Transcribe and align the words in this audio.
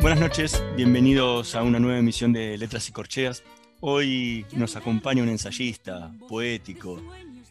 Buenas 0.00 0.20
noches, 0.20 0.62
bienvenidos 0.76 1.56
a 1.56 1.64
una 1.64 1.80
nueva 1.80 1.98
emisión 1.98 2.32
de 2.32 2.56
Letras 2.56 2.88
y 2.88 2.92
Corcheas. 2.92 3.42
Hoy 3.80 4.46
nos 4.52 4.76
acompaña 4.76 5.24
un 5.24 5.28
ensayista, 5.28 6.12
poético, 6.28 7.02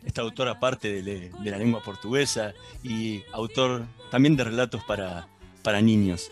este 0.05 0.21
autor 0.21 0.47
aparte 0.47 1.01
de, 1.01 1.29
la 1.43 1.57
lengua 1.57 1.83
portuguesa 1.83 2.53
y 2.83 3.21
autor 3.33 3.85
también 4.09 4.37
de 4.37 4.45
relatos 4.45 4.81
para, 4.85 5.27
para 5.61 5.81
niños. 5.81 6.31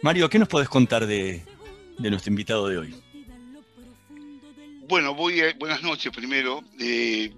Mario, 0.00 0.30
¿qué 0.30 0.38
nos 0.38 0.48
podés 0.48 0.70
contar 0.70 1.06
de, 1.06 1.42
nuestro 1.98 2.30
invitado 2.30 2.66
de 2.66 2.78
hoy? 2.78 2.94
Bueno, 4.88 5.14
voy 5.14 5.42
buenas 5.58 5.82
noches 5.82 6.10
primero. 6.10 6.62
Eh, 6.80 7.34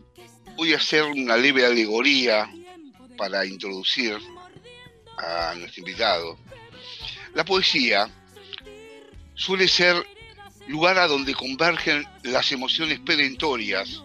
voy 0.56 0.74
a 0.74 0.76
hacer 0.76 1.02
una 1.02 1.36
leve 1.36 1.66
alegoría 1.66 2.48
para 3.16 3.44
introducir 3.44 4.16
a 5.16 5.54
nuestro 5.56 5.80
invitado. 5.80 6.38
La 7.34 7.44
poesía 7.44 8.10
suele 9.34 9.68
ser 9.68 10.04
lugar 10.66 10.98
a 10.98 11.06
donde 11.06 11.34
convergen 11.34 12.06
las 12.24 12.52
emociones 12.52 13.00
perentorias 13.00 14.02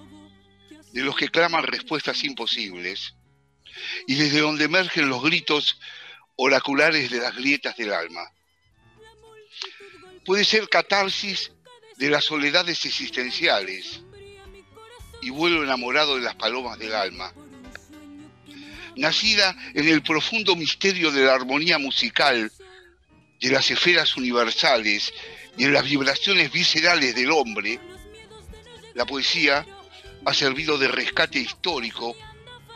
de 0.91 1.01
los 1.01 1.15
que 1.15 1.29
claman 1.29 1.63
respuestas 1.63 2.23
imposibles 2.23 3.15
y 4.07 4.15
desde 4.15 4.39
donde 4.39 4.65
emergen 4.65 5.09
los 5.09 5.23
gritos 5.23 5.79
oraculares 6.35 7.09
de 7.09 7.19
las 7.19 7.35
grietas 7.35 7.75
del 7.75 7.93
alma. 7.93 8.21
Puede 10.25 10.45
ser 10.45 10.69
catarsis 10.69 11.51
de 11.97 12.09
las 12.09 12.25
soledades 12.25 12.85
existenciales 12.85 14.01
y 15.21 15.29
vuelo 15.29 15.63
enamorado 15.63 16.15
de 16.15 16.21
las 16.21 16.35
palomas 16.35 16.77
del 16.79 16.93
alma. 16.93 17.33
Nacida 18.95 19.55
en 19.73 19.87
el 19.87 20.03
profundo 20.03 20.55
misterio 20.55 21.11
de 21.11 21.25
la 21.25 21.33
armonía 21.33 21.77
musical 21.77 22.51
de 23.43 23.49
las 23.49 23.69
esferas 23.69 24.15
universales 24.15 25.13
y 25.57 25.65
en 25.65 25.73
las 25.73 25.83
vibraciones 25.83 26.49
viscerales 26.49 27.13
del 27.13 27.29
hombre, 27.29 27.77
la 28.93 29.05
poesía 29.05 29.65
ha 30.23 30.33
servido 30.33 30.77
de 30.77 30.87
rescate 30.87 31.39
histórico 31.39 32.15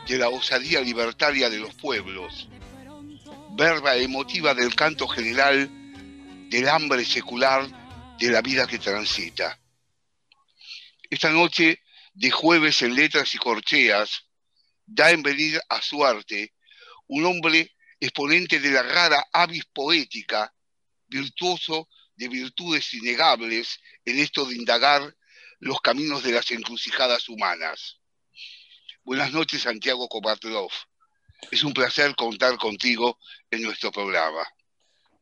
de 0.06 0.18
la 0.18 0.28
osadía 0.28 0.82
libertaria 0.82 1.48
de 1.48 1.56
los 1.56 1.74
pueblos, 1.74 2.50
verba 3.56 3.96
emotiva 3.96 4.52
del 4.52 4.74
canto 4.74 5.08
general 5.08 5.70
del 6.50 6.68
hambre 6.68 7.06
secular 7.06 7.66
de 8.18 8.30
la 8.30 8.42
vida 8.42 8.66
que 8.66 8.78
transita. 8.78 9.58
Esta 11.08 11.30
noche 11.30 11.80
de 12.12 12.30
jueves 12.30 12.82
en 12.82 12.94
letras 12.94 13.34
y 13.34 13.38
corcheas 13.38 14.26
da 14.84 15.12
en 15.12 15.22
venir 15.22 15.58
a 15.70 15.80
su 15.80 16.04
arte 16.04 16.52
un 17.06 17.24
hombre 17.24 17.74
exponente 17.98 18.60
de 18.60 18.70
la 18.70 18.82
rara 18.82 19.24
avis 19.32 19.64
poética 19.72 20.52
virtuoso 21.08 21.88
de 22.16 22.28
virtudes 22.28 22.92
innegables 22.94 23.80
en 24.04 24.18
esto 24.18 24.44
de 24.44 24.56
indagar 24.56 25.14
los 25.60 25.80
caminos 25.80 26.22
de 26.22 26.32
las 26.32 26.50
encrucijadas 26.50 27.28
humanas. 27.28 28.00
Buenas 29.02 29.32
noches, 29.32 29.62
Santiago 29.62 30.08
Kovatlov. 30.08 30.70
Es 31.50 31.62
un 31.62 31.72
placer 31.72 32.14
contar 32.16 32.56
contigo 32.58 33.18
en 33.50 33.62
nuestro 33.62 33.90
programa. 33.90 34.46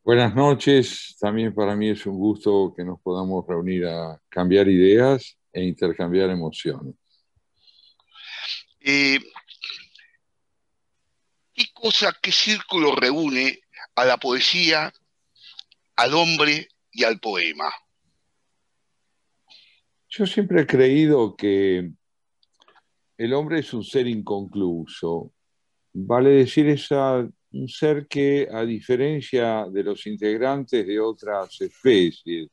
Buenas 0.02 0.34
noches, 0.34 1.16
también 1.20 1.54
para 1.54 1.74
mí 1.74 1.90
es 1.90 2.06
un 2.06 2.16
gusto 2.16 2.72
que 2.76 2.84
nos 2.84 3.00
podamos 3.00 3.44
reunir 3.46 3.86
a 3.86 4.20
cambiar 4.28 4.68
ideas 4.68 5.36
e 5.52 5.64
intercambiar 5.64 6.30
emociones. 6.30 6.94
Eh, 8.80 9.18
¿Qué 11.52 11.64
cosa, 11.72 12.16
qué 12.22 12.30
círculo 12.30 12.94
reúne 12.94 13.60
a 13.96 14.04
la 14.04 14.16
poesía 14.16 14.92
al 15.96 16.14
hombre 16.14 16.68
y 16.92 17.04
al 17.04 17.18
poema? 17.18 17.72
Yo 20.08 20.26
siempre 20.26 20.62
he 20.62 20.66
creído 20.66 21.34
que 21.36 21.90
el 23.18 23.34
hombre 23.34 23.60
es 23.60 23.72
un 23.74 23.82
ser 23.82 24.06
inconcluso. 24.06 25.32
Vale 25.92 26.30
decir, 26.30 26.68
es 26.68 26.88
un 26.90 27.68
ser 27.68 28.06
que, 28.06 28.48
a 28.52 28.62
diferencia 28.62 29.66
de 29.70 29.82
los 29.82 30.06
integrantes 30.06 30.86
de 30.86 31.00
otras 31.00 31.60
especies, 31.60 32.48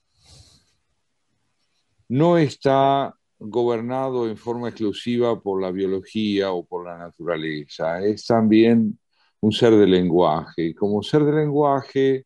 no 2.08 2.38
está 2.38 3.14
gobernado 3.38 4.30
en 4.30 4.38
forma 4.38 4.70
exclusiva 4.70 5.42
por 5.42 5.62
la 5.62 5.72
biología 5.72 6.52
o 6.52 6.66
por 6.66 6.86
la 6.86 6.98
naturaleza. 6.98 8.02
Es 8.04 8.26
también 8.26 8.98
un 9.42 9.52
ser 9.52 9.76
de 9.76 9.88
lenguaje. 9.88 10.68
Y 10.68 10.74
como 10.74 11.04
ser 11.04 11.24
de 11.26 11.34
lenguaje, 11.34 12.26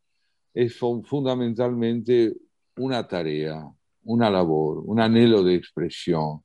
es 0.54 0.76
fundamentalmente 0.76 2.34
una 2.76 3.06
tarea, 3.06 3.64
una 4.04 4.30
labor, 4.30 4.82
un 4.86 5.00
anhelo 5.00 5.42
de 5.42 5.54
expresión. 5.54 6.42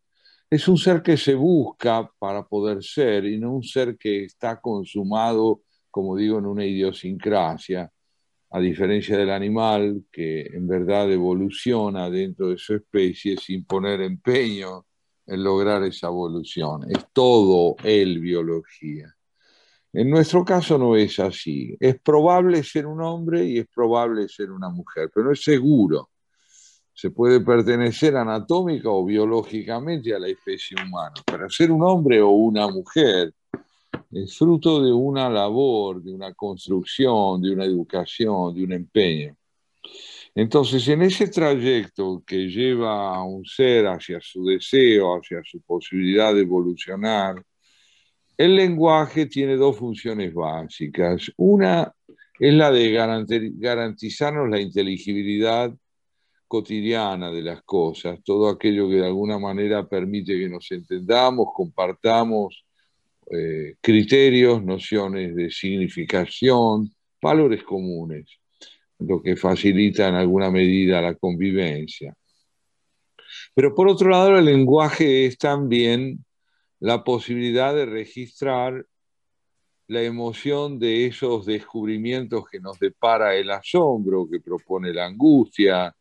Es 0.49 0.67
un 0.67 0.77
ser 0.77 1.01
que 1.01 1.17
se 1.17 1.33
busca 1.33 2.09
para 2.19 2.43
poder 2.45 2.83
ser 2.83 3.25
y 3.25 3.39
no 3.39 3.53
un 3.53 3.63
ser 3.63 3.97
que 3.97 4.25
está 4.25 4.59
consumado, 4.59 5.61
como 5.89 6.15
digo, 6.15 6.39
en 6.39 6.45
una 6.45 6.65
idiosincrasia, 6.65 7.91
a 8.51 8.59
diferencia 8.59 9.17
del 9.17 9.31
animal 9.31 10.05
que 10.11 10.41
en 10.41 10.67
verdad 10.67 11.11
evoluciona 11.11 12.09
dentro 12.09 12.49
de 12.49 12.57
su 12.57 12.75
especie 12.75 13.35
sin 13.37 13.65
poner 13.65 14.01
empeño 14.01 14.85
en 15.25 15.43
lograr 15.43 15.83
esa 15.83 16.07
evolución. 16.07 16.83
Es 16.91 17.07
todo 17.11 17.75
el 17.83 18.19
biología. 18.19 19.15
En 19.93 20.09
nuestro 20.09 20.43
caso 20.43 20.77
no 20.79 20.95
es 20.95 21.19
así. 21.19 21.77
Es 21.79 21.99
probable 22.01 22.63
ser 22.63 22.87
un 22.87 23.01
hombre 23.01 23.45
y 23.45 23.59
es 23.59 23.67
probable 23.67 24.27
ser 24.27 24.49
una 24.51 24.69
mujer, 24.69 25.11
pero 25.13 25.27
no 25.27 25.31
es 25.33 25.43
seguro. 25.43 26.09
Se 26.91 27.11
puede 27.11 27.41
pertenecer 27.41 28.15
anatómica 28.17 28.89
o 28.89 29.05
biológicamente 29.05 30.13
a 30.15 30.19
la 30.19 30.27
especie 30.27 30.75
humana, 30.83 31.13
pero 31.25 31.47
ser 31.49 31.71
un 31.71 31.83
hombre 31.83 32.21
o 32.21 32.29
una 32.29 32.67
mujer 32.67 33.33
es 34.11 34.37
fruto 34.37 34.83
de 34.83 34.91
una 34.91 35.29
labor, 35.29 36.01
de 36.01 36.11
una 36.11 36.33
construcción, 36.33 37.41
de 37.41 37.51
una 37.51 37.65
educación, 37.65 38.53
de 38.55 38.63
un 38.63 38.73
empeño. 38.73 39.35
Entonces, 40.35 40.87
en 40.87 41.03
ese 41.03 41.27
trayecto 41.27 42.23
que 42.25 42.47
lleva 42.47 43.15
a 43.15 43.23
un 43.23 43.45
ser 43.45 43.85
hacia 43.87 44.19
su 44.21 44.45
deseo, 44.45 45.15
hacia 45.15 45.41
su 45.43 45.61
posibilidad 45.61 46.33
de 46.33 46.41
evolucionar, 46.41 47.43
el 48.37 48.55
lenguaje 48.55 49.25
tiene 49.27 49.55
dos 49.55 49.77
funciones 49.77 50.33
básicas. 50.33 51.31
Una 51.37 51.93
es 52.39 52.53
la 52.53 52.71
de 52.71 52.91
garantizarnos 52.91 54.49
la 54.49 54.59
inteligibilidad 54.59 55.73
cotidiana 56.47 57.31
de 57.31 57.41
las 57.41 57.63
cosas, 57.63 58.19
todo 58.23 58.47
aquello 58.47 58.87
que 58.87 58.95
de 58.95 59.05
alguna 59.05 59.39
manera 59.39 59.87
permite 59.87 60.37
que 60.37 60.49
nos 60.49 60.71
entendamos, 60.71 61.47
compartamos 61.55 62.65
eh, 63.31 63.75
criterios, 63.81 64.63
nociones 64.63 65.35
de 65.35 65.49
significación, 65.49 66.93
valores 67.21 67.63
comunes, 67.63 68.25
lo 68.99 69.21
que 69.21 69.35
facilita 69.35 70.07
en 70.07 70.15
alguna 70.15 70.51
medida 70.51 71.01
la 71.01 71.15
convivencia. 71.15 72.13
Pero 73.55 73.73
por 73.73 73.87
otro 73.87 74.09
lado, 74.09 74.37
el 74.37 74.45
lenguaje 74.45 75.25
es 75.25 75.37
también 75.37 76.23
la 76.83 77.01
posibilidad 77.01 77.73
de 77.73 77.85
registrar 77.85 78.85
la 79.87 80.01
emoción 80.01 80.79
de 80.79 81.05
esos 81.05 81.45
descubrimientos 81.45 82.43
que 82.51 82.59
nos 82.59 82.77
depara 82.77 83.35
el 83.35 83.51
asombro, 83.51 84.27
que 84.29 84.41
propone 84.41 84.93
la 84.93 85.05
angustia, 85.05 85.95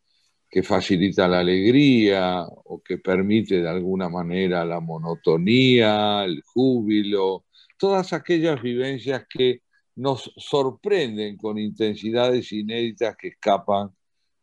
que 0.51 0.65
facilita 0.65 1.29
la 1.29 1.39
alegría 1.39 2.45
o 2.65 2.83
que 2.83 2.99
permite 2.99 3.63
de 3.63 3.69
alguna 3.69 4.09
manera 4.09 4.65
la 4.65 4.81
monotonía, 4.81 6.25
el 6.25 6.43
júbilo, 6.43 7.45
todas 7.79 8.13
aquellas 8.13 8.61
vivencias 8.61 9.25
que 9.31 9.61
nos 9.95 10.33
sorprenden 10.37 11.37
con 11.37 11.59
intensidades 11.59 12.51
inéditas 12.51 13.17
que 13.17 13.29
escapan 13.29 13.89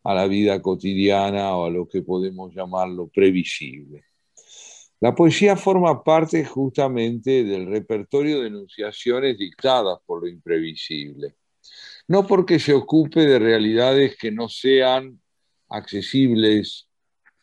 a 0.06 0.14
la 0.14 0.26
vida 0.26 0.62
cotidiana 0.62 1.54
o 1.58 1.66
a 1.66 1.70
lo 1.70 1.86
que 1.86 2.02
podemos 2.02 2.56
llamarlo 2.56 3.10
previsible. 3.10 4.09
La 5.01 5.16
poesía 5.16 5.56
forma 5.56 6.04
parte 6.04 6.44
justamente 6.44 7.44
del 7.44 7.68
repertorio 7.68 8.42
de 8.42 8.48
enunciaciones 8.48 9.38
dictadas 9.38 10.00
por 10.06 10.22
lo 10.22 10.28
imprevisible, 10.28 11.36
no 12.07 12.28
porque 12.28 12.60
se 12.60 12.74
ocupe 12.74 13.22
de 13.22 13.40
realidades 13.40 14.18
que 14.18 14.31
no 14.31 14.50
sean 14.50 15.22
accesibles 15.69 16.90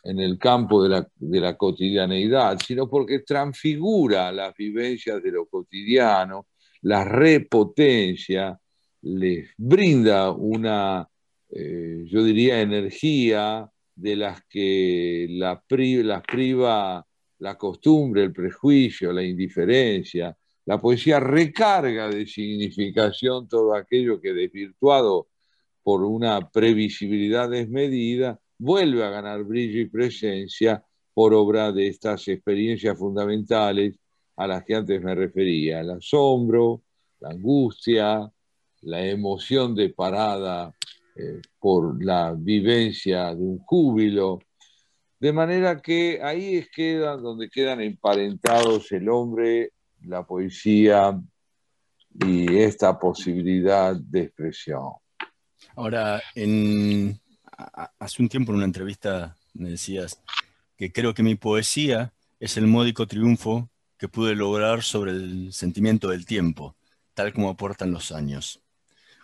en 0.03 0.20
el 0.20 0.38
campo 0.38 0.82
de 0.82 0.88
la, 0.91 1.08
de 1.17 1.56
cotidianeidad, 1.56 2.58
sino 2.58 2.88
porque 2.88 3.20
transfigura 3.20 4.31
las 4.32 4.55
vivencias 4.55 5.23
de 5.23 5.32
lo 5.32 5.47
cotidiano, 5.47 6.47
las 6.82 7.09
repotencia, 7.09 8.59
les 9.02 9.50
brinda 9.56 10.31
una, 10.31 11.09
eh, 11.50 12.05
yo 12.06 12.23
diría, 12.23 12.61
energía 12.61 13.69
de 13.94 14.17
las 14.17 14.44
que 14.47 15.26
la 15.31 15.62
las 15.69 16.23
priva 16.23 17.06
la 17.38 17.56
costumbre, 17.56 18.23
el 18.23 18.33
prejuicio, 18.33 19.12
la 19.12 19.23
indiferencia. 19.23 20.37
La 20.65 20.81
poesía 20.81 21.21
recarga 21.21 22.09
de 22.09 22.27
significación 22.27 23.49
todo 23.49 23.75
aquello 23.75 24.21
que 24.21 24.33
desvirtuado 24.33 25.29
por 25.83 26.03
una 26.03 26.50
previsibilidad 26.50 27.49
desmedida, 27.49 28.41
vuelve 28.59 29.05
a 29.05 29.11
ganar 29.11 29.44
brillo 29.44 29.81
y 29.81 29.88
presencia 29.88 30.85
por 31.15 31.33
obra 31.33 31.71
de 31.71 31.87
estas 31.87 32.27
experiencias 32.27 32.99
fundamentales 32.99 33.97
a 34.37 34.47
las 34.47 34.65
que 34.65 34.75
antes 34.75 35.00
me 35.00 35.15
refería, 35.15 35.81
el 35.81 35.91
asombro, 35.91 36.83
la 37.21 37.31
angustia, 37.31 38.31
la 38.83 39.06
emoción 39.06 39.75
de 39.75 39.91
parada 39.91 40.75
eh, 41.15 41.41
por 41.59 42.05
la 42.05 42.35
vivencia 42.37 43.35
de 43.35 43.43
un 43.43 43.59
júbilo, 43.59 44.41
de 45.19 45.33
manera 45.33 45.81
que 45.81 46.21
ahí 46.23 46.57
es 46.57 46.69
donde 47.21 47.49
quedan 47.49 47.81
emparentados 47.81 48.93
el 48.93 49.09
hombre, 49.09 49.73
la 50.03 50.27
poesía 50.27 51.19
y 52.25 52.59
esta 52.59 52.99
posibilidad 52.99 53.97
de 53.97 54.23
expresión. 54.23 54.93
Ahora, 55.75 56.23
hace 57.99 58.23
un 58.23 58.29
tiempo 58.29 58.53
en 58.53 58.57
una 58.57 58.65
entrevista 58.67 59.37
me 59.55 59.71
decías 59.71 60.21
que 60.77 60.93
creo 60.93 61.15
que 61.15 61.23
mi 61.23 61.35
poesía 61.35 62.12
es 62.39 62.57
el 62.59 62.67
módico 62.67 63.07
triunfo 63.07 63.71
que 63.99 64.09
pude 64.09 64.35
lograr 64.35 64.83
sobre 64.83 65.12
el 65.12 65.53
sentimiento 65.53 66.09
del 66.09 66.27
tiempo, 66.27 66.77
tal 67.15 67.33
como 67.33 67.49
aportan 67.49 67.93
los 67.93 68.12
años. 68.12 68.62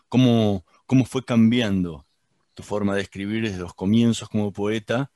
¿Cómo, 0.09 0.65
cómo 0.87 1.05
fue 1.05 1.25
cambiando 1.25 2.07
tu 2.55 2.63
forma 2.63 2.95
de 2.95 3.03
escribir 3.03 3.45
desde 3.45 3.59
los 3.59 3.75
comienzos 3.75 4.29
como 4.31 4.53
poeta 4.53 5.11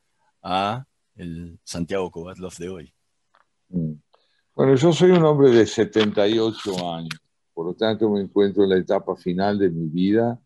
a 0.46 0.86
el 1.16 1.58
Santiago 1.64 2.10
Kovatlov 2.10 2.54
de 2.56 2.68
hoy? 2.68 2.94
Mm. 3.68 3.94
Bueno, 4.54 4.74
yo 4.76 4.92
soy 4.92 5.10
un 5.10 5.24
hombre 5.24 5.50
de 5.50 5.66
78 5.66 6.94
años, 6.94 7.20
por 7.52 7.66
lo 7.66 7.74
tanto 7.74 8.08
me 8.08 8.20
encuentro 8.20 8.62
en 8.62 8.70
la 8.70 8.78
etapa 8.78 9.16
final 9.16 9.58
de 9.58 9.68
mi 9.68 9.88
vida. 9.88 10.40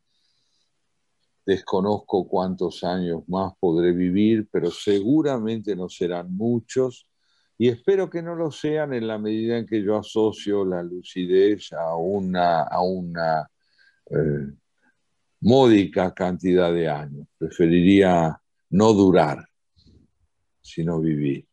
Desconozco 1.44 2.26
cuántos 2.26 2.82
años 2.82 3.23
más 3.29 3.52
podré 3.61 3.93
vivir, 3.93 4.49
pero 4.50 4.70
seguramente 4.70 5.76
no 5.76 5.88
serán 5.88 6.35
muchos 6.35 7.06
y 7.58 7.69
espero 7.69 8.08
que 8.08 8.23
no 8.23 8.35
lo 8.35 8.50
sean 8.50 8.94
en 8.94 9.06
la 9.06 9.19
medida 9.19 9.58
en 9.58 9.67
que 9.67 9.82
yo 9.82 9.99
asocio 9.99 10.64
la 10.64 10.82
lucidez 10.82 11.73
a 11.73 11.94
una, 11.94 12.62
a 12.62 12.81
una 12.81 13.50
eh, 14.06 14.50
módica 15.41 16.14
cantidad 16.14 16.73
de 16.73 16.88
años. 16.88 17.26
Preferiría 17.37 18.41
no 18.70 18.93
durar 18.94 19.50
sino 20.70 21.00
vivir. 21.00 21.46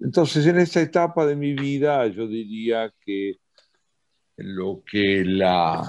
Entonces, 0.00 0.46
en 0.46 0.58
esta 0.58 0.80
etapa 0.80 1.26
de 1.26 1.36
mi 1.36 1.52
vida, 1.52 2.06
yo 2.06 2.26
diría 2.26 2.92
que 3.04 3.36
lo 4.36 4.82
que 4.90 5.24
la 5.24 5.88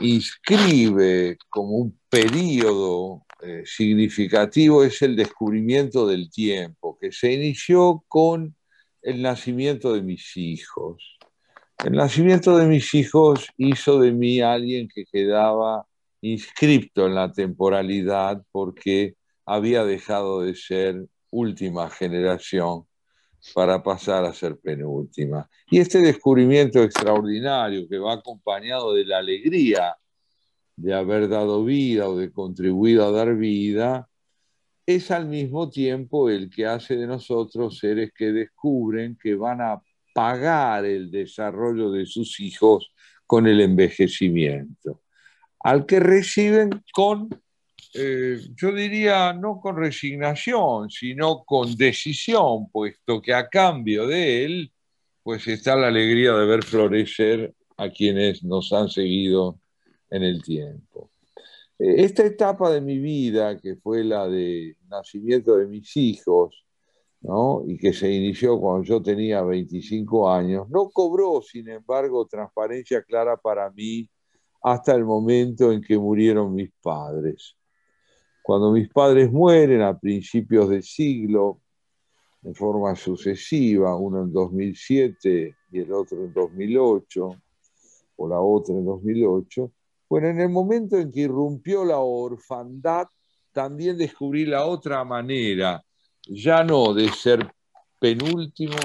inscribe 0.00 1.38
como 1.48 1.76
un 1.76 1.98
periodo 2.08 3.24
eh, 3.40 3.62
significativo 3.64 4.82
es 4.84 5.00
el 5.02 5.14
descubrimiento 5.14 6.06
del 6.06 6.30
tiempo, 6.30 6.98
que 7.00 7.12
se 7.12 7.32
inició 7.32 8.04
con 8.08 8.56
el 9.02 9.22
nacimiento 9.22 9.92
de 9.92 10.02
mis 10.02 10.36
hijos. 10.36 11.18
El 11.84 11.92
nacimiento 11.92 12.56
de 12.56 12.66
mis 12.66 12.94
hijos 12.94 13.48
hizo 13.56 14.00
de 14.00 14.12
mí 14.12 14.40
alguien 14.40 14.88
que 14.88 15.04
quedaba 15.04 15.86
inscripto 16.20 17.06
en 17.06 17.16
la 17.16 17.32
temporalidad 17.32 18.44
porque 18.52 19.16
había 19.44 19.84
dejado 19.84 20.42
de 20.42 20.54
ser 20.54 21.06
última 21.32 21.90
generación 21.90 22.84
para 23.54 23.82
pasar 23.82 24.24
a 24.24 24.32
ser 24.32 24.56
penúltima. 24.58 25.50
Y 25.68 25.80
este 25.80 25.98
descubrimiento 25.98 26.80
extraordinario 26.82 27.88
que 27.88 27.98
va 27.98 28.14
acompañado 28.14 28.94
de 28.94 29.04
la 29.04 29.18
alegría 29.18 29.96
de 30.76 30.94
haber 30.94 31.28
dado 31.28 31.64
vida 31.64 32.08
o 32.08 32.16
de 32.16 32.30
contribuido 32.30 33.06
a 33.06 33.10
dar 33.10 33.34
vida, 33.36 34.08
es 34.86 35.10
al 35.10 35.26
mismo 35.26 35.70
tiempo 35.70 36.30
el 36.30 36.50
que 36.50 36.66
hace 36.66 36.96
de 36.96 37.06
nosotros 37.06 37.78
seres 37.78 38.12
que 38.14 38.32
descubren 38.32 39.16
que 39.20 39.34
van 39.34 39.60
a 39.60 39.82
pagar 40.14 40.84
el 40.84 41.10
desarrollo 41.10 41.90
de 41.90 42.06
sus 42.06 42.40
hijos 42.40 42.92
con 43.26 43.46
el 43.46 43.60
envejecimiento, 43.60 45.02
al 45.60 45.86
que 45.86 46.00
reciben 46.00 46.82
con 46.92 47.28
eh, 47.94 48.38
yo 48.54 48.72
diría 48.72 49.32
no 49.32 49.60
con 49.60 49.76
resignación, 49.76 50.90
sino 50.90 51.44
con 51.44 51.76
decisión, 51.76 52.70
puesto 52.70 53.20
que 53.20 53.34
a 53.34 53.48
cambio 53.48 54.06
de 54.06 54.44
él, 54.44 54.72
pues 55.22 55.46
está 55.48 55.76
la 55.76 55.88
alegría 55.88 56.32
de 56.32 56.46
ver 56.46 56.64
florecer 56.64 57.54
a 57.76 57.90
quienes 57.90 58.42
nos 58.44 58.72
han 58.72 58.88
seguido 58.88 59.60
en 60.10 60.22
el 60.22 60.42
tiempo. 60.42 61.10
Eh, 61.78 62.04
esta 62.04 62.24
etapa 62.24 62.70
de 62.70 62.80
mi 62.80 62.98
vida, 62.98 63.58
que 63.60 63.76
fue 63.76 64.04
la 64.04 64.28
de 64.28 64.76
nacimiento 64.88 65.56
de 65.56 65.66
mis 65.66 65.96
hijos, 65.96 66.64
y 67.66 67.78
que 67.78 67.92
se 67.92 68.10
inició 68.10 68.58
cuando 68.58 68.84
yo 68.84 69.00
tenía 69.00 69.42
25 69.42 70.30
años, 70.30 70.68
no 70.68 70.90
cobró, 70.90 71.40
sin 71.40 71.68
embargo, 71.68 72.26
transparencia 72.26 73.02
clara 73.02 73.36
para 73.36 73.70
mí 73.70 74.08
hasta 74.62 74.94
el 74.94 75.04
momento 75.04 75.70
en 75.70 75.80
que 75.82 75.96
murieron 75.96 76.52
mis 76.52 76.70
padres. 76.82 77.56
Cuando 78.42 78.72
mis 78.72 78.88
padres 78.88 79.30
mueren 79.30 79.82
a 79.82 79.96
principios 79.96 80.68
de 80.68 80.82
siglo, 80.82 81.60
en 82.42 82.54
forma 82.54 82.94
sucesiva, 82.96 83.96
uno 83.96 84.22
en 84.22 84.32
2007 84.32 85.56
y 85.70 85.78
el 85.78 85.92
otro 85.92 86.24
en 86.24 86.32
2008, 86.32 87.36
o 88.16 88.28
la 88.28 88.40
otra 88.40 88.74
en 88.74 88.84
2008, 88.84 89.70
bueno, 90.08 90.28
en 90.28 90.40
el 90.40 90.48
momento 90.48 90.98
en 90.98 91.10
que 91.10 91.20
irrumpió 91.20 91.84
la 91.84 91.98
orfandad, 91.98 93.06
también 93.52 93.96
descubrí 93.96 94.44
la 94.44 94.66
otra 94.66 95.04
manera, 95.04 95.82
ya 96.26 96.64
no 96.64 96.92
de 96.92 97.08
ser 97.10 97.50
penúltimo, 98.00 98.76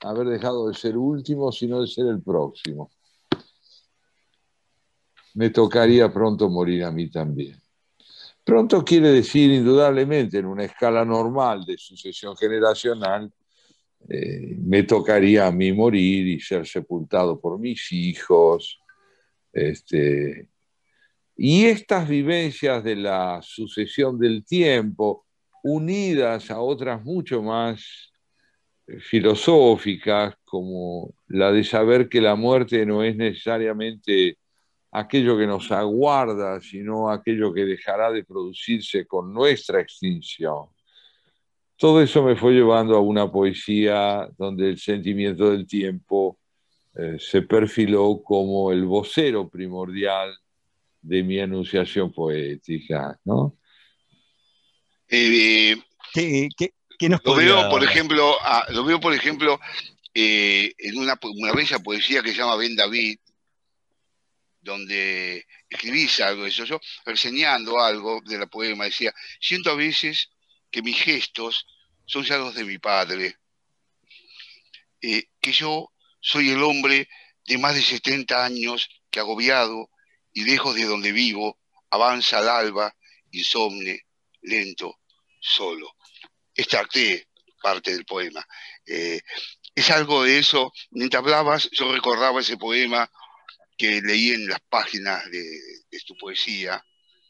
haber 0.00 0.28
dejado 0.28 0.68
de 0.68 0.74
ser 0.74 0.96
último, 0.96 1.52
sino 1.52 1.80
de 1.80 1.86
ser 1.86 2.06
el 2.06 2.20
próximo. 2.20 2.90
Me 5.34 5.50
tocaría 5.50 6.12
pronto 6.12 6.48
morir 6.48 6.84
a 6.84 6.90
mí 6.90 7.08
también. 7.10 7.56
Pronto 8.48 8.82
quiere 8.82 9.10
decir, 9.10 9.50
indudablemente, 9.50 10.38
en 10.38 10.46
una 10.46 10.64
escala 10.64 11.04
normal 11.04 11.66
de 11.66 11.76
sucesión 11.76 12.34
generacional, 12.34 13.30
eh, 14.08 14.56
me 14.62 14.84
tocaría 14.84 15.46
a 15.46 15.52
mí 15.52 15.70
morir 15.70 16.26
y 16.26 16.40
ser 16.40 16.66
sepultado 16.66 17.38
por 17.38 17.58
mis 17.58 17.92
hijos. 17.92 18.80
Este, 19.52 20.48
y 21.36 21.66
estas 21.66 22.08
vivencias 22.08 22.82
de 22.82 22.96
la 22.96 23.40
sucesión 23.42 24.18
del 24.18 24.46
tiempo, 24.46 25.26
unidas 25.62 26.50
a 26.50 26.58
otras 26.62 27.04
mucho 27.04 27.42
más 27.42 28.10
eh, 28.86 28.98
filosóficas, 28.98 30.36
como 30.46 31.12
la 31.26 31.52
de 31.52 31.64
saber 31.64 32.08
que 32.08 32.22
la 32.22 32.34
muerte 32.34 32.86
no 32.86 33.04
es 33.04 33.14
necesariamente 33.14 34.38
aquello 34.90 35.36
que 35.36 35.46
nos 35.46 35.70
aguarda, 35.70 36.60
sino 36.60 37.10
aquello 37.10 37.52
que 37.52 37.64
dejará 37.64 38.10
de 38.10 38.24
producirse 38.24 39.06
con 39.06 39.32
nuestra 39.32 39.80
extinción. 39.80 40.66
Todo 41.76 42.02
eso 42.02 42.22
me 42.22 42.36
fue 42.36 42.52
llevando 42.52 42.96
a 42.96 43.00
una 43.00 43.30
poesía 43.30 44.28
donde 44.36 44.70
el 44.70 44.78
sentimiento 44.78 45.50
del 45.50 45.66
tiempo 45.66 46.38
eh, 46.96 47.16
se 47.20 47.42
perfiló 47.42 48.20
como 48.24 48.72
el 48.72 48.84
vocero 48.84 49.48
primordial 49.48 50.36
de 51.00 51.22
mi 51.22 51.38
enunciación 51.38 52.12
poética, 52.12 53.18
¿no? 53.24 53.56
Eh, 55.08 55.76
¿Qué, 56.12 57.08
nos 57.08 57.24
lo 57.24 57.36
veo, 57.36 57.70
por 57.70 57.84
ejemplo, 57.84 58.34
lo 58.70 58.84
veo, 58.84 58.98
por 58.98 59.14
ejemplo, 59.14 59.60
en 60.12 60.98
una, 60.98 61.16
una 61.22 61.52
bella 61.52 61.78
poesía 61.78 62.22
que 62.22 62.30
se 62.30 62.38
llama 62.38 62.56
Ben 62.56 62.74
David, 62.74 63.18
donde 64.60 65.46
escribís 65.68 66.20
algo 66.20 66.44
de 66.44 66.50
eso, 66.50 66.64
yo 66.64 66.80
reseñando 67.04 67.80
algo 67.80 68.20
de 68.24 68.38
la 68.38 68.46
poema, 68.46 68.84
decía, 68.84 69.14
siento 69.40 69.70
a 69.70 69.76
veces 69.76 70.30
que 70.70 70.82
mis 70.82 71.00
gestos 71.00 71.66
son 72.04 72.24
ya 72.24 72.36
los 72.36 72.54
de 72.54 72.64
mi 72.64 72.78
padre, 72.78 73.36
eh, 75.00 75.24
que 75.40 75.52
yo 75.52 75.92
soy 76.20 76.50
el 76.50 76.62
hombre 76.62 77.08
de 77.46 77.58
más 77.58 77.74
de 77.74 77.82
70 77.82 78.44
años 78.44 78.88
que 79.10 79.20
agobiado 79.20 79.90
y 80.32 80.44
lejos 80.44 80.74
de 80.74 80.84
donde 80.84 81.12
vivo, 81.12 81.58
avanza 81.90 82.38
al 82.38 82.48
alba, 82.48 82.94
insomne, 83.30 84.06
lento, 84.42 85.00
solo. 85.40 85.96
Esta 86.54 86.86
parte 87.62 87.92
del 87.92 88.04
poema. 88.04 88.46
Eh, 88.84 89.20
es 89.74 89.90
algo 89.90 90.24
de 90.24 90.38
eso, 90.38 90.72
mientras 90.90 91.22
hablabas, 91.22 91.68
yo 91.72 91.92
recordaba 91.92 92.40
ese 92.40 92.56
poema 92.56 93.08
que 93.78 94.02
leí 94.02 94.30
en 94.30 94.48
las 94.48 94.60
páginas 94.68 95.24
de, 95.30 96.00
tu 96.06 96.16
poesía 96.16 96.84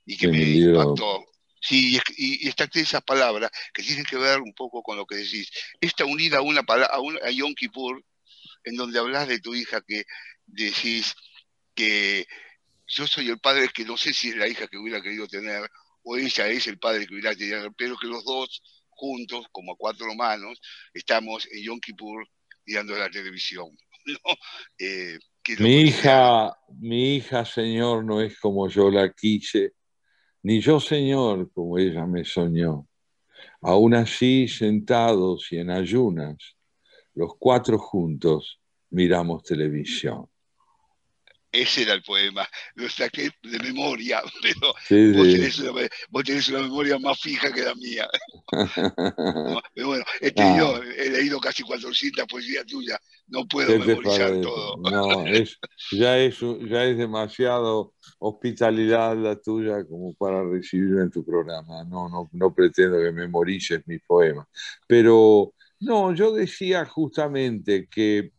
y 0.07 0.17
que 0.17 0.29
me 0.29 0.43
impactó. 0.43 1.25
Sí, 1.61 1.99
y, 2.17 2.49
y 2.49 2.55
esas 2.75 3.03
palabras 3.03 3.51
que 3.75 3.83
tienen 3.83 4.05
que 4.05 4.17
ver 4.17 4.41
un 4.41 4.55
poco 4.55 4.83
con 4.83 4.97
lo 4.97 5.05
que 5.07 5.17
decís. 5.17 5.51
Está 5.81 6.05
unida 6.05 6.39
a 6.39 6.43
una 6.43 6.63
palabra, 6.63 6.97
a, 7.25 7.31
Yom 7.31 7.55
Kippur, 7.55 8.03
en 8.65 8.77
donde 8.77 8.99
hablas 8.99 9.29
de 9.29 9.41
tu 9.41 9.55
hija 9.55 9.83
que 9.87 10.05
decís 10.47 11.15
que 11.75 12.27
yo 12.87 13.07
soy 13.07 13.29
el 13.29 13.39
padre 13.39 13.69
que 13.75 13.85
no 13.85 13.97
sé 13.97 14.15
si 14.15 14.31
es 14.31 14.37
la 14.37 14.49
hija 14.49 14.69
que 14.69 14.79
hubiera 14.79 15.03
querido 15.03 15.27
tener 15.29 15.69
o 16.05 16.17
ella 16.17 16.49
es 16.49 16.67
el 16.69 16.79
padre 16.79 17.07
que 17.07 17.15
hubiera 17.15 17.35
querido 17.35 17.59
tener, 17.59 17.73
pero 17.77 17.97
que 17.99 18.07
los 18.07 18.25
dos 18.25 18.63
juntos, 18.89 19.47
como 19.53 19.73
a 19.73 19.77
cuatro 19.77 20.15
manos, 20.15 20.61
estamos 20.95 21.47
en 21.51 21.65
Yom 21.65 21.81
Kippur 21.81 22.27
mirando 22.65 22.97
la 22.97 23.11
televisión. 23.11 23.69
Eh, 24.79 25.19
mi 25.61 25.81
hija, 25.83 26.57
mi 26.79 27.17
hija, 27.17 27.45
Señor, 27.45 28.05
no 28.05 28.21
es 28.21 28.39
como 28.39 28.69
yo 28.69 28.91
la 28.91 29.13
quise, 29.13 29.73
ni 30.43 30.61
yo, 30.61 30.81
Señor, 30.81 31.51
como 31.53 31.79
ella 31.79 32.07
me 32.07 32.25
soñó. 32.25 32.87
Aún 33.61 33.95
así, 33.95 34.49
sentados 34.49 35.51
y 35.53 35.59
en 35.59 35.71
ayunas, 35.71 36.57
los 37.15 37.33
cuatro 37.39 37.79
juntos 37.79 38.61
miramos 38.91 39.43
televisión 39.43 40.29
ese 41.51 41.83
era 41.83 41.95
el 41.95 42.03
poema, 42.03 42.47
lo 42.75 42.89
saqué 42.89 43.31
de 43.43 43.59
memoria, 43.61 44.23
pero 44.43 44.75
vos, 46.11 46.25
Tenés 46.25 46.49
una, 46.49 46.61
memoria 46.61 46.99
más 46.99 47.21
fija 47.21 47.53
que 47.53 47.63
la 47.63 47.75
mía. 47.75 48.09
pero 49.75 49.89
bueno, 49.89 50.05
he, 50.21 50.33
ah. 50.37 50.81
he 50.97 51.11
leído 51.11 51.41
casi 51.41 51.63
400 51.63 52.27
poesías 52.27 52.67
tuyas, 52.67 52.99
no 53.29 53.47
puedo 53.47 53.79
memorizar 53.79 54.41
todo. 54.41 54.77
No, 54.91 55.27
ya, 55.93 56.19
es, 56.19 56.39
ya 56.69 56.85
es 56.85 56.99
demasiado 56.99 57.95
hospitalidad 58.19 59.17
la 59.17 59.37
tuya 59.37 59.85
como 59.85 60.15
para 60.15 60.45
recibirme 60.45 61.03
en 61.03 61.11
tu 61.11 61.25
programa. 61.25 61.85
No, 61.85 62.09
no, 62.09 62.29
no 62.33 62.55
pretendo 62.55 62.99
que 62.99 63.13
memorices 63.13 63.83
mis 63.87 64.03
poemas. 64.03 64.47
Pero 64.87 65.55
no, 65.81 66.15
yo 66.15 66.33
decía 66.33 66.85
justamente 66.85 67.89
que 67.89 68.33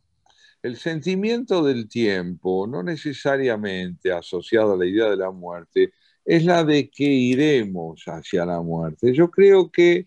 el 0.62 0.76
sentimiento 0.76 1.64
del 1.64 1.88
tiempo, 1.88 2.66
no 2.66 2.82
necesariamente 2.82 4.12
asociado 4.12 4.74
a 4.74 4.76
la 4.76 4.86
idea 4.86 5.08
de 5.10 5.16
la 5.16 5.30
muerte, 5.30 5.92
es 6.24 6.44
la 6.44 6.64
de 6.64 6.90
que 6.90 7.04
iremos 7.04 8.04
hacia 8.06 8.44
la 8.44 8.60
muerte. 8.60 9.12
Yo 9.14 9.30
creo 9.30 9.70
que 9.70 10.06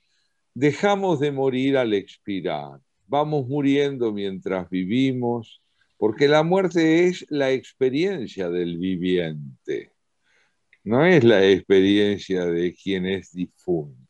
dejamos 0.53 1.19
de 1.19 1.31
morir 1.31 1.77
al 1.77 1.93
expirar, 1.93 2.79
vamos 3.07 3.48
muriendo 3.48 4.13
mientras 4.13 4.69
vivimos, 4.69 5.62
porque 5.98 6.27
la 6.27 6.43
muerte 6.43 7.07
es 7.07 7.25
la 7.29 7.51
experiencia 7.51 8.50
del 8.50 8.77
viviente, 8.77 9.91
no 10.83 11.05
es 11.05 11.24
la 11.24 11.45
experiencia 11.50 12.45
de 12.45 12.74
quien 12.75 13.05
es 13.05 13.31
difunto. 13.31 14.02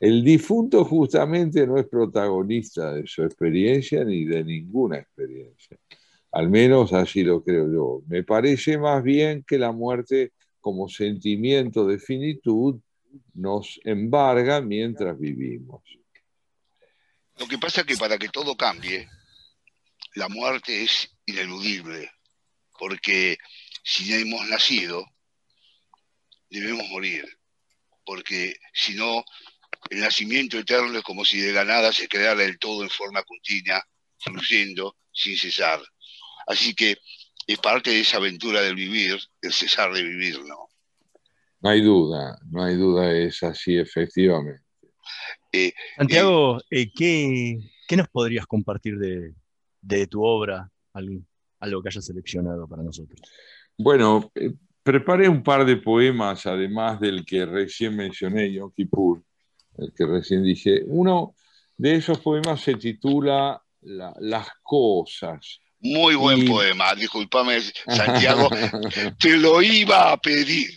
El 0.00 0.22
difunto 0.22 0.84
justamente 0.84 1.66
no 1.66 1.76
es 1.78 1.86
protagonista 1.88 2.92
de 2.94 3.06
su 3.06 3.24
experiencia 3.24 4.04
ni 4.04 4.24
de 4.24 4.44
ninguna 4.44 4.98
experiencia. 4.98 5.76
Al 6.32 6.48
menos 6.48 6.92
así 6.92 7.24
lo 7.24 7.42
creo 7.42 7.72
yo. 7.72 8.02
Me 8.06 8.22
parece 8.22 8.78
más 8.78 9.02
bien 9.02 9.44
que 9.46 9.58
la 9.58 9.72
muerte 9.72 10.32
como 10.60 10.88
sentimiento 10.88 11.86
de 11.86 11.98
finitud 11.98 12.80
nos 13.34 13.80
embarga 13.84 14.60
mientras 14.60 15.18
vivimos. 15.18 15.82
Lo 17.38 17.46
que 17.46 17.58
pasa 17.58 17.80
es 17.80 17.86
que 17.86 17.96
para 17.96 18.18
que 18.18 18.28
todo 18.28 18.56
cambie, 18.56 19.08
la 20.14 20.28
muerte 20.28 20.82
es 20.82 21.08
ineludible, 21.26 22.10
porque 22.78 23.38
si 23.84 24.12
hemos 24.12 24.48
nacido, 24.48 25.04
debemos 26.50 26.88
morir, 26.88 27.24
porque 28.04 28.56
si 28.74 28.94
no, 28.94 29.24
el 29.90 30.00
nacimiento 30.00 30.58
eterno 30.58 30.98
es 30.98 31.04
como 31.04 31.24
si 31.24 31.40
de 31.40 31.52
la 31.52 31.64
nada 31.64 31.92
se 31.92 32.08
creara 32.08 32.44
el 32.44 32.58
todo 32.58 32.82
en 32.82 32.90
forma 32.90 33.22
continua, 33.22 33.82
fluyendo 34.18 34.96
sin 35.12 35.36
cesar. 35.36 35.80
Así 36.46 36.74
que 36.74 36.96
es 37.46 37.58
parte 37.58 37.90
de 37.90 38.00
esa 38.00 38.18
aventura 38.18 38.60
del 38.60 38.74
vivir, 38.74 39.18
el 39.42 39.52
cesar 39.52 39.92
de 39.92 40.02
vivir, 40.02 40.38
¿no? 40.44 40.68
No 41.60 41.70
hay 41.70 41.80
duda, 41.80 42.38
no 42.50 42.62
hay 42.62 42.76
duda, 42.76 43.12
es 43.12 43.42
así 43.42 43.76
efectivamente. 43.76 44.62
Eh, 45.52 45.72
Santiago, 45.96 46.60
eh, 46.70 46.92
¿qué, 46.92 47.96
nos 47.96 48.08
podrías 48.08 48.46
compartir 48.46 48.98
de, 48.98 50.06
tu 50.06 50.22
obra, 50.22 50.70
algo, 50.92 51.22
algo, 51.60 51.82
que 51.82 51.88
hayas 51.88 52.04
seleccionado 52.04 52.68
para 52.68 52.82
nosotros? 52.82 53.20
Bueno, 53.76 54.30
eh, 54.34 54.52
preparé 54.82 55.28
un 55.28 55.42
par 55.42 55.64
de 55.64 55.76
poemas, 55.76 56.46
además 56.46 57.00
del 57.00 57.24
que 57.24 57.44
recién 57.46 57.96
mencioné, 57.96 58.52
Yom 58.52 58.72
Kippur, 58.72 59.22
el 59.78 59.92
que 59.92 60.06
recién 60.06 60.42
dije. 60.42 60.82
Uno 60.86 61.34
de 61.76 61.96
esos 61.96 62.18
poemas 62.18 62.60
se 62.60 62.74
titula 62.74 63.62
Las 63.80 64.48
cosas. 64.62 65.60
Muy 65.80 66.16
buen 66.16 66.44
poema, 66.44 66.92
discúlpame, 66.96 67.60
Santiago, 67.86 68.50
te 69.20 69.36
lo 69.36 69.62
iba 69.62 70.10
a 70.10 70.16
pedir, 70.16 70.70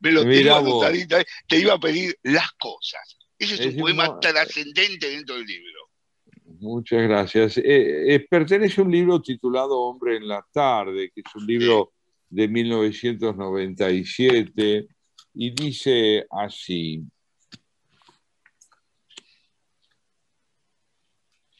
me 0.00 0.12
lo 0.12 0.22
tengo 0.22 0.54
anotadita, 0.54 1.22
te 1.46 1.58
iba 1.58 1.74
a 1.74 1.78
pedir 1.78 2.18
las 2.22 2.50
cosas. 2.52 3.18
Ese 3.38 3.56
es, 3.56 3.66
un 3.74 3.80
poema 3.80 4.18
trascendente 4.18 5.10
dentro 5.10 5.36
del 5.36 5.44
libro. 5.44 5.90
Muchas 6.58 7.02
gracias. 7.02 7.58
Eh, 7.58 8.14
eh, 8.14 8.20
pertenece 8.20 8.80
a 8.80 8.84
un 8.84 8.92
libro 8.92 9.20
titulado 9.20 9.78
Hombre 9.78 10.16
en 10.16 10.26
la 10.26 10.42
tarde, 10.50 11.10
que 11.14 11.20
es 11.20 11.34
un 11.34 11.46
libro 11.46 11.92
de 12.30 12.48
1997, 12.48 14.88
y 15.34 15.50
dice 15.50 16.24
así, 16.30 17.02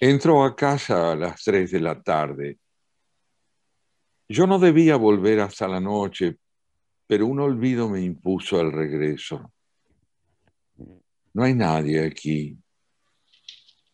Entró 0.07 0.45
a 0.45 0.55
casa 0.55 1.13
a 1.13 1.17
las 1.17 1.43
tres 1.43 1.71
de 1.71 1.81
la 1.81 2.03
tarde. 2.03 2.59
Yo 4.29 4.47
no 4.47 4.59
debía 4.59 4.97
volver 4.97 5.41
hasta 5.41 5.67
la 5.67 5.81
noche, 5.81 6.37
pero 7.07 7.27
un 7.27 7.41
olvido 7.41 7.89
me 7.89 8.03
impuso 8.03 8.61
el 8.61 8.71
regreso. 8.71 9.51
No 11.33 11.43
hay 11.43 11.55
nadie 11.55 12.05
aquí. 12.05 12.55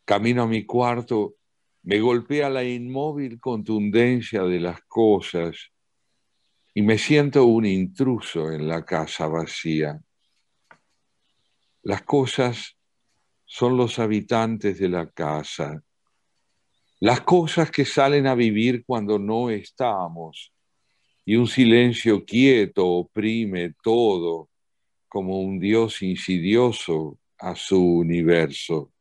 Camino 0.04 0.42
a 0.42 0.46
mi 0.48 0.66
cuarto, 0.66 1.36
me 1.84 2.00
golpea 2.00 2.50
la 2.50 2.64
inmóvil 2.64 3.38
contundencia 3.38 4.42
de 4.42 4.58
las 4.58 4.80
cosas 4.88 5.70
y 6.74 6.82
me 6.82 6.98
siento 6.98 7.44
un 7.44 7.66
intruso 7.66 8.50
en 8.50 8.66
la 8.66 8.84
casa 8.84 9.28
vacía. 9.28 10.02
Las 11.84 12.02
cosas 12.02 12.76
son 13.44 13.76
los 13.76 14.00
habitantes 14.00 14.80
de 14.80 14.88
la 14.88 15.08
casa 15.08 15.84
las 17.00 17.22
cosas 17.22 17.70
que 17.70 17.86
salen 17.86 18.26
a 18.26 18.34
vivir 18.34 18.84
cuando 18.84 19.18
no 19.18 19.48
estamos 19.48 20.52
y 21.24 21.36
un 21.36 21.46
silencio 21.46 22.24
quieto 22.24 22.86
oprime 22.86 23.74
todo 23.82 24.50
como 25.08 25.40
un 25.40 25.58
Dios 25.58 26.02
insidioso 26.02 27.18
a 27.38 27.56
su 27.56 27.82
universo. 27.82 28.92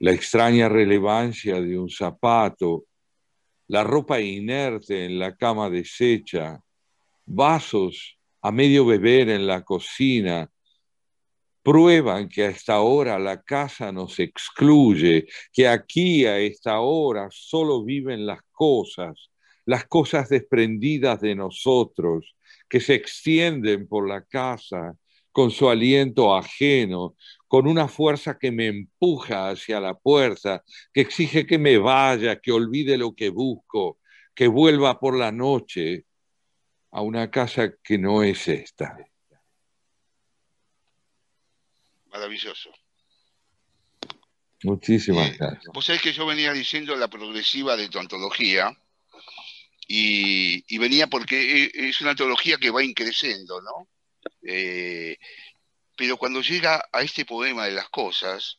La 0.00 0.10
extraña 0.10 0.68
relevancia 0.68 1.60
de 1.60 1.78
un 1.78 1.88
zapato, 1.88 2.86
la 3.68 3.84
ropa 3.84 4.20
inerte 4.20 5.04
en 5.04 5.20
la 5.20 5.36
cama 5.36 5.70
deshecha, 5.70 6.60
vasos 7.24 8.18
a 8.40 8.50
medio 8.50 8.84
beber 8.84 9.28
en 9.28 9.46
la 9.46 9.62
cocina, 9.62 10.50
prueban 11.62 12.28
que 12.28 12.44
a 12.44 12.48
esta 12.50 12.80
hora 12.80 13.18
la 13.18 13.42
casa 13.42 13.92
nos 13.92 14.18
excluye, 14.18 15.26
que 15.52 15.68
aquí 15.68 16.26
a 16.26 16.38
esta 16.38 16.80
hora 16.80 17.28
solo 17.30 17.84
viven 17.84 18.26
las 18.26 18.40
cosas, 18.50 19.30
las 19.64 19.86
cosas 19.86 20.28
desprendidas 20.28 21.20
de 21.20 21.34
nosotros, 21.34 22.34
que 22.68 22.80
se 22.80 22.94
extienden 22.94 23.86
por 23.86 24.08
la 24.08 24.24
casa 24.24 24.96
con 25.30 25.50
su 25.50 25.68
aliento 25.68 26.34
ajeno, 26.36 27.16
con 27.48 27.66
una 27.66 27.88
fuerza 27.88 28.38
que 28.38 28.52
me 28.52 28.66
empuja 28.68 29.50
hacia 29.50 29.80
la 29.80 29.94
puerta, 29.94 30.62
que 30.92 31.00
exige 31.00 31.46
que 31.46 31.58
me 31.58 31.78
vaya, 31.78 32.40
que 32.40 32.52
olvide 32.52 32.98
lo 32.98 33.14
que 33.14 33.30
busco, 33.30 33.98
que 34.34 34.46
vuelva 34.48 34.98
por 35.00 35.16
la 35.16 35.32
noche 35.32 36.04
a 36.90 37.02
una 37.02 37.30
casa 37.30 37.74
que 37.82 37.98
no 37.98 38.22
es 38.22 38.48
esta. 38.48 38.96
Maravilloso. 42.12 42.70
Muchísimas 44.64 45.30
eh, 45.30 45.36
gracias. 45.38 45.72
Vos 45.72 45.84
sabés 45.84 46.02
que 46.02 46.12
yo 46.12 46.26
venía 46.26 46.52
diciendo 46.52 46.94
la 46.94 47.08
progresiva 47.08 47.76
de 47.76 47.88
tu 47.88 47.98
antología 47.98 48.76
y, 49.88 50.78
venía 50.78 51.06
porque 51.08 51.64
e, 51.64 51.88
es 51.88 52.00
una 52.00 52.10
antología 52.10 52.58
que 52.58 52.70
va 52.70 52.84
increciendo, 52.84 53.60
¿no? 53.60 53.88
Eh, 54.46 55.16
pero 55.96 56.16
cuando 56.16 56.40
llega 56.40 56.88
a 56.92 57.02
este 57.02 57.24
poema 57.24 57.66
de 57.66 57.72
las 57.72 57.88
cosas, 57.88 58.56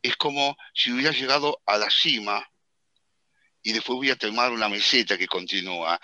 es 0.00 0.16
como 0.16 0.56
si 0.74 0.92
hubiera 0.92 1.12
llegado 1.12 1.60
a 1.66 1.78
la 1.78 1.90
cima 1.90 2.48
y 3.62 3.72
después 3.72 3.96
voy 3.96 4.10
a 4.10 4.16
tomar 4.16 4.52
una 4.52 4.68
meseta 4.68 5.16
que 5.16 5.26
continúa, 5.26 6.00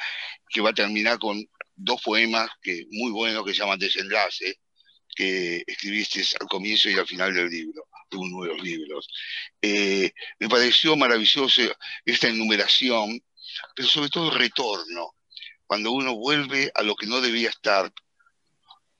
que 0.48 0.60
va 0.60 0.70
a 0.70 0.74
terminar 0.74 1.18
con 1.18 1.44
dos 1.74 2.00
poemas 2.02 2.50
que 2.62 2.86
muy 2.90 3.10
buenos 3.10 3.44
que 3.44 3.52
se 3.52 3.60
llaman 3.60 3.78
Desenlace, 3.78 4.58
que 5.18 5.64
escribiste 5.66 6.22
al 6.38 6.46
comienzo 6.46 6.88
y 6.88 6.94
al 6.94 7.04
final 7.04 7.34
del 7.34 7.50
libro, 7.50 7.88
de 8.08 8.16
uno 8.16 8.44
de 8.44 8.50
los 8.50 8.62
libros. 8.62 9.08
Eh, 9.60 10.12
me 10.38 10.48
pareció 10.48 10.94
maravilloso 10.94 11.60
esta 12.04 12.28
enumeración, 12.28 13.20
pero 13.74 13.88
sobre 13.88 14.10
todo 14.10 14.30
el 14.30 14.38
retorno, 14.38 15.16
cuando 15.66 15.90
uno 15.90 16.14
vuelve 16.14 16.70
a 16.72 16.84
lo 16.84 16.94
que 16.94 17.08
no 17.08 17.20
debía 17.20 17.50
estar, 17.50 17.92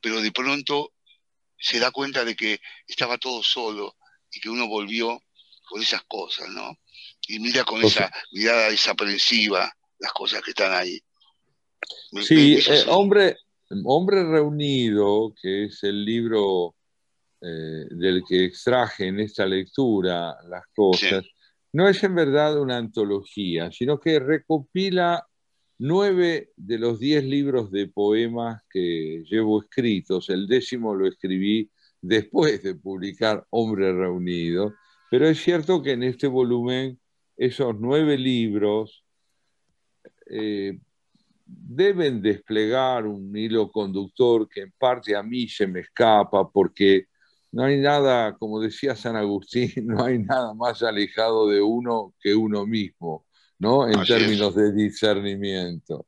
pero 0.00 0.20
de 0.20 0.32
pronto 0.32 0.92
se 1.56 1.78
da 1.78 1.92
cuenta 1.92 2.24
de 2.24 2.34
que 2.34 2.60
estaba 2.88 3.16
todo 3.18 3.40
solo 3.44 3.96
y 4.32 4.40
que 4.40 4.50
uno 4.50 4.66
volvió 4.66 5.22
con 5.68 5.80
esas 5.80 6.02
cosas, 6.02 6.48
¿no? 6.48 6.80
Y 7.28 7.38
mira 7.38 7.62
con 7.62 7.84
esa 7.84 8.10
mirada 8.32 8.70
desaprensiva 8.70 9.72
las 10.00 10.12
cosas 10.12 10.42
que 10.42 10.50
están 10.50 10.72
ahí. 10.72 11.00
Sí, 12.26 12.58
eh, 12.66 12.84
hombre, 12.88 13.36
hombre 13.84 14.24
Reunido, 14.24 15.34
que 15.40 15.64
es 15.64 15.82
el 15.84 16.04
libro 16.04 16.74
eh, 17.40 17.86
del 17.90 18.22
que 18.28 18.44
extraje 18.44 19.06
en 19.06 19.20
esta 19.20 19.46
lectura 19.46 20.36
las 20.48 20.64
cosas, 20.74 21.24
no 21.72 21.88
es 21.88 22.02
en 22.02 22.14
verdad 22.14 22.60
una 22.60 22.78
antología, 22.78 23.70
sino 23.70 24.00
que 24.00 24.18
recopila 24.18 25.24
nueve 25.78 26.50
de 26.56 26.78
los 26.78 26.98
diez 26.98 27.24
libros 27.24 27.70
de 27.70 27.88
poemas 27.88 28.62
que 28.70 29.22
llevo 29.28 29.62
escritos. 29.62 30.28
El 30.30 30.46
décimo 30.46 30.94
lo 30.94 31.06
escribí 31.06 31.70
después 32.00 32.62
de 32.62 32.74
publicar 32.74 33.46
Hombre 33.50 33.92
Reunido, 33.92 34.74
pero 35.10 35.28
es 35.28 35.42
cierto 35.42 35.82
que 35.82 35.92
en 35.92 36.02
este 36.02 36.26
volumen 36.26 36.98
esos 37.36 37.76
nueve 37.78 38.18
libros 38.18 39.04
eh, 40.26 40.78
deben 41.48 42.20
desplegar 42.20 43.06
un 43.06 43.34
hilo 43.34 43.70
conductor 43.70 44.48
que 44.48 44.60
en 44.62 44.72
parte 44.78 45.16
a 45.16 45.22
mí 45.22 45.48
se 45.48 45.66
me 45.66 45.80
escapa 45.80 46.48
porque 46.50 47.06
no 47.50 47.64
hay 47.64 47.78
nada, 47.78 48.36
como 48.36 48.60
decía 48.60 48.94
San 48.94 49.16
Agustín, 49.16 49.72
no 49.86 50.04
hay 50.04 50.18
nada 50.18 50.52
más 50.54 50.82
alejado 50.82 51.48
de 51.48 51.62
uno 51.62 52.14
que 52.20 52.34
uno 52.34 52.66
mismo, 52.66 53.24
¿no? 53.58 53.88
En 53.88 54.04
términos 54.04 54.54
de 54.54 54.72
discernimiento. 54.72 56.06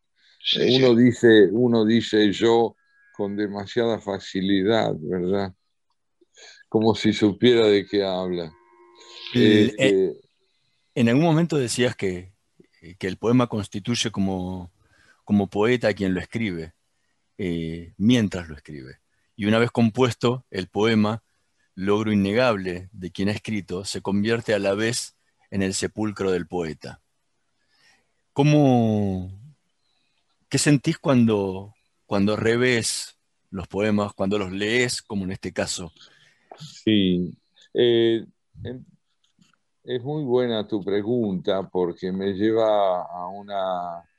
uno, 0.57 0.95
Dice, 0.95 1.49
uno 1.51 1.85
dice 1.85 2.31
yo 2.33 2.77
con 3.17 3.37
demasiada 3.37 3.99
facilidad, 3.99 4.95
¿verdad? 4.99 5.55
Como 6.69 6.95
si 6.95 7.13
supiera 7.13 7.67
de 7.67 7.87
qué 7.87 8.05
habla. 8.05 8.53
Este, 9.35 10.13
en 10.95 11.09
algún 11.09 11.25
momento 11.25 11.57
decías 11.57 11.97
que, 11.97 12.33
que 12.99 13.07
el 13.07 13.17
poema 13.17 13.47
constituye 13.47 14.11
como 14.11 14.71
como 15.30 15.47
poeta 15.47 15.95
quien 15.95 16.12
lo 16.12 16.19
escribe, 16.19 16.75
eh, 17.38 17.95
mientras 17.99 18.49
lo 18.49 18.56
escribe. 18.56 18.99
Y 19.36 19.47
una 19.47 19.60
vez 19.60 19.71
compuesto, 19.71 20.45
el 20.50 20.66
poema, 20.66 21.23
logro 21.76 22.10
innegable 22.10 22.88
de 22.90 23.12
quien 23.12 23.28
ha 23.28 23.32
escrito, 23.32 23.84
se 23.84 24.02
convierte 24.02 24.54
a 24.54 24.58
la 24.58 24.75
vez 24.75 25.14
en 25.52 25.62
el 25.62 25.75
sepulcro 25.75 26.32
del 26.32 26.49
poeta. 26.49 27.00
¿Cómo, 28.32 29.30
¿Qué 30.49 30.58
sentís 30.58 30.99
cuando, 30.99 31.76
cuando 32.06 32.34
revés 32.34 33.16
los 33.50 33.69
poemas, 33.69 34.12
cuando 34.14 34.36
los 34.36 34.50
lees, 34.50 35.00
como 35.00 35.23
en 35.23 35.30
este 35.30 35.52
caso? 35.52 35.93
Sí, 36.58 37.38
eh, 37.73 38.26
es 39.84 40.02
muy 40.02 40.25
buena 40.25 40.66
tu 40.66 40.82
pregunta 40.82 41.69
porque 41.69 42.10
me 42.10 42.32
lleva 42.32 43.02
a 43.02 43.28
una 43.28 44.10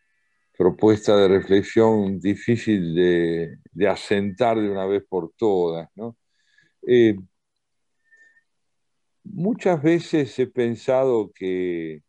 propuesta 0.61 1.17
de 1.17 1.27
reflexión 1.27 2.19
difícil 2.19 2.93
de, 2.93 3.87
asentar 3.89 4.59
de 4.59 4.69
una 4.69 4.85
vez 4.85 5.03
por 5.09 5.33
todas. 5.35 5.89
Eh, 6.85 7.17
muchas 9.23 9.81
veces 9.81 10.37
he 10.37 10.45
pensado 10.45 11.31
que 11.33 12.03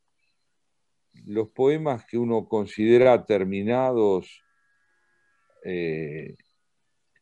los 1.24 1.48
poemas 1.48 2.04
que 2.04 2.18
uno 2.18 2.46
considera 2.46 3.24
terminados, 3.24 4.42
eh, 5.64 6.36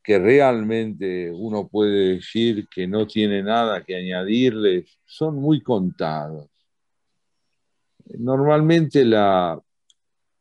que 0.03 0.19
realmente 0.19 1.31
uno 1.31 1.69
puede 1.69 2.17
decir 2.17 2.67
que 2.69 2.89
no 2.89 3.07
tiene 3.07 3.41
nada 3.45 3.85
que 3.85 3.95
añadirles, 3.95 4.99
son 5.05 5.37
muy 5.37 5.63
contados. 5.63 6.49
Normalmente 8.19 9.05
la 9.05 9.63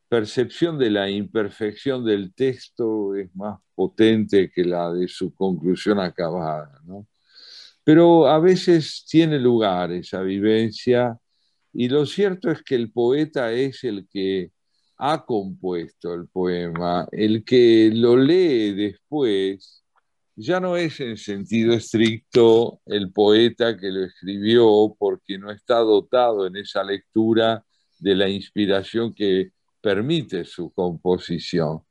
percepción 0.10 0.78
de 0.80 0.90
la 0.90 1.10
imperfección 1.10 2.04
del 2.04 2.34
texto 2.34 3.16
es 3.16 3.34
más 3.36 3.60
potente 3.76 4.52
que 4.52 4.66
la 4.66 4.92
de 4.92 5.08
su 5.08 5.34
conclusión 5.34 6.00
acabada, 6.00 6.82
¿no? 6.86 7.08
Pero 7.84 8.28
a 8.28 8.40
veces 8.40 9.06
tiene 9.10 9.40
lugar 9.40 9.92
esa 9.92 10.22
vivencia 10.22 11.18
y 11.74 11.88
lo 11.90 12.06
cierto 12.06 12.52
es 12.52 12.64
que 12.64 12.76
el 12.76 12.92
poeta 12.92 13.52
es 13.54 13.84
el 13.84 14.08
que 14.10 14.52
ha 14.98 15.26
compuesto 15.26 16.14
el 16.14 16.28
poema, 16.28 17.08
el 17.12 17.46
que 17.46 17.92
lo 17.94 18.18
lee 18.18 18.74
después, 18.74 19.84
ya 20.36 20.60
no 20.60 20.76
es 20.76 21.00
en 21.00 21.18
sentido 21.18 21.74
estricto 21.74 22.82
el 22.86 23.12
poeta 23.12 23.78
que 23.78 23.92
lo 23.92 24.04
escribió 24.06 24.96
porque 24.98 25.38
no 25.38 25.52
está 25.52 25.80
dotado 25.80 26.48
en 26.48 26.58
esa 26.58 26.84
lectura 26.84 27.64
de 28.00 28.16
la 28.16 28.28
inspiración 28.30 29.14
que 29.14 29.52
permite 29.82 30.46
su 30.46 30.72
composición. 30.72 31.82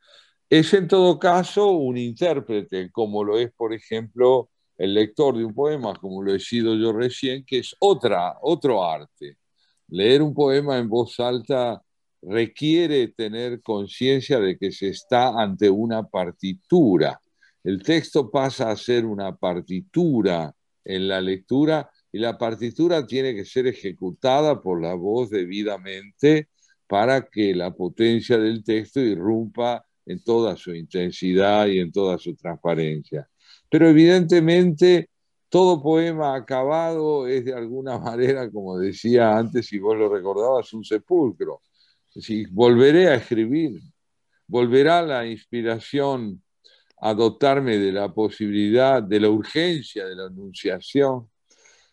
Es 0.49 0.73
en 0.75 0.89
todo 0.89 1.19
caso 1.19 1.71
un 1.71 1.99
intérprete, 1.99 2.91
como 2.91 3.23
lo 3.23 3.39
es, 3.39 3.53
por 3.53 3.73
ejemplo, 3.75 4.51
el 4.79 4.95
lector 4.95 5.37
de 5.37 5.45
un 5.45 5.55
poema, 5.55 5.95
como 5.95 6.23
lo 6.23 6.35
he 6.35 6.41
sido 6.41 6.75
yo 6.77 6.93
recién, 6.93 7.45
que 7.45 7.59
es 7.59 7.75
otra, 7.81 8.37
otro 8.43 8.85
arte. 8.85 9.37
Leer 9.89 10.23
un 10.23 10.35
poema 10.35 10.79
en 10.79 10.89
voz 10.89 11.19
alta 11.21 11.83
requiere 12.23 13.09
tener 13.09 13.61
conciencia 13.63 14.41
de 14.41 14.57
que 14.57 14.73
se 14.73 14.89
está 14.89 15.29
ante 15.41 15.69
una 15.71 16.05
partitura. 16.09 17.21
El 17.65 17.83
texto 17.83 18.31
pasa 18.31 18.71
a 18.71 18.77
ser 18.77 19.05
una 19.05 19.37
partitura 19.37 20.55
en 20.85 21.09
la 21.09 21.21
lectura 21.21 21.91
y 22.13 22.19
la 22.19 22.39
partitura 22.39 23.07
tiene 23.07 23.35
que 23.35 23.45
ser 23.45 23.67
ejecutada 23.67 24.63
por 24.63 24.81
la 24.81 24.95
voz 24.95 25.31
debidamente 25.31 26.49
para 26.89 27.23
que 27.29 27.55
la 27.55 27.73
potencia 27.73 28.39
del 28.39 28.65
texto 28.65 29.01
irrumpa 29.01 29.85
en 30.07 30.23
toda 30.25 30.57
su 30.57 30.75
intensidad 30.75 31.67
y 31.67 31.81
en 31.81 31.93
toda 31.93 32.19
su 32.19 32.35
transparencia. 32.35 33.29
Pero 33.71 33.89
evidentemente 33.89 35.11
todo 35.51 35.83
poema 35.83 36.35
acabado 36.35 37.27
es 37.27 37.45
de 37.45 37.55
alguna 37.55 37.99
manera, 37.99 38.51
como 38.51 38.79
decía 38.79 39.37
antes, 39.37 39.67
si 39.67 39.79
vos 39.79 39.97
lo 39.97 40.09
recordabas, 40.09 40.73
un 40.73 40.85
sepulcro. 40.85 41.63
Si 42.09 42.47
volveré 42.47 43.09
a 43.09 43.15
escribir, 43.17 43.81
volverá 44.47 45.03
la 45.03 45.27
inspiración 45.27 46.43
a 47.01 47.15
dotarme 47.15 47.79
de 47.79 47.93
la 47.93 48.13
posibilidad, 48.13 49.03
de 49.03 49.21
la 49.21 49.31
urgencia 49.31 50.07
de 50.07 50.17
la 50.17 50.25
anunciación, 50.27 51.29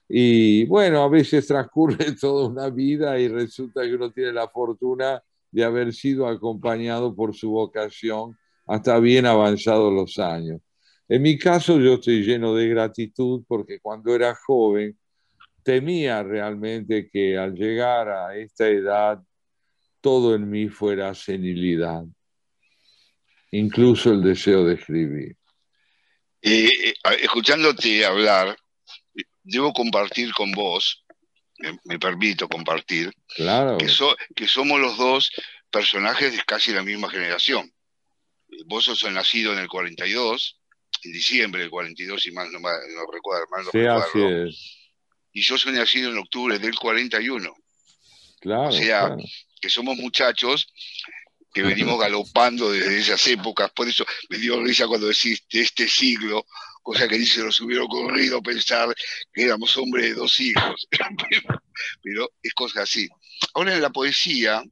y 0.07 0.65
bueno, 0.65 1.03
a 1.03 1.09
veces 1.09 1.47
transcurre 1.47 1.97
toda 2.19 2.47
una 2.47 2.69
vida 2.69 3.19
y 3.19 3.27
resulta 3.27 3.81
que 3.81 3.95
uno 3.95 4.11
tiene 4.11 4.31
la 4.31 4.47
fortuna 4.47 5.21
de 5.51 5.63
haber 5.63 5.93
sido 5.93 6.27
acompañado 6.27 7.15
por 7.15 7.35
su 7.35 7.51
vocación 7.51 8.37
hasta 8.67 8.99
bien 8.99 9.25
avanzados 9.25 9.93
los 9.93 10.19
años. 10.19 10.61
En 11.07 11.21
mi 11.21 11.37
caso 11.37 11.79
yo 11.79 11.95
estoy 11.95 12.23
lleno 12.23 12.55
de 12.55 12.67
gratitud 12.67 13.43
porque 13.47 13.79
cuando 13.79 14.13
era 14.13 14.35
joven 14.35 14.97
temía 15.63 16.23
realmente 16.23 17.09
que 17.09 17.37
al 17.37 17.55
llegar 17.55 18.09
a 18.09 18.35
esta 18.35 18.67
edad 18.67 19.21
todo 20.01 20.35
en 20.35 20.47
mí 20.49 20.69
fuera 20.69 21.15
senilidad, 21.15 22.03
incluso 23.51 24.11
el 24.11 24.21
deseo 24.21 24.65
de 24.65 24.75
escribir. 24.75 25.35
Eh, 26.41 26.69
escuchándote 27.21 28.05
hablar, 28.05 28.55
debo 29.45 29.71
compartir 29.73 30.33
con 30.33 30.51
vos, 30.51 31.05
me, 31.85 31.97
permito 31.99 32.49
compartir, 32.49 33.13
claro. 33.35 33.77
que, 33.77 33.87
que 34.35 34.47
somos 34.47 34.79
los 34.79 34.97
dos 34.97 35.31
personajes 35.69 36.33
de 36.33 36.43
casi 36.45 36.73
la 36.73 36.83
misma 36.83 37.09
generación. 37.09 37.71
Vos 38.65 38.85
sos 38.85 39.09
nacido 39.11 39.53
en 39.53 39.59
el 39.59 39.67
42, 39.67 40.59
en 41.03 41.11
diciembre 41.11 41.61
del 41.61 41.69
42, 41.69 42.21
si 42.21 42.31
mal 42.31 42.51
no, 42.51 42.59
recuerdo. 43.11 43.45
Mal 43.51 43.65
no 43.65 43.71
sí, 43.71 43.85
así 43.85 44.23
es. 44.23 44.89
Y 45.31 45.41
yo 45.41 45.57
soy 45.57 45.73
nacido 45.73 46.11
en 46.11 46.17
octubre 46.17 46.59
del 46.59 46.75
41. 46.75 47.53
Claro. 48.39 48.69
O 48.69 48.71
sea, 48.71 49.15
que 49.61 49.69
somos 49.69 49.97
muchachos 49.97 50.67
que 51.53 51.61
venimos 51.61 51.99
galopando 51.99 52.71
desde 52.71 52.99
esas 52.99 53.25
épocas. 53.27 53.71
Por 53.71 53.87
eso 53.87 54.05
me 54.29 54.37
dio 54.37 54.61
risa 54.61 54.87
cuando 54.87 55.07
decís 55.07 55.45
de 55.51 55.61
este 55.61 55.87
siglo, 55.87 56.45
cosa 56.85 57.07
que 57.07 57.17
dice 57.17 57.41
nos 57.41 57.59
hubiera 57.61 57.83
ocurrido 57.83 58.43
pensar 58.43 58.95
que 59.33 59.43
éramos 59.43 59.75
hombres 59.75 60.09
de 60.09 60.13
dos 60.13 60.31
siglos. 60.31 60.87
pero, 62.03 62.31
es 62.43 62.53
cosa 62.53 62.83
así. 62.83 63.09
Ahora 63.55 63.73
en 63.73 63.81
la 63.81 63.89
poesía, 63.89 64.63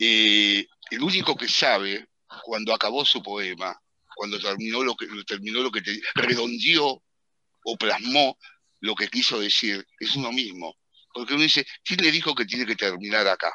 eh, 0.00 0.66
el 0.90 1.02
único 1.02 1.36
que 1.36 1.48
sabe 1.48 2.08
cuando 2.42 2.74
acabó 2.74 3.04
su 3.04 3.22
poema, 3.22 3.80
cuando 4.16 4.40
terminó 4.40 4.82
lo 4.82 4.96
que, 4.96 5.06
terminó 5.24 5.60
lo 5.60 5.70
que 5.70 5.82
redondeó 6.16 7.00
o 7.64 7.76
plasmó 7.76 8.36
lo 8.80 8.96
que 8.96 9.06
quiso 9.06 9.38
decir, 9.38 9.86
es 10.00 10.16
uno 10.16 10.32
mismo. 10.32 10.74
Porque 11.14 11.34
uno 11.34 11.44
dice, 11.44 11.64
¿quién 11.84 12.00
le 12.02 12.10
dijo 12.10 12.34
que 12.34 12.44
tiene 12.44 12.66
que 12.66 12.74
terminar 12.74 13.28
acá? 13.28 13.52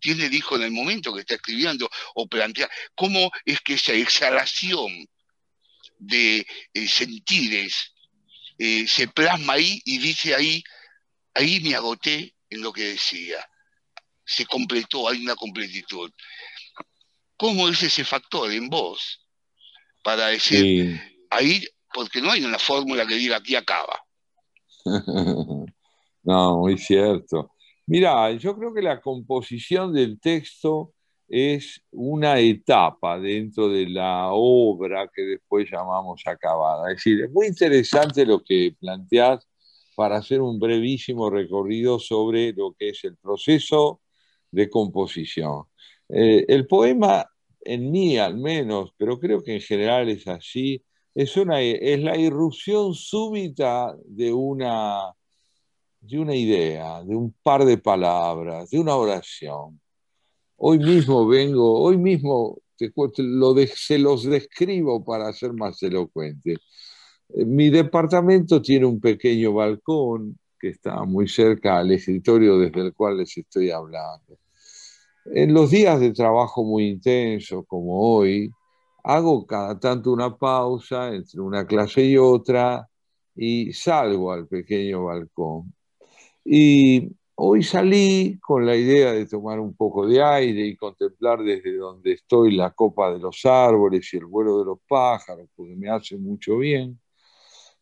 ¿Quién 0.00 0.18
le 0.18 0.28
dijo 0.28 0.54
en 0.54 0.62
el 0.62 0.70
momento 0.70 1.12
que 1.12 1.20
está 1.20 1.34
escribiendo 1.34 1.90
o 2.14 2.28
plantea? 2.28 2.70
¿Cómo 2.94 3.28
es 3.44 3.60
que 3.60 3.74
esa 3.74 3.92
exhalación 3.92 5.08
de 6.00 6.46
eh, 6.74 6.88
sentires 6.88 7.92
eh, 8.62 8.86
se 8.86 9.08
plasma 9.08 9.54
ahí 9.54 9.80
y 9.86 9.96
dice 9.98 10.34
ahí, 10.34 10.62
ahí 11.32 11.60
me 11.60 11.74
agoté 11.74 12.34
en 12.50 12.60
lo 12.60 12.74
que 12.74 12.88
decía? 12.88 13.38
Se 14.22 14.44
completó, 14.44 15.08
hay 15.08 15.22
una 15.22 15.34
completitud. 15.34 16.10
¿Cómo 17.38 17.70
es 17.70 17.82
ese 17.82 18.04
factor 18.04 18.52
en 18.52 18.68
vos? 18.68 19.26
Para 20.02 20.26
decir, 20.26 21.00
ahí, 21.30 21.64
porque 21.90 22.20
no 22.20 22.30
hay 22.30 22.44
una 22.44 22.58
fórmula 22.58 23.06
que 23.06 23.14
diga 23.14 23.38
aquí 23.38 23.56
acaba. 23.56 24.04
no, 26.22 26.58
muy 26.58 26.76
cierto. 26.76 27.52
Mira, 27.86 28.30
yo 28.32 28.54
creo 28.56 28.74
que 28.74 28.82
la 28.82 29.00
composición 29.00 29.94
del 29.94 30.20
texto 30.20 30.92
es 31.30 31.80
una 31.92 32.40
etapa 32.40 33.18
dentro 33.20 33.68
de 33.68 33.88
la 33.88 34.30
obra 34.32 35.08
que 35.14 35.22
después 35.22 35.70
llamamos 35.70 36.22
acabada. 36.26 36.90
Es 36.90 36.96
decir, 36.96 37.22
es 37.24 37.30
muy 37.30 37.46
interesante 37.46 38.26
lo 38.26 38.42
que 38.42 38.74
planteas 38.80 39.48
para 39.94 40.16
hacer 40.16 40.40
un 40.40 40.58
brevísimo 40.58 41.30
recorrido 41.30 42.00
sobre 42.00 42.52
lo 42.52 42.74
que 42.78 42.90
es 42.90 43.04
el 43.04 43.16
proceso 43.16 44.00
de 44.50 44.68
composición. 44.68 45.64
Eh, 46.08 46.46
el 46.48 46.66
poema, 46.66 47.26
en 47.60 47.90
mí 47.92 48.18
al 48.18 48.36
menos, 48.36 48.92
pero 48.96 49.20
creo 49.20 49.42
que 49.42 49.54
en 49.54 49.60
general 49.60 50.08
es 50.08 50.26
así, 50.26 50.84
es, 51.14 51.36
una, 51.36 51.60
es 51.60 52.00
la 52.00 52.16
irrupción 52.16 52.94
súbita 52.94 53.94
de 54.04 54.32
una, 54.32 55.12
de 56.00 56.18
una 56.18 56.34
idea, 56.34 57.04
de 57.04 57.14
un 57.16 57.32
par 57.42 57.64
de 57.64 57.78
palabras, 57.78 58.70
de 58.70 58.78
una 58.80 58.96
oración. 58.96 59.79
Hoy 60.62 60.78
mismo 60.78 61.26
vengo, 61.26 61.80
hoy 61.80 61.96
mismo 61.96 62.58
lo 63.16 63.54
se 63.66 63.98
los 63.98 64.24
describo 64.24 65.02
para 65.02 65.32
ser 65.32 65.54
más 65.54 65.82
elocuente. 65.82 66.56
Eh, 67.30 67.46
mi 67.46 67.70
departamento 67.70 68.60
tiene 68.60 68.84
un 68.84 69.00
pequeño 69.00 69.54
balcón 69.54 70.38
que 70.58 70.68
está 70.68 71.02
muy 71.04 71.28
cerca 71.28 71.78
al 71.78 71.90
escritorio 71.92 72.58
desde 72.58 72.82
el 72.82 72.94
cual 72.94 73.16
les 73.16 73.38
estoy 73.38 73.70
hablando. 73.70 74.38
En 75.26 75.54
los 75.54 75.70
días 75.70 75.98
de 75.98 76.12
trabajo 76.12 76.62
muy 76.62 76.88
intenso 76.88 77.64
como 77.64 78.18
hoy, 78.18 78.50
hago 79.04 79.46
cada 79.46 79.80
tanto 79.80 80.12
una 80.12 80.36
pausa 80.36 81.14
entre 81.14 81.40
una 81.40 81.66
clase 81.66 82.04
y 82.04 82.18
otra 82.18 82.86
y 83.34 83.72
salgo 83.72 84.30
al 84.32 84.46
pequeño 84.46 85.04
balcón. 85.06 85.72
Y 86.44 87.12
hoy 87.42 87.62
salí 87.62 88.38
con 88.38 88.66
la 88.66 88.76
idea 88.76 89.12
de 89.12 89.24
tomar 89.24 89.60
un 89.60 89.74
poco 89.74 90.06
de 90.06 90.22
aire 90.22 90.66
y 90.66 90.76
contemplar 90.76 91.42
desde 91.42 91.74
donde 91.74 92.12
estoy 92.12 92.54
la 92.54 92.70
copa 92.72 93.10
de 93.12 93.18
los 93.18 93.46
árboles 93.46 94.12
y 94.12 94.18
el 94.18 94.26
vuelo 94.26 94.58
de 94.58 94.66
los 94.66 94.78
pájaros, 94.86 95.48
porque 95.56 95.74
me 95.74 95.88
hace 95.88 96.18
mucho 96.18 96.58
bien 96.58 97.00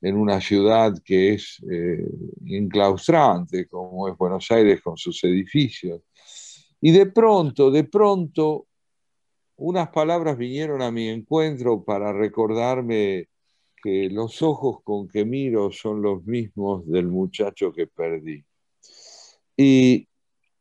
en 0.01 0.17
una 0.17 0.41
ciudad 0.41 0.95
que 1.05 1.35
es 1.35 1.61
eh, 1.69 2.09
enclaustrante, 2.47 3.67
como 3.67 4.09
es 4.09 4.17
Buenos 4.17 4.49
Aires 4.53 4.81
con 4.81 4.97
sus 4.97 5.25
edificios. 5.25 6.03
Y 6.81 6.93
de 6.93 7.07
pronto, 7.07 7.73
de 7.73 7.83
pronto, 7.83 8.69
unas 9.57 9.89
palabras 9.89 10.39
vinieron 10.39 10.83
a 10.83 10.93
mi 10.93 11.09
encuentro 11.09 11.83
para 11.83 12.13
recordarme 12.13 13.27
que 13.83 14.09
los 14.09 14.41
ojos 14.41 14.79
con 14.85 15.09
que 15.09 15.25
miro 15.25 15.73
son 15.73 16.01
los 16.01 16.25
mismos 16.25 16.87
del 16.87 17.09
muchacho 17.09 17.73
que 17.73 17.89
perdí. 17.89 18.45
Y, 19.61 20.07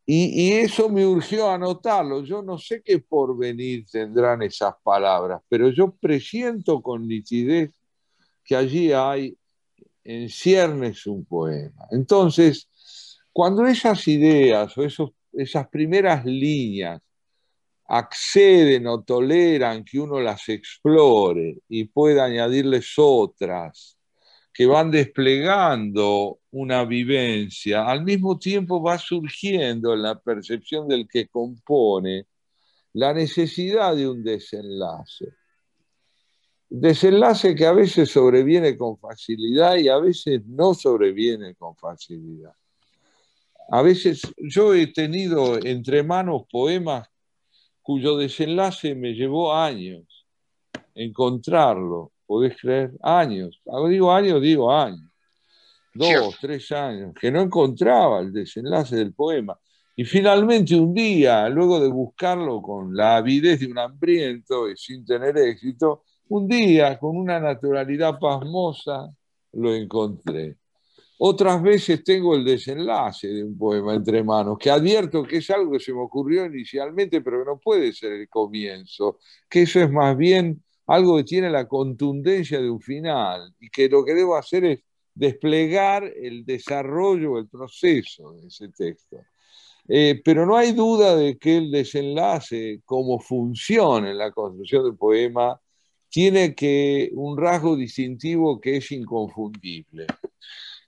y, 0.08 0.54
eso 0.54 0.90
me 0.90 1.06
urgió 1.06 1.52
anotarlo. 1.52 2.24
Yo 2.24 2.42
no 2.42 2.58
sé 2.58 2.82
qué 2.82 2.98
porvenir 3.00 3.86
tendrán 3.92 4.42
esas 4.42 4.74
palabras, 4.84 5.42
pero 5.48 5.70
yo 5.70 5.92
presiento 5.92 6.82
con 6.82 7.08
nitidez 7.08 7.72
que 8.44 8.56
allí 8.56 8.92
hay 8.92 9.38
en 10.04 10.30
ciernes 10.30 11.06
un 11.06 11.26
poema. 11.26 11.86
Entonces, 11.92 12.70
cuando 13.32 13.68
esas 13.68 14.08
ideas 14.08 14.76
o 14.78 14.84
esas 15.34 15.68
primeras 15.70 16.26
líneas 16.26 17.00
acceden 17.88 18.88
o 18.88 19.04
toleran 19.04 19.84
que 19.84 20.00
uno 20.00 20.20
las 20.20 20.50
explore 20.50 21.60
y 21.70 21.86
pueda 21.86 22.26
añadirles 22.26 22.94
otras 22.98 23.97
que 24.58 24.66
van 24.66 24.90
desplegando 24.90 26.40
una 26.50 26.84
vivencia, 26.84 27.88
al 27.88 28.04
mismo 28.04 28.40
tiempo 28.40 28.82
va 28.82 28.98
surgiendo 28.98 29.94
en 29.94 30.02
la 30.02 30.20
percepción 30.20 30.88
del 30.88 31.08
que 31.08 31.28
compone 31.28 32.26
la 32.94 33.14
necesidad 33.14 33.96
de 33.96 34.10
un 34.10 34.24
desenlace. 34.24 35.28
Desenlace 36.68 37.54
que 37.54 37.68
a 37.68 37.72
veces 37.72 38.10
sobreviene 38.10 38.76
con 38.76 38.98
facilidad 38.98 39.76
y 39.76 39.90
a 39.90 40.00
veces 40.00 40.44
no 40.48 40.74
sobreviene 40.74 41.54
con 41.54 41.76
facilidad. 41.76 42.54
A 43.70 43.84
veces 43.84 44.24
yo 44.40 44.74
he 44.74 44.88
tenido 44.88 45.64
entre 45.64 46.02
manos 46.02 46.48
poemas 46.52 47.08
cuyo 47.84 48.18
desenlace 48.18 48.96
me 48.96 49.14
llevó 49.14 49.54
años 49.54 50.26
encontrarlo. 50.96 52.12
¿Podés 52.28 52.58
creer? 52.62 52.92
Años. 53.02 53.60
Digo 53.90 54.12
años, 54.12 54.42
digo 54.42 54.72
años. 54.72 55.10
Dos, 55.94 56.38
tres 56.40 56.72
años. 56.74 57.14
Que 57.20 57.32
no 57.32 57.42
encontraba 57.42 58.20
el 58.20 58.32
desenlace 58.32 58.98
del 58.98 59.14
poema. 59.14 59.58
Y 59.96 60.06
finalmente 60.06 60.76
un 60.76 60.94
día, 60.94 61.50
luego 61.50 61.80
de 61.80 61.88
buscarlo 61.88 62.62
con 62.62 62.96
la 62.96 63.16
avidez 63.16 63.62
de 63.62 63.68
un 63.68 63.80
hambriento 63.80 64.70
y 64.70 64.76
sin 64.78 65.04
tener 65.04 65.36
éxito, 65.38 66.04
un 66.30 66.48
día, 66.48 67.00
con 67.00 67.18
una 67.18 67.40
naturalidad 67.40 68.20
pasmosa, 68.20 69.10
lo 69.54 69.74
encontré. 69.74 70.58
Otras 71.20 71.64
veces 71.64 72.04
tengo 72.04 72.36
el 72.36 72.46
desenlace 72.46 73.30
de 73.30 73.44
un 73.44 73.58
poema 73.58 73.96
entre 73.96 74.24
manos, 74.24 74.58
que 74.60 74.70
advierto 74.70 75.24
que 75.24 75.38
es 75.38 75.50
algo 75.50 75.72
que 75.72 75.80
se 75.80 75.94
me 75.94 76.02
ocurrió 76.02 76.46
inicialmente, 76.46 77.22
pero 77.22 77.40
que 77.40 77.46
no 77.46 77.58
puede 77.58 77.92
ser 77.92 78.12
el 78.12 78.30
comienzo, 78.30 79.18
que 79.50 79.64
eso 79.64 79.80
es 79.80 79.90
más 79.90 80.16
bien 80.16 80.62
algo 80.88 81.18
que 81.18 81.24
tiene 81.24 81.50
la 81.50 81.68
contundencia 81.68 82.60
de 82.62 82.70
un 82.70 82.82
final 82.82 83.54
y 83.60 83.70
que 83.70 83.90
lo 83.90 84.04
que 84.04 84.14
debo 84.14 84.36
hacer 84.36 84.66
es 84.66 84.80
desplegar 85.14 86.04
el 86.04 86.46
desarrollo, 86.46 87.38
el 87.38 87.48
proceso 87.48 88.34
de 88.34 88.48
ese 88.48 88.70
texto. 88.70 89.18
Eh, 89.88 90.22
pero 90.24 90.46
no 90.46 90.58
hay 90.58 90.74
duda 90.74 91.16
de 91.16 91.38
que 91.38 91.58
el 91.58 91.72
desenlace, 91.72 92.82
como 92.86 93.20
función 93.20 94.06
en 94.06 94.18
la 94.18 94.32
construcción 94.32 94.84
del 94.84 94.98
poema, 94.98 95.60
tiene 96.10 96.56
que 96.56 97.10
un 97.14 97.38
rasgo 97.38 97.76
distintivo 97.76 98.60
que 98.60 98.78
es 98.78 98.92
inconfundible 98.92 100.08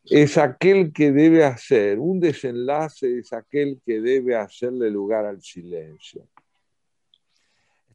es 0.09 0.38
aquel 0.38 0.91
que 0.91 1.12
debe 1.12 1.43
hacer, 1.43 1.99
un 1.99 2.19
desenlace 2.19 3.19
es 3.19 3.31
aquel 3.31 3.79
que 3.85 4.01
debe 4.01 4.35
hacerle 4.35 4.89
lugar 4.89 5.25
al 5.25 5.41
silencio. 5.41 6.27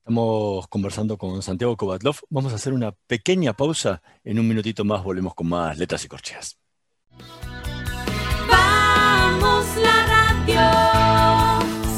Estamos 0.07 0.69
conversando 0.69 1.17
con 1.17 1.41
Santiago 1.41 1.79
Kovatlov. 1.79 2.17
Vamos 2.29 2.53
a 2.53 2.57
hacer 2.57 2.75
una 2.75 2.93
pequeña 2.93 3.55
pausa. 3.55 4.03
En 4.23 4.39
un 4.39 4.47
minutito 4.47 4.85
más 4.85 5.03
volvemos 5.03 5.35
con 5.35 5.49
más 5.49 5.79
letras 5.79 6.05
y 6.05 6.09
corcheas. 6.09 6.59
Vamos 8.51 9.65
la 9.83 10.07
radio. 10.07 10.61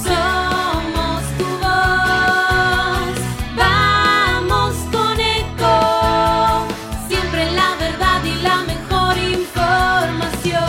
Somos 0.04 1.22
tu 1.36 1.46
voz. 1.64 3.18
Vamos 3.56 4.76
con 4.92 5.18
eco. 5.18 6.68
Siempre 7.08 7.50
la 7.50 7.74
verdad 7.74 8.24
y 8.24 8.40
la 8.40 8.62
mejor 8.62 9.18
información. 9.18 10.62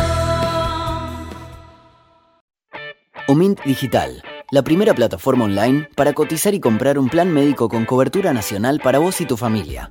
Omint 3.28 3.63
Digital, 3.63 4.23
la 4.49 4.62
primera 4.62 4.93
plataforma 4.93 5.45
online 5.45 5.89
para 5.95 6.13
cotizar 6.13 6.53
y 6.53 6.60
comprar 6.60 6.97
un 6.97 7.10
plan 7.10 7.33
médico 7.33 7.67
con 7.67 7.86
cobertura 7.86 8.31
nacional 8.33 8.79
para 8.81 8.99
vos 8.99 9.19
y 9.19 9.25
tu 9.25 9.36
familia. 9.36 9.89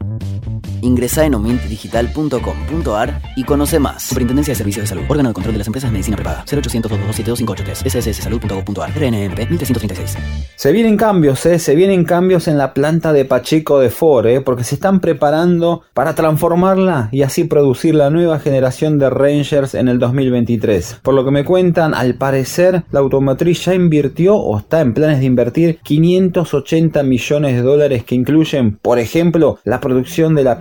Ingresa 0.87 1.25
en 1.25 1.35
omintdigital.com.ar 1.35 3.21
y 3.35 3.43
conoce 3.43 3.81
más. 3.81 4.05
Superintendencia 4.05 4.53
de 4.53 4.57
Servicios 4.57 4.85
de 4.85 4.87
Salud. 4.87 5.03
Órgano 5.09 5.31
de 5.31 5.35
control 5.35 5.55
de 5.55 5.59
las 5.59 5.67
empresas 5.67 5.91
de 5.91 5.93
medicina 5.93 6.17
prepaga. 6.17 6.45
0800 6.51 6.91
227 6.91 7.91
sssalud.gov.ar. 8.13 8.91
RNMP 8.91 9.51
1336. 9.51 10.17
Se 10.55 10.73
vienen 10.73 10.97
cambios, 10.97 11.45
¿eh? 11.45 11.59
se 11.59 11.75
vienen 11.75 12.05
cambios 12.05 12.47
en 12.49 12.57
la 12.57 12.73
planta 12.73 13.13
de 13.13 13.25
Pacheco 13.25 13.81
de 13.81 13.91
Ford, 13.91 14.27
¿eh? 14.27 14.41
porque 14.41 14.65
se 14.65 14.77
están 14.77 15.01
preparando 15.01 15.83
para 15.93 16.15
transformarla 16.15 17.09
y 17.11 17.23
así 17.23 17.45
producir 17.45 17.95
la 17.95 18.11
nueva 18.11 18.39
generación 18.39 18.99
de 18.99 19.11
Rangers 19.11 19.75
en 19.75 19.89
el 19.89 19.99
2023. 19.99 21.01
Por 21.03 21.15
lo 21.15 21.25
que 21.25 21.31
me 21.31 21.45
cuentan, 21.45 21.95
al 21.95 22.15
parecer 22.15 22.85
la 22.93 23.01
automotriz 23.01 23.65
ya 23.65 23.75
invirtió 23.75 24.37
o 24.37 24.59
está 24.59 24.81
en 24.81 24.95
planes 24.95 25.19
de 25.19 25.27
invertir 25.27 25.79
580 25.83 27.03
millones 27.03 27.57
de 27.57 27.63
dólares 27.63 28.05
que 28.05 28.15
incluyen, 28.15 28.79
por 28.81 28.99
ejemplo, 28.99 29.59
la 29.65 29.81
producción 29.81 30.35
de 30.35 30.45
la 30.45 30.59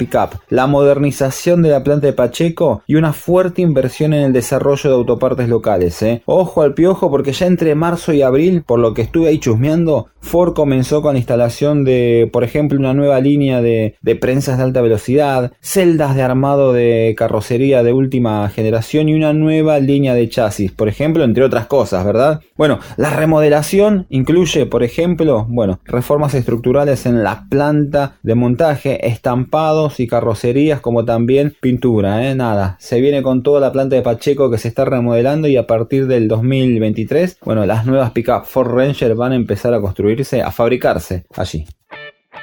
la 0.49 0.67
modernización 0.67 1.61
de 1.61 1.69
la 1.69 1.83
planta 1.83 2.07
de 2.07 2.13
Pacheco 2.13 2.83
y 2.87 2.95
una 2.95 3.13
fuerte 3.13 3.61
inversión 3.61 4.13
en 4.13 4.23
el 4.23 4.33
desarrollo 4.33 4.89
de 4.89 4.95
autopartes 4.95 5.49
locales. 5.49 6.01
¿eh? 6.01 6.21
Ojo 6.25 6.61
al 6.61 6.73
piojo 6.73 7.09
porque 7.09 7.33
ya 7.33 7.47
entre 7.47 7.75
marzo 7.75 8.13
y 8.13 8.21
abril, 8.21 8.63
por 8.65 8.79
lo 8.79 8.93
que 8.93 9.01
estuve 9.01 9.27
ahí 9.27 9.39
chusmeando, 9.39 10.07
Ford 10.21 10.53
comenzó 10.53 11.01
con 11.01 11.13
la 11.13 11.19
instalación 11.19 11.83
de, 11.83 12.29
por 12.31 12.43
ejemplo, 12.43 12.79
una 12.79 12.93
nueva 12.93 13.19
línea 13.19 13.61
de, 13.61 13.95
de 14.01 14.15
prensas 14.15 14.57
de 14.57 14.63
alta 14.63 14.81
velocidad, 14.81 15.51
celdas 15.61 16.15
de 16.15 16.23
armado 16.23 16.73
de 16.73 17.13
carrocería 17.17 17.83
de 17.83 17.93
última 17.93 18.49
generación 18.49 19.09
y 19.09 19.13
una 19.13 19.33
nueva 19.33 19.79
línea 19.79 20.15
de 20.15 20.27
chasis, 20.29 20.71
por 20.71 20.87
ejemplo, 20.87 21.23
entre 21.23 21.43
otras 21.43 21.67
cosas, 21.67 22.05
¿verdad? 22.05 22.41
Bueno, 22.57 22.79
la 22.97 23.11
remodelación 23.11 24.07
incluye, 24.09 24.65
por 24.65 24.83
ejemplo, 24.83 25.45
bueno, 25.49 25.79
reformas 25.85 26.33
estructurales 26.33 27.05
en 27.05 27.23
la 27.23 27.45
planta 27.49 28.15
de 28.23 28.35
montaje, 28.35 29.07
estampados 29.07 29.94
y 29.99 30.07
carrocerías, 30.07 30.79
como 30.79 31.05
también 31.05 31.55
pintura, 31.59 32.29
¿eh? 32.29 32.35
Nada, 32.35 32.77
se 32.79 33.01
viene 33.01 33.21
con 33.21 33.43
toda 33.43 33.59
la 33.59 33.71
planta 33.71 33.95
de 33.95 34.01
Pacheco 34.01 34.49
que 34.49 34.57
se 34.57 34.67
está 34.67 34.85
remodelando 34.85 35.47
y 35.47 35.57
a 35.57 35.67
partir 35.67 36.07
del 36.07 36.27
2023, 36.27 37.39
bueno, 37.43 37.65
las 37.65 37.85
nuevas 37.85 38.11
pickup 38.11 38.45
Ford 38.45 38.71
Ranger 38.71 39.15
van 39.15 39.31
a 39.31 39.35
empezar 39.35 39.73
a 39.73 39.81
construirse, 39.81 40.41
a 40.41 40.51
fabricarse 40.51 41.25
allí. 41.35 41.65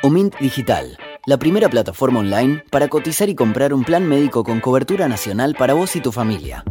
Omint 0.03 0.35
Digital, 0.41 0.97
la 1.27 1.37
primera 1.39 1.69
plataforma 1.69 2.21
online 2.21 2.65
para 2.71 2.89
cotizar 2.89 3.29
y 3.29 3.35
comprar 3.35 3.73
un 3.73 3.85
plan 3.85 4.09
médico 4.09 4.43
con 4.43 4.61
cobertura 4.61 5.09
nacional 5.09 5.55
para 5.59 5.75
vos 5.75 5.95
y 5.97 6.01
tu 6.01 6.13
familia. 6.13 6.65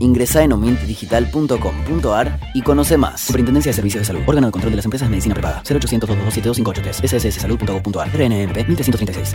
Ingresa 0.00 0.42
en 0.42 0.52
omintdigital.com.ar 0.52 2.40
y 2.54 2.62
conoce 2.62 2.96
más. 2.96 3.20
Superintendencia 3.22 3.70
de 3.70 3.74
Servicios 3.74 4.02
de 4.02 4.04
Salud. 4.04 4.22
Órgano 4.26 4.48
de 4.48 4.52
control 4.52 4.72
de 4.72 4.76
las 4.76 4.84
empresas 4.84 5.08
de 5.08 5.10
medicina 5.10 5.34
prepaga. 5.34 5.62
0800 5.68 6.08
227 6.08 7.08
sssalud.gov.ar. 7.20 8.08
RNMP 8.08 8.68
1336. 8.68 9.34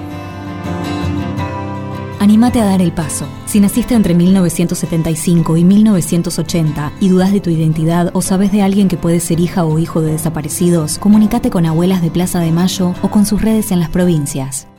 Anímate 2.31 2.61
a 2.61 2.63
dar 2.63 2.81
el 2.81 2.93
paso. 2.93 3.27
Si 3.45 3.59
naciste 3.59 3.93
entre 3.93 4.13
1975 4.13 5.57
y 5.57 5.65
1980 5.65 6.93
y 7.01 7.09
dudas 7.09 7.33
de 7.33 7.41
tu 7.41 7.49
identidad 7.49 8.09
o 8.13 8.21
sabes 8.21 8.53
de 8.53 8.61
alguien 8.61 8.87
que 8.87 8.95
puede 8.95 9.19
ser 9.19 9.41
hija 9.41 9.65
o 9.65 9.77
hijo 9.79 9.99
de 9.99 10.13
desaparecidos, 10.13 10.97
comunícate 10.97 11.49
con 11.49 11.65
Abuelas 11.65 12.01
de 12.01 12.09
Plaza 12.09 12.39
de 12.39 12.53
Mayo 12.53 12.95
o 13.01 13.11
con 13.11 13.25
sus 13.25 13.41
redes 13.41 13.73
en 13.73 13.81
las 13.81 13.89
provincias. 13.89 14.69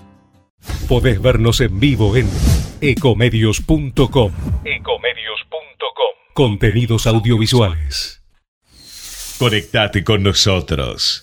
Podés 0.88 1.20
vernos 1.20 1.60
en 1.60 1.78
vivo 1.78 2.16
en 2.16 2.26
ecomedios.com. 2.80 4.32
Contenidos 6.32 7.06
audiovisuales. 7.06 8.22
Conectate 9.38 10.04
con 10.04 10.22
nosotros. 10.22 11.20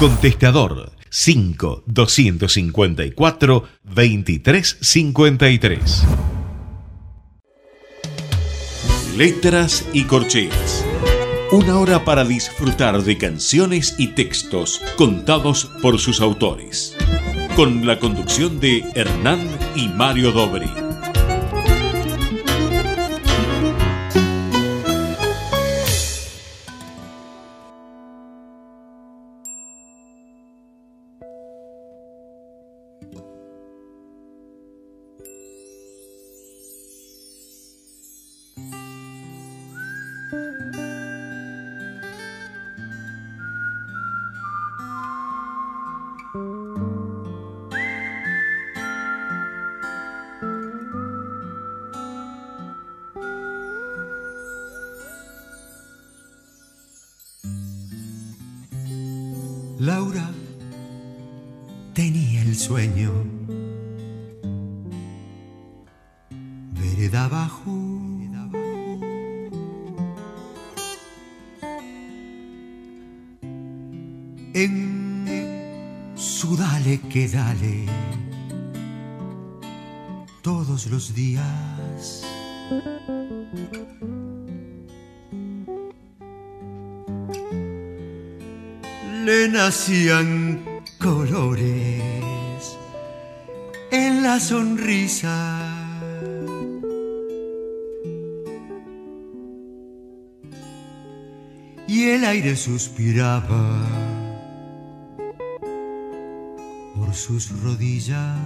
Contestador 0.00 0.99
5 1.10 1.84
254 1.86 3.64
2353. 3.84 6.04
Letras 9.16 9.86
y 9.92 10.04
corcheas. 10.04 10.84
Una 11.52 11.78
hora 11.78 12.04
para 12.04 12.24
disfrutar 12.24 13.02
de 13.02 13.18
canciones 13.18 13.96
y 13.98 14.08
textos 14.08 14.80
contados 14.96 15.70
por 15.82 15.98
sus 15.98 16.20
autores. 16.20 16.96
Con 17.56 17.86
la 17.86 17.98
conducción 17.98 18.60
de 18.60 18.84
Hernán 18.94 19.40
y 19.74 19.88
Mario 19.88 20.30
Dobri. 20.30 20.89
Vereda 67.00 67.24
abajo. 67.24 67.70
En 74.52 76.12
su 76.14 76.56
dale 76.58 77.00
que 77.08 77.26
dale. 77.26 77.86
Todos 80.42 80.88
los 80.88 81.14
días. 81.14 82.26
le 89.24 89.48
nacían 89.48 90.64
colores 90.98 92.76
en 93.90 94.22
la 94.22 94.40
sonrisa. 94.40 95.69
aire 102.30 102.54
suspiraba 102.54 103.64
por 106.94 107.12
sus 107.12 107.50
rodillas. 107.60 108.36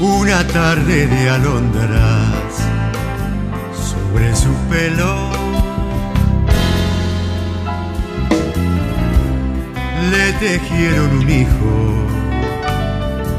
Una 0.00 0.46
tarde 0.46 1.06
de 1.06 1.28
alondra 1.28 2.05
tejieron 10.58 11.18
un 11.18 11.28
hijo 11.28 11.74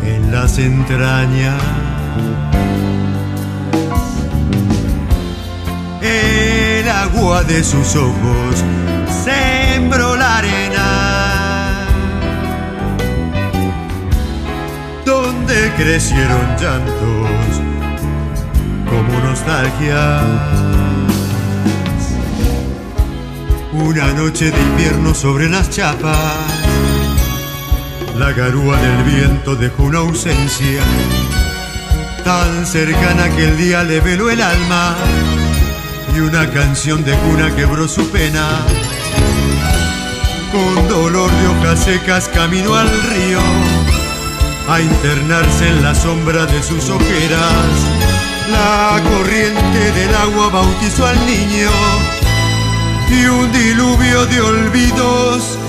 en 0.03 0.31
las 0.31 0.59
entrañas. 0.59 1.59
El 6.01 6.87
agua 6.87 7.43
de 7.43 7.63
sus 7.63 7.95
ojos 7.95 8.63
sembró 9.25 10.15
la 10.15 10.37
arena 10.37 11.87
donde 15.03 15.71
crecieron 15.75 16.45
llantos 16.61 17.51
como 18.91 19.19
nostalgia. 19.27 20.21
Una 23.73 24.13
noche 24.13 24.51
de 24.51 24.61
invierno 24.61 25.13
sobre 25.13 25.49
las 25.49 25.69
chapas, 25.69 26.56
la 28.19 28.31
garúa 28.31 28.79
del 28.79 29.03
viento 29.03 29.55
dejó 29.55 29.83
una 29.83 29.99
ausencia 29.99 30.81
tan 32.23 32.65
cercana 32.65 33.29
que 33.29 33.45
el 33.45 33.57
día 33.57 33.83
le 33.83 33.99
veló 33.99 34.29
el 34.29 34.41
alma 34.41 34.95
y 36.15 36.19
una 36.19 36.49
canción 36.49 37.03
de 37.03 37.13
cuna 37.13 37.55
quebró 37.55 37.87
su 37.87 38.09
pena. 38.09 38.47
Con 40.51 40.87
dolor 40.87 41.31
de 41.31 41.47
hojas 41.47 41.83
secas 41.83 42.29
caminó 42.29 42.75
al 42.75 42.89
río 42.89 43.39
a 44.67 44.81
internarse 44.81 45.67
en 45.67 45.83
la 45.83 45.93
sombra 45.93 46.45
de 46.47 46.63
sus 46.63 46.89
ojeras. 46.89 47.71
La 48.51 48.99
corriente 49.03 49.91
del 49.91 50.15
agua 50.15 50.49
bautizó 50.49 51.05
al 51.05 51.19
niño 51.25 51.69
y 53.09 53.25
un 53.25 53.51
diluvio 53.51 54.25
de 54.25 54.41
olvidos 54.41 55.59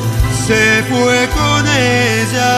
se 0.48 0.82
fue 0.84 1.28
con 1.36 1.66
ella. 1.66 2.54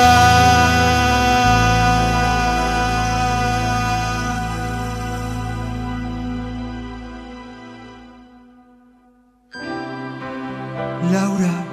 Laura 11.11 11.65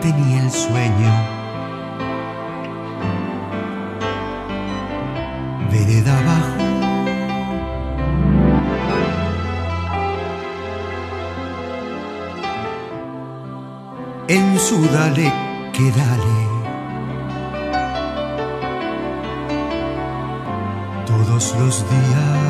tenía 0.00 0.44
el 0.44 0.50
sueño. 0.50 1.37
En 14.28 14.58
su 14.58 14.86
dale 14.88 15.32
que 15.72 15.90
dale. 15.90 16.38
Todos 21.06 21.54
los 21.58 21.84
días. 21.90 22.48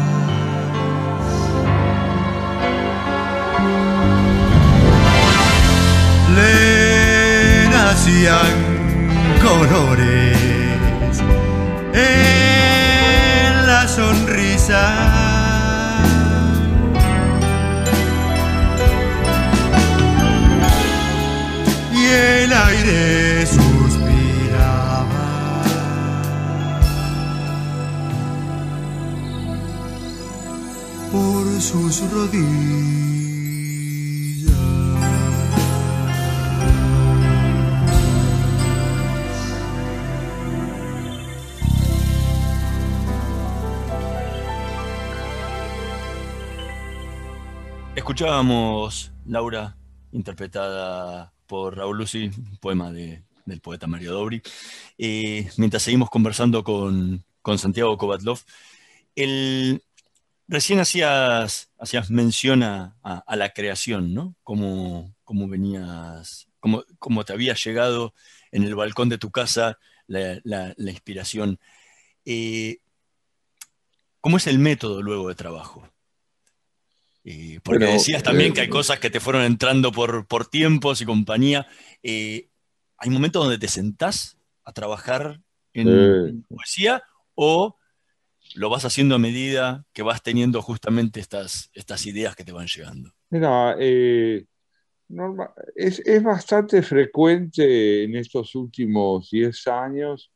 le 6.34 7.68
nacían 7.70 8.56
colores 9.42 11.22
en 11.94 13.66
la 13.66 13.88
sonrisa. 13.88 15.27
El 22.08 22.52
aire 22.52 23.46
suspiraba. 23.46 25.26
Por 31.12 31.60
sus 31.60 32.10
rodillas. 32.10 32.98
Escuchábamos 47.94 49.12
Laura, 49.26 49.76
interpretada 50.12 51.32
por 51.48 51.76
Raúl 51.76 51.98
Lucy, 51.98 52.30
poema 52.60 52.92
de- 52.92 53.24
del 53.46 53.60
poeta 53.60 53.88
Mario 53.88 54.12
Dobri. 54.12 54.42
Eh, 54.98 55.48
mientras 55.56 55.82
seguimos 55.82 56.10
conversando 56.10 56.62
con, 56.62 57.24
con 57.42 57.58
Santiago 57.58 57.96
Kovatlov, 57.98 58.38
el- 59.16 59.82
recién 60.46 60.78
hacías, 60.80 61.70
hacías 61.78 62.10
mención 62.10 62.62
a, 62.62 62.96
la 63.36 63.50
creación, 63.52 64.14
¿no? 64.14 64.36
Cómo, 64.44 65.14
venías, 65.48 66.48
cómo, 66.60 66.84
cómo 66.98 67.24
te 67.24 67.32
había 67.32 67.54
llegado 67.54 68.14
en 68.52 68.62
el 68.64 68.74
balcón 68.76 69.08
de 69.08 69.18
tu 69.18 69.30
casa 69.30 69.78
la, 70.06 70.40
la- 70.44 70.74
la 70.76 70.90
inspiración. 70.90 71.58
Eh, 72.24 72.78
¿Cómo 74.20 74.36
es 74.36 74.46
el 74.46 74.58
método 74.58 75.00
luego 75.02 75.28
de 75.28 75.34
trabajo? 75.34 75.88
Eh, 77.30 77.60
porque 77.62 77.84
Bueno, 77.84 77.92
decías 77.92 78.22
también 78.22 78.52
eh, 78.52 78.54
que 78.54 78.60
hay 78.62 78.68
cosas 78.70 79.00
que 79.00 79.10
te 79.10 79.20
fueron 79.20 79.42
entrando 79.42 79.92
por, 79.92 80.26
por 80.26 80.46
tiempos 80.46 81.02
y 81.02 81.04
compañía. 81.04 81.66
Eh, 82.02 82.48
¿Hay 82.96 83.10
momentos 83.10 83.42
donde 83.42 83.58
te 83.58 83.68
sentás 83.68 84.38
a 84.64 84.72
trabajar 84.72 85.38
en, 85.74 85.86
Sí. 85.86 86.30
en 86.30 86.42
poesía 86.44 87.02
o 87.34 87.76
lo 88.54 88.70
vas 88.70 88.86
haciendo 88.86 89.16
a 89.16 89.18
medida 89.18 89.84
que 89.92 90.02
vas 90.02 90.22
teniendo 90.22 90.62
justamente 90.62 91.20
estas, 91.20 91.68
estas 91.74 92.06
ideas 92.06 92.34
que 92.34 92.44
te 92.44 92.52
van 92.52 92.66
llegando? 92.66 93.12
Mira, 93.28 93.76
eh, 93.78 94.46
es, 95.76 95.98
es 96.00 96.22
bastante 96.22 96.80
frecuente 96.82 98.04
en 98.04 98.16
estos 98.16 98.54
últimos 98.54 99.28
10 99.30 99.66
años 99.66 100.30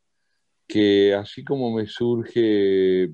que 0.67 1.15
así 1.15 1.43
como 1.43 1.75
me 1.75 1.87
surge, 1.87 3.09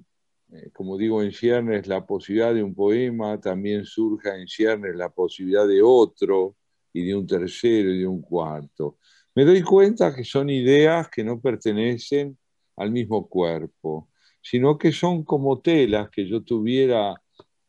eh, 0.53 0.71
como 0.73 0.97
digo, 0.97 1.23
en 1.23 1.33
ciernes 1.33 1.87
la 1.87 2.07
posibilidad 2.07 2.55
de 2.55 2.63
un 2.63 2.75
poema, 2.75 3.41
también 3.41 3.85
surja 3.85 4.37
en 4.37 4.49
ciernes 4.49 4.97
la 4.97 5.11
posibilidad 5.11 5.67
de 5.67 5.83
otro 5.83 6.57
y 6.93 7.07
de 7.07 7.15
un 7.15 7.27
tercero 7.27 7.93
y 7.93 8.01
de 8.01 8.07
un 8.07 8.23
cuarto. 8.23 8.97
Me 9.35 9.45
doy 9.45 9.63
cuenta 9.63 10.15
que 10.15 10.25
son 10.25 10.49
ideas 10.51 11.09
que 11.11 11.23
no 11.23 11.41
pertenecen 11.41 12.37
al 12.77 12.91
mismo 12.91 13.29
cuerpo, 13.29 14.09
sino 14.41 14.79
que 14.79 14.93
son 14.93 15.23
como 15.25 15.61
telas 15.61 16.09
que 16.11 16.27
yo 16.27 16.43
tuviera 16.43 17.15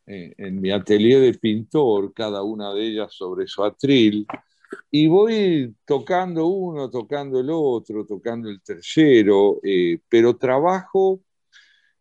eh, 0.06 0.34
en 0.38 0.60
mi 0.60 0.70
atelier 0.70 1.20
de 1.20 1.34
pintor, 1.34 2.12
cada 2.14 2.42
una 2.42 2.72
de 2.72 2.86
ellas 2.86 3.12
sobre 3.14 3.46
su 3.46 3.62
atril, 3.62 4.26
y 4.90 5.06
voy 5.08 5.74
tocando 5.84 6.46
uno, 6.46 6.90
tocando 6.90 7.40
el 7.40 7.50
otro, 7.50 8.06
tocando 8.06 8.48
el 8.48 8.62
tercero, 8.62 9.60
eh, 9.62 10.00
pero 10.08 10.36
trabajo 10.36 11.20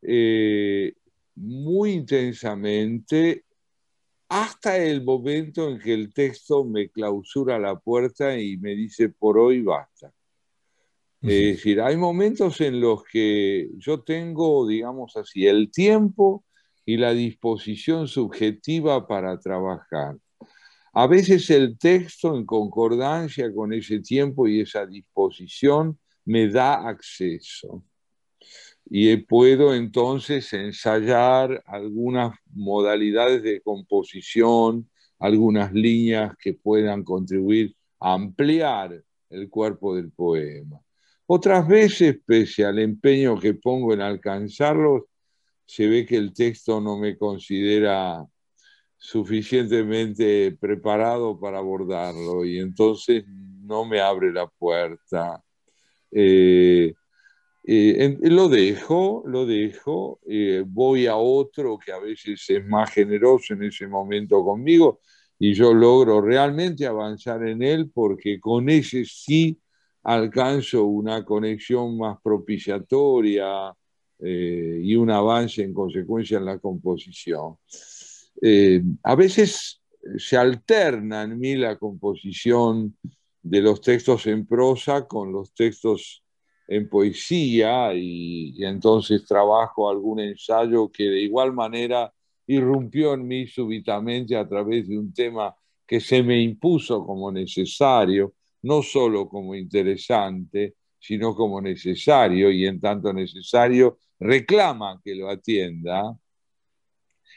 eh, 0.02 0.94
muy 1.36 1.92
intensamente 1.92 3.46
hasta 4.30 4.78
el 4.78 5.04
momento 5.04 5.70
en 5.70 5.80
que 5.80 5.94
el 5.94 6.14
texto 6.14 6.64
me 6.64 6.90
clausura 6.90 7.58
la 7.58 7.80
puerta 7.80 8.40
y 8.40 8.58
me 8.58 8.76
dice 8.76 9.10
por 9.10 9.38
hoy 9.38 9.62
basta. 9.62 10.14
Es 11.22 11.58
decir, 11.58 11.82
hay 11.82 11.98
momentos 11.98 12.62
en 12.62 12.80
los 12.80 13.04
que 13.04 13.70
yo 13.78 14.02
tengo, 14.04 14.66
digamos 14.66 15.18
así, 15.18 15.48
el 15.48 15.70
tiempo 15.70 16.46
y 16.86 16.96
la 16.96 17.14
disposición 17.14 18.08
subjetiva 18.08 19.06
para 19.06 19.38
trabajar. 19.38 20.16
A 20.94 21.08
veces 21.08 21.50
el 21.50 21.78
texto, 21.78 22.36
en 22.38 22.46
concordancia 22.46 23.54
con 23.54 23.74
ese 23.74 24.00
tiempo 24.00 24.48
y 24.48 24.62
esa 24.62 24.86
disposición, 24.86 26.00
me 26.24 26.48
da 26.48 26.88
acceso. 26.88 27.84
Y 28.90 29.16
puedo 29.18 29.76
entonces 29.76 30.52
ensayar 30.54 31.64
algunas 31.68 32.36
modalidades 32.52 33.44
de 33.44 33.62
composición, 33.62 34.90
algunas 35.20 35.72
líneas 35.74 36.36
que 36.38 36.54
puedan 36.54 37.04
contribuir 37.04 37.76
a 38.00 38.14
ampliar 38.14 39.04
el 39.30 39.50
cuerpo 39.50 39.96
del 39.96 40.12
poema. 40.12 40.82
Otras 41.28 41.68
veces, 41.68 42.18
pese 42.26 42.66
al 42.66 42.80
empeño 42.80 43.40
que 43.40 43.54
pongo 43.54 43.94
en 43.94 44.02
alcanzarlos, 44.02 45.04
se 45.66 45.88
ve 45.88 46.04
que 46.04 46.16
el 46.16 46.34
texto 46.34 46.82
no 46.82 46.98
me 46.98 47.16
considera 47.16 48.26
suficientemente 48.98 50.58
preparado 50.60 51.40
para 51.40 51.60
abordarlo 51.60 52.44
y 52.44 52.58
entonces 52.58 53.24
no 53.28 53.86
me 53.86 54.00
abre 54.00 54.34
la 54.34 54.48
puerta. 54.48 55.44
Eh, 56.12 56.94
eh, 57.72 58.18
lo 58.22 58.50
dejo, 58.50 59.22
lo 59.28 59.46
dejo, 59.46 60.20
eh, 60.28 60.64
voy 60.66 61.06
a 61.06 61.18
otro 61.18 61.78
que 61.78 61.92
a 61.92 62.00
veces 62.00 62.44
es 62.50 62.66
más 62.66 62.92
generoso 62.92 63.54
en 63.54 63.62
ese 63.62 63.86
momento 63.86 64.44
conmigo 64.44 65.02
y 65.38 65.54
yo 65.54 65.72
logro 65.72 66.20
realmente 66.20 66.88
avanzar 66.88 67.48
en 67.48 67.62
él 67.62 67.92
porque 67.94 68.40
con 68.40 68.70
ese 68.70 69.06
sí 69.06 69.60
alcanzo 70.02 70.86
una 70.86 71.24
conexión 71.24 71.96
más 71.96 72.18
propiciatoria 72.24 73.72
eh, 74.18 74.80
y 74.82 74.96
un 74.96 75.12
avance 75.12 75.62
en 75.62 75.72
consecuencia 75.72 76.40
en 76.40 76.46
la 76.46 76.58
composición. 76.58 77.58
a 79.04 79.16
veces 79.16 79.80
se 80.18 80.38
alterna 80.38 81.22
en 81.22 81.38
mí 81.38 81.56
la 81.56 81.78
composición 81.78 82.98
de 83.44 83.62
los 83.62 83.80
textos 83.80 84.26
en 84.26 84.48
prosa 84.48 85.06
con 85.06 85.32
los 85.32 85.54
textos 85.54 86.24
en 86.70 86.88
poesía 86.88 87.94
y, 87.96 88.64
entonces 88.64 89.26
trabajo 89.26 89.90
algún 89.90 90.20
ensayo 90.20 90.92
que 90.92 91.04
de 91.04 91.22
igual 91.22 91.52
manera 91.52 92.14
irrumpió 92.46 93.16
en 93.16 93.28
mí 93.28 93.48
súbitamente 93.48 94.36
a 94.38 94.48
través 94.48 94.88
de 94.88 94.98
un 94.98 95.12
tema 95.12 95.56
que 95.86 96.00
se 96.00 96.22
me 96.22 96.40
impuso 96.40 97.04
como 97.06 97.32
necesario, 97.32 98.36
no 98.62 98.84
solo 98.84 99.28
como 99.28 99.56
interesante, 99.56 100.76
sino 101.00 101.34
como 101.34 101.60
necesario 101.60 102.52
y 102.52 102.68
en 102.68 102.80
tanto 102.80 103.12
necesario 103.14 103.98
reclama 104.20 105.02
que 105.04 105.16
lo 105.16 105.28
atienda. 105.28 106.16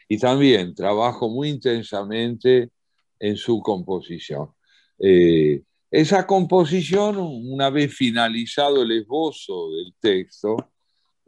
Y 0.09 0.18
también 0.18 0.74
trabajo 0.74 1.30
muy 1.30 1.49
intensamente 1.49 2.70
en 3.18 3.37
su 3.37 3.62
composición. 3.62 4.51
Eh, 4.99 5.62
esa 5.93 6.26
composición, 6.26 7.18
una 7.18 7.68
vez 7.68 7.95
finalizado 7.95 8.82
el 8.82 8.93
esbozo 8.93 9.70
del 9.72 9.95
texto 10.01 10.57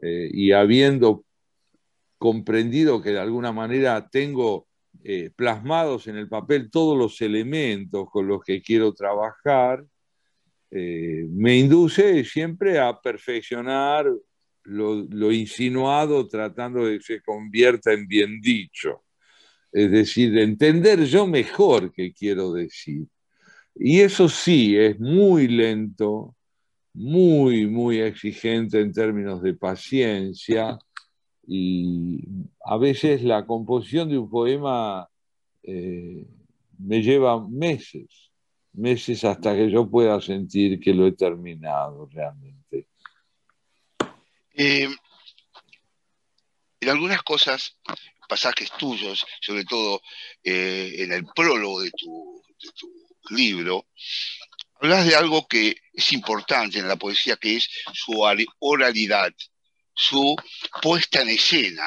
eh, 0.00 0.30
y 0.32 0.52
habiendo 0.52 1.26
comprendido 2.16 3.02
que 3.02 3.10
de 3.10 3.20
alguna 3.20 3.52
manera 3.52 4.08
tengo 4.08 4.66
eh, 5.02 5.30
plasmados 5.36 6.06
en 6.06 6.16
el 6.16 6.30
papel 6.30 6.70
todos 6.70 6.96
los 6.96 7.20
elementos 7.20 8.08
con 8.10 8.26
los 8.26 8.42
que 8.42 8.62
quiero 8.62 8.94
trabajar, 8.94 9.84
eh, 10.70 11.26
me 11.28 11.58
induce 11.58 12.24
siempre 12.24 12.78
a 12.78 12.98
perfeccionar 12.98 14.10
lo, 14.62 14.94
lo, 14.94 15.30
insinuado 15.30 16.26
tratando 16.26 16.86
de 16.86 16.96
que 16.96 17.04
se 17.04 17.22
convierta 17.22 17.92
en 17.92 18.08
bien 18.08 18.40
dicho. 18.40 19.04
Es 19.70 19.90
decir, 19.90 20.38
entender 20.38 21.04
yo 21.04 21.26
mejor 21.26 21.92
qué 21.92 22.14
quiero 22.14 22.54
decir. 22.54 23.06
Y 23.74 24.00
eso 24.00 24.28
sí, 24.28 24.76
es 24.76 24.98
muy 25.00 25.48
lento, 25.48 26.34
muy, 26.94 27.66
muy 27.66 28.00
exigente 28.00 28.80
en 28.80 28.92
términos 28.92 29.42
de 29.42 29.54
paciencia 29.54 30.78
y 31.46 32.24
a 32.64 32.76
veces 32.78 33.22
la 33.22 33.44
composición 33.44 34.08
de 34.08 34.18
un 34.18 34.30
poema 34.30 35.08
eh, 35.62 36.24
me 36.78 37.02
lleva 37.02 37.46
meses, 37.46 38.30
meses 38.72 39.24
hasta 39.24 39.54
que 39.54 39.70
yo 39.70 39.88
pueda 39.90 40.20
sentir 40.20 40.80
que 40.80 40.94
lo 40.94 41.06
he 41.06 41.12
terminado 41.12 42.08
realmente. 42.12 42.88
Eh, 44.54 44.88
en 46.80 46.88
algunas 46.88 47.22
cosas, 47.22 47.76
pasajes 48.28 48.70
tuyos, 48.78 49.26
sobre 49.40 49.64
todo 49.64 50.00
eh, 50.42 50.94
en 50.98 51.12
el 51.12 51.26
prólogo 51.34 51.80
de 51.80 51.90
tu, 51.90 52.42
de 52.62 52.70
tu 52.72 53.03
libro, 53.30 53.86
hablas 54.80 55.06
de 55.06 55.16
algo 55.16 55.46
que 55.46 55.76
es 55.92 56.12
importante 56.12 56.78
en 56.78 56.88
la 56.88 56.96
poesía, 56.96 57.36
que 57.36 57.56
es 57.56 57.68
su 57.92 58.20
oralidad, 58.60 59.32
su 59.94 60.36
puesta 60.82 61.22
en 61.22 61.30
escena, 61.30 61.86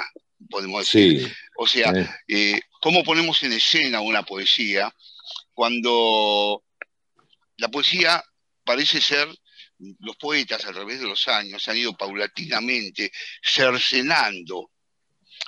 podemos 0.50 0.82
decir. 0.82 1.36
O 1.58 1.68
sea, 1.68 1.92
eh, 2.28 2.60
¿cómo 2.82 3.04
ponemos 3.04 3.42
en 3.44 3.54
escena 3.54 4.02
una 4.02 4.24
poesía 4.24 4.94
cuando 5.54 6.64
la 7.58 7.68
poesía 7.70 8.24
parece 8.64 9.02
ser, 9.02 9.28
los 10.00 10.16
poetas 10.18 10.66
a 10.66 10.74
través 10.74 11.00
de 11.00 11.08
los 11.08 11.28
años 11.28 11.68
han 11.68 11.78
ido 11.78 11.96
paulatinamente 11.96 13.12
cercenando 13.42 14.72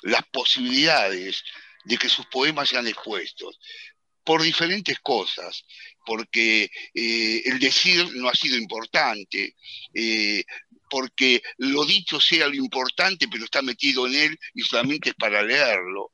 las 0.03 0.23
posibilidades 0.31 1.43
de 1.83 1.97
que 1.97 2.09
sus 2.09 2.25
poemas 2.27 2.69
sean 2.69 2.87
expuestos 2.87 3.59
por 4.23 4.41
diferentes 4.41 4.99
cosas, 4.99 5.65
porque 6.05 6.69
eh, 6.93 7.41
el 7.45 7.59
decir 7.59 8.15
no 8.15 8.29
ha 8.29 8.35
sido 8.35 8.57
importante, 8.57 9.55
eh, 9.93 10.43
porque 10.89 11.41
lo 11.57 11.85
dicho 11.85 12.19
sea 12.19 12.47
lo 12.47 12.55
importante, 12.55 13.27
pero 13.27 13.45
está 13.45 13.61
metido 13.61 14.07
en 14.07 14.15
él 14.15 14.39
y 14.53 14.61
solamente 14.61 15.09
es 15.09 15.15
para 15.15 15.41
leerlo, 15.41 16.13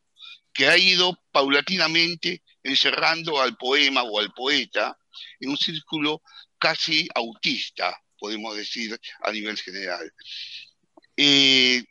que 0.54 0.68
ha 0.68 0.78
ido 0.78 1.22
paulatinamente 1.32 2.42
encerrando 2.64 3.42
al 3.42 3.58
poema 3.58 4.04
o 4.04 4.20
al 4.20 4.32
poeta 4.34 4.98
en 5.40 5.50
un 5.50 5.58
círculo 5.58 6.22
casi 6.58 7.08
autista, 7.16 8.02
podemos 8.18 8.56
decir, 8.56 8.98
a 9.24 9.32
nivel 9.32 9.58
general. 9.58 10.12
Eh, 11.18 11.84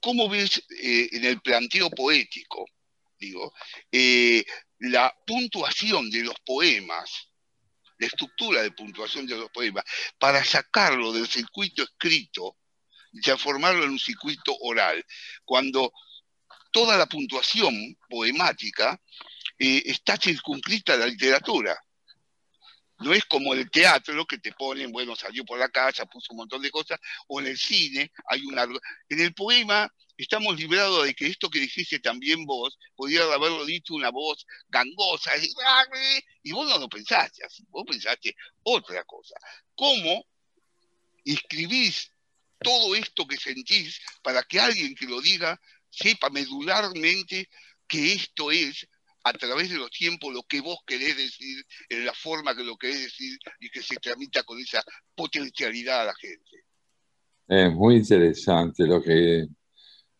¿Cómo 0.00 0.28
ves 0.28 0.62
en 0.68 1.24
el 1.24 1.40
planteo 1.40 1.90
poético 1.90 2.66
eh, 3.90 4.44
la 4.78 5.14
puntuación 5.26 6.10
de 6.10 6.22
los 6.24 6.34
poemas, 6.44 7.28
la 7.98 8.06
estructura 8.06 8.62
de 8.62 8.72
puntuación 8.72 9.26
de 9.26 9.36
los 9.36 9.50
poemas, 9.50 9.84
para 10.18 10.44
sacarlo 10.44 11.12
del 11.12 11.28
circuito 11.28 11.82
escrito 11.82 12.56
y 13.12 13.20
transformarlo 13.20 13.84
en 13.84 13.90
un 13.90 13.98
circuito 13.98 14.56
oral, 14.60 15.04
cuando 15.44 15.92
toda 16.72 16.96
la 16.96 17.06
puntuación 17.06 17.96
poemática 18.08 19.00
eh, 19.58 19.82
está 19.86 20.16
circunscrita 20.16 20.94
a 20.94 20.96
la 20.96 21.06
literatura. 21.06 21.78
No 22.98 23.12
es 23.12 23.24
como 23.24 23.54
el 23.54 23.70
teatro 23.70 24.24
que 24.26 24.38
te 24.38 24.52
ponen, 24.52 24.90
bueno, 24.92 25.14
salió 25.14 25.44
por 25.44 25.58
la 25.58 25.68
casa, 25.68 26.06
puso 26.06 26.32
un 26.32 26.38
montón 26.38 26.62
de 26.62 26.70
cosas, 26.70 26.98
o 27.28 27.40
en 27.40 27.48
el 27.48 27.58
cine 27.58 28.10
hay 28.28 28.44
una... 28.44 28.64
En 29.08 29.20
el 29.20 29.34
poema 29.34 29.92
estamos 30.16 30.56
librados 30.56 31.04
de 31.04 31.14
que 31.14 31.26
esto 31.26 31.50
que 31.50 31.60
dijiste 31.60 31.98
también 31.98 32.44
vos, 32.44 32.78
podía 32.94 33.22
haberlo 33.24 33.64
dicho 33.64 33.94
una 33.94 34.10
voz 34.10 34.46
gangosa, 34.68 35.30
y 36.42 36.52
vos 36.52 36.68
no 36.68 36.78
lo 36.78 36.88
pensaste 36.88 37.44
así, 37.44 37.64
vos 37.70 37.84
pensaste 37.86 38.34
otra 38.62 39.04
cosa. 39.04 39.34
¿Cómo 39.74 40.24
escribís 41.24 42.10
todo 42.60 42.94
esto 42.94 43.26
que 43.26 43.36
sentís 43.36 44.00
para 44.22 44.42
que 44.42 44.60
alguien 44.60 44.94
que 44.94 45.06
lo 45.06 45.20
diga 45.20 45.60
sepa 45.90 46.30
medularmente 46.30 47.48
que 47.86 48.12
esto 48.12 48.50
es 48.50 48.86
a 49.24 49.32
través 49.32 49.70
de 49.70 49.76
los 49.76 49.90
tiempos 49.90 50.32
lo 50.32 50.42
que 50.42 50.60
vos 50.60 50.78
querés 50.86 51.16
decir, 51.16 51.64
en 51.88 52.04
la 52.04 52.12
forma 52.12 52.54
que 52.54 52.62
lo 52.62 52.76
querés 52.76 53.02
decir 53.02 53.38
y 53.58 53.70
que 53.70 53.82
se 53.82 53.96
tramita 53.96 54.42
con 54.42 54.60
esa 54.60 54.82
potencialidad 55.14 56.02
a 56.02 56.04
la 56.04 56.14
gente? 56.14 56.64
Es 57.48 57.72
muy 57.72 57.96
interesante 57.96 58.86
lo 58.86 59.02
que 59.02 59.46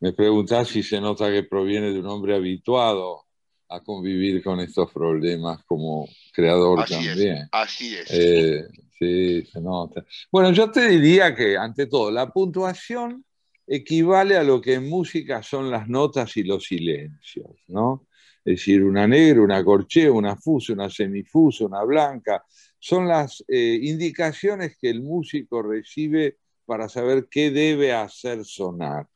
me 0.04 0.12
preguntás 0.12 0.68
si 0.68 0.82
se 0.82 1.00
nota 1.00 1.32
que 1.32 1.44
proviene 1.44 1.90
de 1.90 1.98
un 1.98 2.06
hombre 2.08 2.34
habituado 2.34 3.24
a 3.70 3.80
convivir 3.80 4.44
con 4.44 4.60
estos 4.60 4.92
problemas 4.92 5.64
como 5.64 6.06
creador 6.30 6.84
también. 6.84 7.48
así 7.50 7.94
es. 7.94 8.10
Eh, 8.10 8.68
sí, 8.98 9.46
se 9.46 9.62
nota. 9.62 10.04
Bueno, 10.30 10.52
yo 10.52 10.70
te 10.70 10.86
diría 10.88 11.34
que, 11.34 11.56
ante 11.56 11.86
todo, 11.86 12.10
la 12.10 12.30
puntuación 12.30 13.24
equivale 13.66 14.36
a 14.36 14.42
lo 14.42 14.60
que 14.60 14.74
en 14.74 14.90
música 14.90 15.42
son 15.42 15.70
las 15.70 15.88
notas 15.88 16.36
y 16.36 16.42
los 16.42 16.64
silencios, 16.64 17.56
¿no? 17.68 18.06
Es 18.44 18.56
decir, 18.56 18.84
una 18.84 19.08
negra, 19.08 19.40
una 19.40 19.64
corchea, 19.64 20.12
una 20.12 20.36
fusa, 20.36 20.74
una 20.74 20.90
semifusa, 20.90 21.64
una 21.64 21.82
blanca, 21.82 22.44
son 22.78 23.08
las 23.08 23.42
eh, 23.48 23.78
indicaciones 23.80 24.76
que 24.76 24.90
el 24.90 25.02
músico 25.02 25.62
recibe 25.62 26.36
para 26.66 26.90
saber 26.90 27.26
qué 27.30 27.50
debe 27.50 27.94
hacer 27.94 28.44
sonar. 28.44 29.08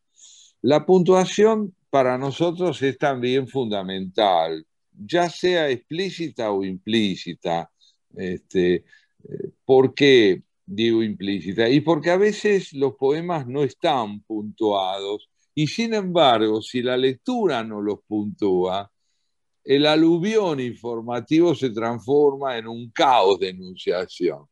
La 0.62 0.84
puntuación 0.84 1.74
para 1.90 2.18
nosotros 2.18 2.82
es 2.82 2.98
también 2.98 3.48
fundamental, 3.48 4.66
ya 4.92 5.30
sea 5.30 5.70
explícita 5.70 6.50
o 6.50 6.64
implícita. 6.64 7.70
Este, 8.14 8.74
eh, 8.74 8.84
¿Por 9.64 9.94
qué 9.94 10.42
digo 10.66 11.02
implícita? 11.02 11.68
Y 11.68 11.80
porque 11.80 12.10
a 12.10 12.16
veces 12.16 12.72
los 12.72 12.94
poemas 12.94 13.46
no 13.46 13.62
están 13.62 14.20
puntuados 14.22 15.28
y 15.54 15.66
sin 15.66 15.92
embargo, 15.94 16.62
si 16.62 16.82
la 16.82 16.96
lectura 16.96 17.64
no 17.64 17.80
los 17.80 17.98
puntúa, 18.06 18.90
el 19.64 19.86
aluvión 19.86 20.60
informativo 20.60 21.54
se 21.54 21.70
transforma 21.70 22.56
en 22.56 22.68
un 22.68 22.90
caos 22.90 23.40
de 23.40 23.48
enunciación. 23.50 24.46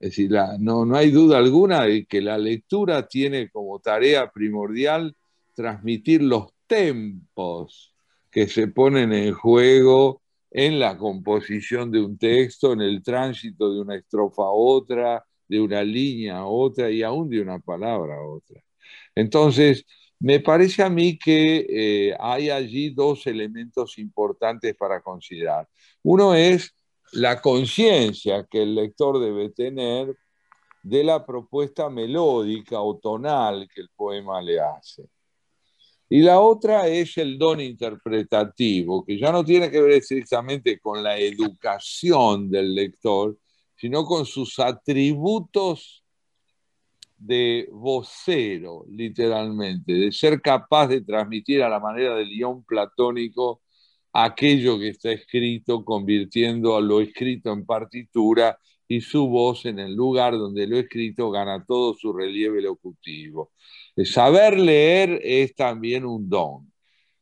Es 0.00 0.10
decir, 0.10 0.32
no, 0.58 0.84
no 0.84 0.96
hay 0.96 1.10
duda 1.10 1.38
alguna 1.38 1.84
de 1.84 2.06
que 2.06 2.20
la 2.20 2.36
lectura 2.38 3.06
tiene 3.06 3.50
como 3.50 3.78
tarea 3.78 4.30
primordial 4.30 5.14
transmitir 5.58 6.22
los 6.22 6.52
tempos 6.68 7.92
que 8.30 8.46
se 8.46 8.68
ponen 8.68 9.12
en 9.12 9.34
juego 9.34 10.22
en 10.52 10.78
la 10.78 10.96
composición 10.96 11.90
de 11.90 12.00
un 12.00 12.16
texto, 12.16 12.72
en 12.72 12.80
el 12.80 13.02
tránsito 13.02 13.74
de 13.74 13.80
una 13.80 13.96
estrofa 13.96 14.42
a 14.42 14.52
otra, 14.52 15.26
de 15.48 15.60
una 15.60 15.82
línea 15.82 16.36
a 16.38 16.46
otra 16.46 16.92
y 16.92 17.02
aún 17.02 17.28
de 17.28 17.40
una 17.40 17.58
palabra 17.58 18.14
a 18.14 18.22
otra. 18.22 18.62
Entonces, 19.16 19.84
me 20.20 20.38
parece 20.38 20.84
a 20.84 20.90
mí 20.90 21.18
que 21.18 21.66
eh, 21.68 22.16
hay 22.20 22.50
allí 22.50 22.90
dos 22.90 23.26
elementos 23.26 23.98
importantes 23.98 24.76
para 24.76 25.00
considerar. 25.00 25.68
Uno 26.04 26.36
es 26.36 26.72
la 27.10 27.40
conciencia 27.40 28.46
que 28.48 28.62
el 28.62 28.76
lector 28.76 29.18
debe 29.18 29.50
tener 29.50 30.16
de 30.84 31.02
la 31.02 31.26
propuesta 31.26 31.90
melódica 31.90 32.80
o 32.80 32.96
tonal 32.98 33.68
que 33.74 33.80
el 33.80 33.88
poema 33.96 34.40
le 34.40 34.60
hace. 34.60 35.08
Y 36.08 36.22
la 36.22 36.40
otra 36.40 36.88
es 36.88 37.18
el 37.18 37.38
don 37.38 37.60
interpretativo, 37.60 39.04
que 39.04 39.18
ya 39.18 39.30
no 39.30 39.44
tiene 39.44 39.70
que 39.70 39.80
ver 39.80 39.92
estrictamente 39.92 40.78
con 40.80 41.02
la 41.02 41.18
educación 41.18 42.50
del 42.50 42.74
lector, 42.74 43.36
sino 43.76 44.04
con 44.04 44.24
sus 44.24 44.58
atributos 44.58 46.02
de 47.18 47.68
vocero, 47.72 48.84
literalmente, 48.88 49.92
de 49.92 50.12
ser 50.12 50.40
capaz 50.40 50.88
de 50.88 51.02
transmitir 51.02 51.62
a 51.62 51.68
la 51.68 51.80
manera 51.80 52.14
del 52.14 52.28
guion 52.28 52.64
platónico 52.64 53.62
aquello 54.12 54.78
que 54.78 54.88
está 54.88 55.12
escrito, 55.12 55.84
convirtiendo 55.84 56.76
a 56.76 56.80
lo 56.80 57.00
escrito 57.00 57.52
en 57.52 57.66
partitura 57.66 58.58
y 58.88 59.00
su 59.00 59.28
voz 59.28 59.66
en 59.66 59.78
el 59.78 59.94
lugar 59.94 60.32
donde 60.38 60.66
lo 60.66 60.78
escrito 60.78 61.30
gana 61.30 61.64
todo 61.64 61.94
su 61.94 62.12
relieve 62.12 62.62
locutivo. 62.62 63.52
Saber 64.04 64.58
leer 64.58 65.20
es 65.22 65.54
también 65.54 66.04
un 66.04 66.28
don. 66.28 66.72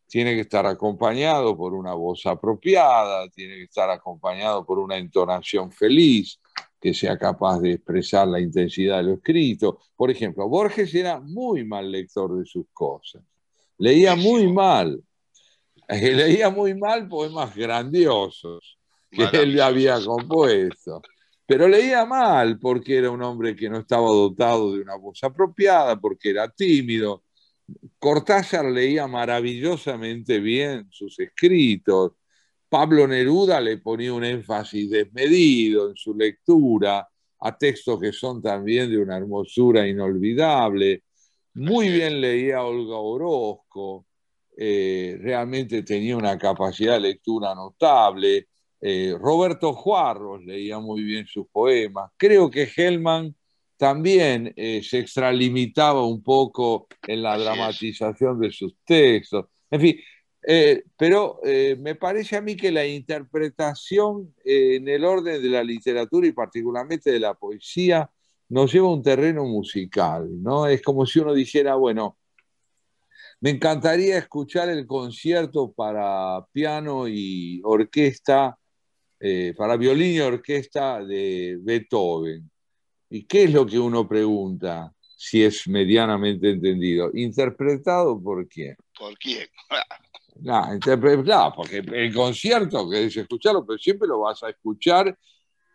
Tiene 0.06 0.34
que 0.34 0.42
estar 0.42 0.66
acompañado 0.66 1.56
por 1.56 1.74
una 1.74 1.94
voz 1.94 2.26
apropiada, 2.26 3.28
tiene 3.30 3.56
que 3.56 3.64
estar 3.64 3.90
acompañado 3.90 4.64
por 4.64 4.78
una 4.78 4.96
entonación 4.96 5.72
feliz, 5.72 6.40
que 6.80 6.94
sea 6.94 7.18
capaz 7.18 7.60
de 7.60 7.72
expresar 7.72 8.28
la 8.28 8.40
intensidad 8.40 8.98
de 8.98 9.02
lo 9.04 9.14
escrito. 9.14 9.80
Por 9.96 10.10
ejemplo, 10.10 10.48
Borges 10.48 10.94
era 10.94 11.18
muy 11.18 11.64
mal 11.64 11.90
lector 11.90 12.38
de 12.38 12.44
sus 12.44 12.66
cosas. 12.72 13.22
Leía 13.78 14.14
muy 14.14 14.52
mal. 14.52 15.02
Leía 15.88 16.50
muy 16.50 16.74
mal 16.74 17.08
poemas 17.08 17.54
grandiosos 17.54 18.78
que 19.10 19.24
él 19.32 19.60
había 19.60 19.98
compuesto. 20.04 21.00
Pero 21.46 21.68
leía 21.68 22.04
mal 22.04 22.58
porque 22.58 22.98
era 22.98 23.10
un 23.10 23.22
hombre 23.22 23.54
que 23.54 23.68
no 23.68 23.78
estaba 23.78 24.08
dotado 24.08 24.72
de 24.74 24.82
una 24.82 24.96
voz 24.96 25.22
apropiada, 25.22 26.00
porque 26.00 26.30
era 26.30 26.48
tímido. 26.50 27.24
Cortázar 27.98 28.66
leía 28.66 29.06
maravillosamente 29.06 30.40
bien 30.40 30.88
sus 30.90 31.18
escritos. 31.20 32.12
Pablo 32.68 33.06
Neruda 33.06 33.60
le 33.60 33.78
ponía 33.78 34.12
un 34.12 34.24
énfasis 34.24 34.90
desmedido 34.90 35.90
en 35.90 35.96
su 35.96 36.14
lectura 36.14 37.08
a 37.40 37.56
textos 37.56 38.00
que 38.00 38.12
son 38.12 38.42
también 38.42 38.90
de 38.90 38.98
una 38.98 39.16
hermosura 39.16 39.86
inolvidable. 39.86 41.04
Muy 41.54 41.88
bien 41.88 42.20
leía 42.20 42.62
Olga 42.62 42.96
Orozco, 42.96 44.06
eh, 44.56 45.18
realmente 45.20 45.82
tenía 45.82 46.16
una 46.16 46.38
capacidad 46.38 46.94
de 46.94 47.00
lectura 47.00 47.54
notable. 47.54 48.48
Eh, 48.88 49.16
Roberto 49.18 49.72
Juarros 49.72 50.44
leía 50.44 50.78
muy 50.78 51.02
bien 51.02 51.26
sus 51.26 51.48
poemas. 51.48 52.12
Creo 52.16 52.48
que 52.48 52.68
Hellman 52.72 53.34
también 53.76 54.52
eh, 54.54 54.80
se 54.80 55.00
extralimitaba 55.00 56.06
un 56.06 56.22
poco 56.22 56.86
en 57.04 57.20
la 57.20 57.36
dramatización 57.36 58.38
de 58.38 58.52
sus 58.52 58.76
textos. 58.84 59.46
En 59.72 59.80
fin, 59.80 59.96
eh, 60.46 60.84
pero 60.96 61.40
me 61.42 61.96
parece 61.96 62.36
a 62.36 62.40
mí 62.40 62.54
que 62.54 62.70
la 62.70 62.86
interpretación 62.86 64.32
en 64.44 64.86
el 64.86 65.04
orden 65.04 65.42
de 65.42 65.48
la 65.48 65.64
literatura 65.64 66.28
y 66.28 66.32
particularmente 66.32 67.10
de 67.10 67.18
la 67.18 67.34
poesía 67.34 68.08
nos 68.50 68.72
lleva 68.72 68.86
a 68.86 68.92
un 68.92 69.02
terreno 69.02 69.44
musical, 69.46 70.28
¿no? 70.40 70.68
Es 70.68 70.80
como 70.80 71.04
si 71.06 71.18
uno 71.18 71.34
dijera, 71.34 71.74
bueno, 71.74 72.18
me 73.40 73.50
encantaría 73.50 74.16
escuchar 74.16 74.68
el 74.68 74.86
concierto 74.86 75.72
para 75.72 76.46
piano 76.52 77.08
y 77.08 77.60
orquesta 77.64 78.56
eh, 79.18 79.54
para 79.56 79.76
violín 79.76 80.14
y 80.14 80.20
orquesta 80.20 81.04
de 81.04 81.58
Beethoven. 81.60 82.50
¿Y 83.10 83.24
qué 83.24 83.44
es 83.44 83.52
lo 83.52 83.64
que 83.64 83.78
uno 83.78 84.06
pregunta 84.06 84.92
si 85.16 85.42
es 85.42 85.66
medianamente 85.68 86.50
entendido? 86.50 87.10
¿Interpretado 87.14 88.22
por 88.22 88.46
quién? 88.48 88.76
¿Por 88.98 89.16
quién? 89.18 89.46
No, 90.38 90.74
interpretado, 90.74 91.54
porque 91.56 91.78
el 91.78 92.12
concierto 92.12 92.90
que 92.90 93.06
es 93.06 93.16
escucharlo, 93.16 93.64
pero 93.64 93.78
siempre 93.78 94.06
lo 94.06 94.20
vas 94.20 94.42
a 94.42 94.50
escuchar 94.50 95.18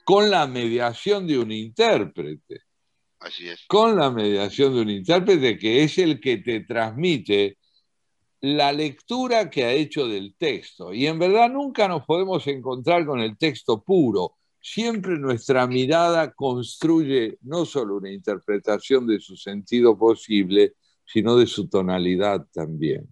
con 0.03 0.29
la 0.29 0.45
mediación 0.45 1.25
de 1.25 1.39
un 1.39 1.51
intérprete. 1.51 2.61
Así 3.19 3.49
es. 3.49 3.65
Con 3.67 3.97
la 3.97 4.11
mediación 4.11 4.75
de 4.75 4.81
un 4.81 4.89
intérprete 4.91 5.57
que 5.57 5.83
es 5.83 5.97
el 5.97 6.19
que 6.19 6.37
te 6.37 6.59
transmite 6.59 7.57
la 8.41 8.73
lectura 8.73 9.49
que 9.49 9.63
ha 9.63 9.71
hecho 9.71 10.07
del 10.07 10.35
texto. 10.35 10.93
Y 10.93 11.05
en 11.05 11.19
verdad 11.19 11.49
nunca 11.49 11.87
nos 11.87 12.05
podemos 12.05 12.45
encontrar 12.47 13.05
con 13.05 13.19
el 13.19 13.37
texto 13.37 13.81
puro. 13.83 14.35
Siempre 14.59 15.17
nuestra 15.17 15.67
mirada 15.67 16.33
construye 16.33 17.37
no 17.41 17.65
solo 17.65 17.97
una 17.97 18.11
interpretación 18.11 19.07
de 19.07 19.19
su 19.19 19.35
sentido 19.35 19.97
posible, 19.97 20.73
sino 21.05 21.35
de 21.35 21.45
su 21.45 21.67
tonalidad 21.67 22.45
también. 22.51 23.07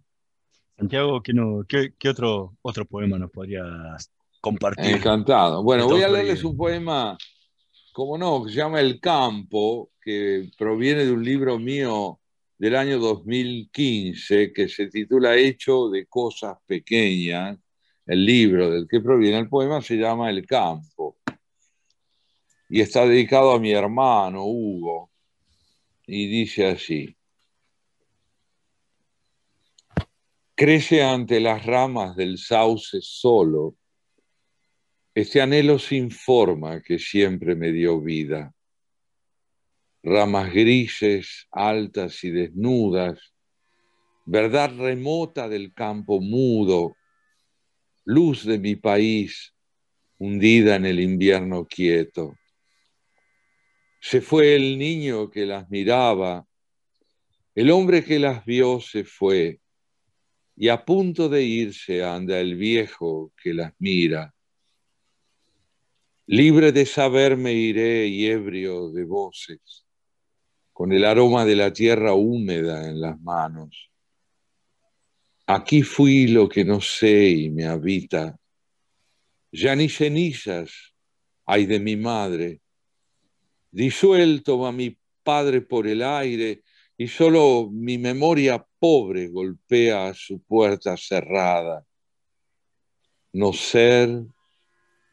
Santiago, 0.77 1.21
¿qué, 1.21 1.33
no, 1.33 1.63
qué, 1.67 1.93
qué 1.97 2.09
otro, 2.09 2.57
otro 2.61 2.85
poema 2.85 3.19
nos 3.19 3.31
podrías 3.31 4.11
compartir? 4.41 4.95
Encantado. 4.95 5.61
Bueno, 5.61 5.87
voy 5.87 6.01
a 6.01 6.07
leerles 6.07 6.43
un 6.43 6.55
poema, 6.55 7.17
como 7.91 8.17
no, 8.17 8.43
que 8.43 8.51
se 8.51 8.57
llama 8.57 8.79
El 8.79 8.99
Campo, 8.99 9.91
que 10.01 10.49
proviene 10.57 11.05
de 11.05 11.11
un 11.11 11.23
libro 11.23 11.59
mío 11.59 12.19
del 12.59 12.75
año 12.75 12.99
2015 12.99 14.51
que 14.51 14.67
se 14.67 14.87
titula 14.87 15.37
Hecho 15.37 15.89
de 15.89 16.05
Cosas 16.07 16.57
Pequeñas. 16.65 17.57
El 18.05 18.25
libro 18.25 18.69
del 18.69 18.85
que 18.85 18.99
proviene 18.99 19.39
el 19.39 19.47
poema 19.47 19.81
se 19.81 19.95
llama 19.95 20.29
El 20.29 20.45
Campo 20.45 21.17
y 22.67 22.81
está 22.81 23.05
dedicado 23.07 23.51
a 23.51 23.59
mi 23.59 23.71
hermano 23.71 24.43
Hugo 24.43 25.09
y 26.05 26.27
dice 26.27 26.67
así. 26.67 27.15
Crece 30.53 31.01
ante 31.01 31.39
las 31.39 31.65
ramas 31.65 32.17
del 32.17 32.37
sauce 32.37 32.97
solo 33.01 33.77
este 35.15 35.41
anhelo 35.41 35.79
sin 35.79 36.11
forma 36.11 36.81
que 36.81 36.99
siempre 36.99 37.55
me 37.55 37.71
dio 37.71 38.01
vida 38.01 38.53
ramas 40.03 40.53
grises, 40.53 41.47
altas 41.51 42.23
y 42.23 42.31
desnudas, 42.31 43.33
verdad 44.25 44.71
remota 44.77 45.49
del 45.49 45.73
campo 45.73 46.21
mudo, 46.21 46.95
luz 48.05 48.45
de 48.45 48.59
mi 48.59 48.75
país 48.75 49.53
hundida 50.17 50.75
en 50.75 50.85
el 50.85 50.99
invierno 50.99 51.65
quieto. 51.65 52.35
Se 54.01 54.21
fue 54.21 54.55
el 54.55 54.77
niño 54.77 55.29
que 55.29 55.45
las 55.45 55.69
miraba, 55.69 56.45
el 57.55 57.71
hombre 57.71 58.03
que 58.03 58.19
las 58.19 58.45
vio 58.45 58.79
se 58.79 59.03
fue, 59.03 59.59
y 60.55 60.69
a 60.69 60.83
punto 60.85 61.27
de 61.27 61.43
irse 61.43 62.03
anda 62.03 62.39
el 62.39 62.55
viejo 62.55 63.33
que 63.41 63.53
las 63.53 63.73
mira. 63.79 64.33
Libre 66.25 66.71
de 66.71 66.85
saber 66.85 67.35
me 67.35 67.53
iré 67.53 68.07
y 68.07 68.27
ebrio 68.27 68.91
de 68.91 69.03
voces 69.03 69.88
con 70.79 70.93
el 70.93 71.03
aroma 71.03 71.43
de 71.43 71.57
la 71.57 71.73
tierra 71.73 72.13
húmeda 72.13 72.87
en 72.87 73.01
las 73.01 73.19
manos. 73.19 73.91
Aquí 75.45 75.81
fui 75.81 76.27
lo 76.27 76.47
que 76.47 76.63
no 76.63 76.79
sé 76.79 77.31
y 77.31 77.49
me 77.49 77.65
habita. 77.65 78.39
Ya 79.51 79.75
ni 79.75 79.89
cenizas 79.89 80.71
hay 81.45 81.65
de 81.65 81.81
mi 81.81 81.97
madre. 81.97 82.61
Disuelto 83.69 84.57
va 84.59 84.71
mi 84.71 84.97
padre 85.21 85.59
por 85.59 85.85
el 85.85 86.01
aire 86.01 86.63
y 86.95 87.09
solo 87.09 87.69
mi 87.69 87.97
memoria 87.97 88.65
pobre 88.79 89.27
golpea 89.27 90.07
a 90.07 90.13
su 90.13 90.41
puerta 90.43 90.95
cerrada. 90.95 91.85
No 93.33 93.51
ser, 93.51 94.23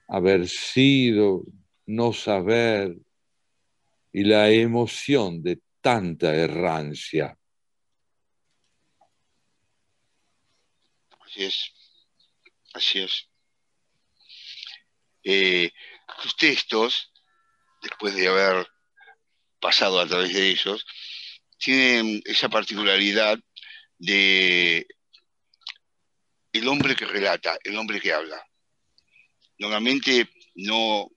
haber 0.06 0.46
sido, 0.46 1.42
no 1.86 2.12
saber, 2.12 2.96
y 4.16 4.24
la 4.24 4.48
emoción 4.48 5.42
de 5.42 5.60
tanta 5.82 6.34
errancia. 6.34 7.38
Así 11.20 11.44
es. 11.44 11.72
Así 12.72 13.00
es. 13.00 13.28
Eh, 15.22 15.70
sus 16.22 16.34
textos, 16.34 17.12
después 17.82 18.14
de 18.14 18.28
haber 18.28 18.66
pasado 19.60 20.00
a 20.00 20.06
través 20.06 20.32
de 20.32 20.48
ellos, 20.48 20.86
tienen 21.58 22.22
esa 22.24 22.48
particularidad 22.48 23.38
de 23.98 24.86
el 26.54 26.68
hombre 26.68 26.96
que 26.96 27.04
relata, 27.04 27.58
el 27.62 27.76
hombre 27.76 28.00
que 28.00 28.14
habla. 28.14 28.42
Normalmente 29.58 30.30
no 30.54 31.10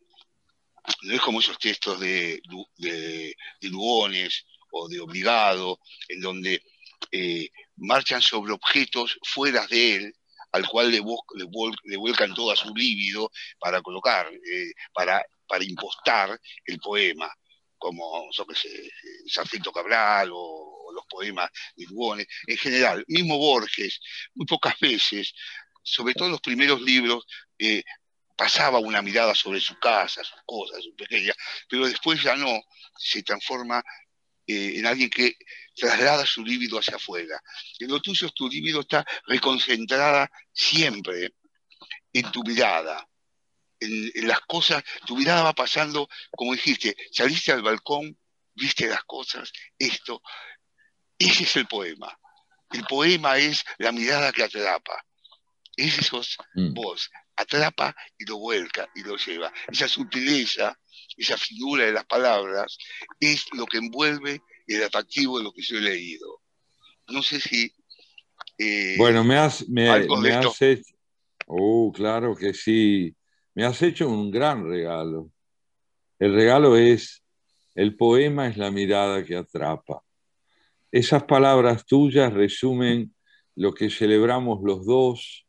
no 1.04 1.14
es 1.14 1.22
como 1.22 1.40
esos 1.40 1.58
textos 1.58 2.00
de, 2.00 2.42
de, 2.78 3.36
de 3.62 3.70
Lugones 3.70 4.46
o 4.72 4.88
de 4.88 5.00
Obligado, 5.00 5.80
en 6.08 6.22
donde 6.22 6.64
eh, 7.12 7.50
marchan 7.78 8.22
sobre 8.22 8.54
objetos 8.54 9.18
fuera 9.24 9.66
de 9.68 9.96
él, 9.96 10.16
al 10.52 10.68
cual 10.68 10.92
le, 10.92 10.98
le 10.98 11.46
le 11.84 11.98
vuelcan 11.98 12.34
toda 12.34 12.56
su 12.56 12.74
líbido 12.76 13.32
para 13.60 13.82
colocar, 13.82 14.28
eh, 14.28 14.72
para, 14.94 15.24
para 15.48 15.64
impostar 15.64 16.40
el 16.66 16.80
poema, 16.80 17.32
como 17.78 18.30
yo 18.32 18.46
qué 18.46 18.56
sé, 18.56 18.92
Cabral 19.74 20.32
o, 20.32 20.38
o 20.38 20.94
los 20.94 21.06
poemas 21.08 21.50
de 21.76 21.86
Lugones. 21.86 22.28
En 22.48 22.58
general, 22.58 23.04
mismo 23.08 23.38
Borges, 23.38 24.00
muy 24.36 24.46
pocas 24.46 24.78
veces, 24.80 25.34
sobre 25.84 26.14
todo 26.14 26.26
en 26.26 26.32
los 26.34 26.42
primeros 26.42 26.82
libros, 26.82 27.26
eh, 27.58 27.84
pasaba 28.40 28.80
una 28.80 29.02
mirada 29.02 29.36
sobre 29.36 29.60
su 29.60 29.78
casa, 29.80 30.24
sus 30.24 30.42
cosas, 30.46 30.82
sus 30.82 30.96
pequeñas, 30.96 31.36
pero 31.68 31.86
después 31.86 32.24
ya 32.24 32.38
no, 32.38 32.62
se 32.98 33.22
transforma 33.22 33.84
eh, 34.48 34.76
en 34.78 34.86
alguien 34.86 35.10
que 35.10 35.36
traslada 35.76 36.26
su 36.26 36.46
líbido 36.46 36.80
hacia 36.80 36.96
afuera. 36.96 37.38
En 37.80 37.90
lo 37.90 38.00
tuyo, 38.00 38.30
tu 38.30 38.48
líbido 38.48 38.80
está 38.80 39.06
reconcentrada 39.28 40.32
siempre 40.54 41.34
en 42.14 42.32
tu 42.32 42.42
mirada, 42.44 43.06
en, 43.78 44.10
en 44.16 44.28
las 44.30 44.40
cosas, 44.40 44.86
tu 45.06 45.18
mirada 45.18 45.44
va 45.44 45.54
pasando, 45.54 46.08
como 46.32 46.54
dijiste, 46.54 46.96
saliste 47.12 47.52
al 47.52 47.62
balcón, 47.62 48.18
viste 48.54 48.88
las 48.88 49.04
cosas, 49.04 49.52
esto, 49.78 50.22
ese 51.18 51.44
es 51.44 51.56
el 51.58 51.68
poema. 51.68 52.18
El 52.72 52.86
poema 52.86 53.38
es 53.38 53.66
la 53.80 53.92
mirada 53.92 54.32
que 54.32 54.44
atrapa. 54.44 55.04
Ese 55.76 56.04
sos 56.04 56.38
Mm. 56.54 56.74
vos, 56.74 57.10
atrapa 57.42 57.96
y 58.18 58.26
lo 58.26 58.38
vuelca 58.38 58.90
y 58.96 59.04
lo 59.04 59.16
lleva. 59.18 59.52
Esa 59.72 59.88
sutileza, 59.88 60.78
esa 61.18 61.38
figura 61.38 61.86
de 61.86 61.94
las 61.94 62.06
palabras, 62.06 62.78
es 63.20 63.46
lo 63.54 63.66
que 63.66 63.78
envuelve 63.78 64.42
el 64.68 64.84
atractivo 64.84 65.38
de 65.38 65.44
lo 65.44 65.52
que 65.52 65.62
yo 65.62 65.78
he 65.78 65.82
leído. 65.82 66.42
No 67.08 67.22
sé 67.24 67.40
si... 67.40 67.74
eh, 68.58 68.96
Bueno, 68.98 69.24
me 69.24 69.36
has, 69.38 69.68
me, 69.68 69.90
algo 69.90 70.18
me 70.18 70.32
has 70.32 70.62
hecho, 70.62 70.84
oh, 71.48 71.92
claro 71.92 72.36
que 72.36 72.54
sí, 72.54 73.16
me 73.56 73.66
has 73.66 73.82
hecho 73.82 74.08
un 74.08 74.30
gran 74.30 74.68
regalo. 74.68 75.32
El 76.20 76.34
regalo 76.34 76.78
es, 76.78 77.24
el 77.76 77.96
poema 77.96 78.48
es 78.48 78.58
la 78.58 78.72
mirada 78.72 79.24
que 79.24 79.36
atrapa. 79.36 80.02
Esas 80.92 81.24
palabras 81.24 81.86
tuyas 81.86 82.34
resumen 82.34 83.16
lo 83.56 83.74
que 83.74 83.90
celebramos 83.90 84.60
los 84.64 84.86
dos 84.86 85.46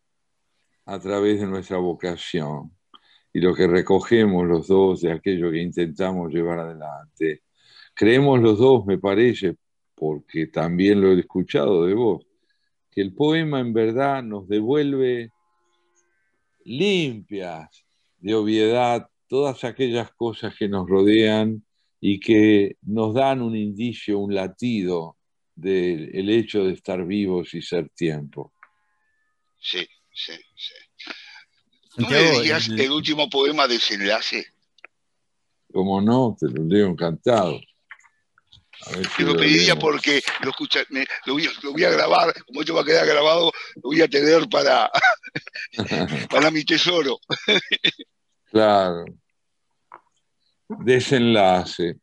a 0.91 0.99
través 0.99 1.39
de 1.39 1.47
nuestra 1.47 1.79
vocación 1.79 2.73
y 3.33 3.41
lo 3.41 3.55
que 3.55 3.69
recogemos 3.69 4.45
los 4.45 4.67
dos 4.67 5.03
de 5.03 5.13
aquello 5.13 5.53
que 5.53 5.63
intentamos 5.63 6.33
llevar 6.33 6.59
adelante. 6.59 7.43
Creemos 7.95 8.41
los 8.41 8.59
dos, 8.59 8.85
me 8.87 8.99
parece, 8.99 9.55
porque 9.95 10.49
también 10.49 11.01
lo 11.01 11.13
he 11.13 11.21
escuchado 11.21 11.87
de 11.87 11.95
vos, 11.95 12.27
que 12.91 13.03
el 13.03 13.15
poema 13.15 13.61
en 13.61 13.73
verdad 13.73 14.25
nos 14.25 14.49
devuelve 14.49 15.31
limpias 16.65 17.85
de 18.19 18.35
obviedad 18.35 19.09
todas 19.29 19.63
aquellas 19.63 20.11
cosas 20.15 20.57
que 20.57 20.69
nos 20.69 20.89
rodean 20.89 21.65
y 22.01 22.19
que 22.19 22.79
nos 22.83 23.15
dan 23.15 23.43
un 23.43 23.55
indicio, 23.55 24.19
un 24.19 24.35
latido 24.35 25.19
del 25.55 26.11
el 26.17 26.31
hecho 26.31 26.65
de 26.65 26.73
estar 26.73 27.07
vivos 27.07 27.55
y 27.55 27.63
ser 27.63 27.91
tiempo. 27.91 28.53
Sí, 29.57 29.87
sí, 30.27 30.33
sí. 30.57 30.75
¿No 31.97 32.09
me 32.09 32.31
dirías 32.33 32.69
el- 32.69 32.81
el 32.81 32.91
último 32.93 33.29
poema 33.29 33.67
desenlace? 33.67 34.47
Como 35.73 36.01
no, 36.01 36.37
te 36.39 36.47
lo 36.49 36.65
leo 36.65 36.89
encantado. 36.89 37.61
Te 39.17 39.23
lo 39.25 39.37
pediría 39.37 39.77
porque 39.77 40.23
lo, 40.43 40.51
escucha, 40.51 40.81
me- 40.89 41.05
lo, 41.27 41.35
voy, 41.35 41.47
a- 41.47 41.51
lo 41.63 41.73
voy 41.73 41.85
a 41.85 41.91
grabar, 41.91 42.33
como 42.45 42.61
esto 42.61 42.75
va 42.75 42.81
a 42.81 42.85
quedar 42.85 43.07
grabado, 43.07 43.53
lo 43.77 43.83
voy 43.83 44.01
a 44.01 44.09
tener 44.09 44.49
para, 44.49 44.91
para 46.31 46.51
mi 46.51 46.65
tesoro. 46.65 47.19
Claro. 48.51 49.05
Desenlace. 50.69 51.97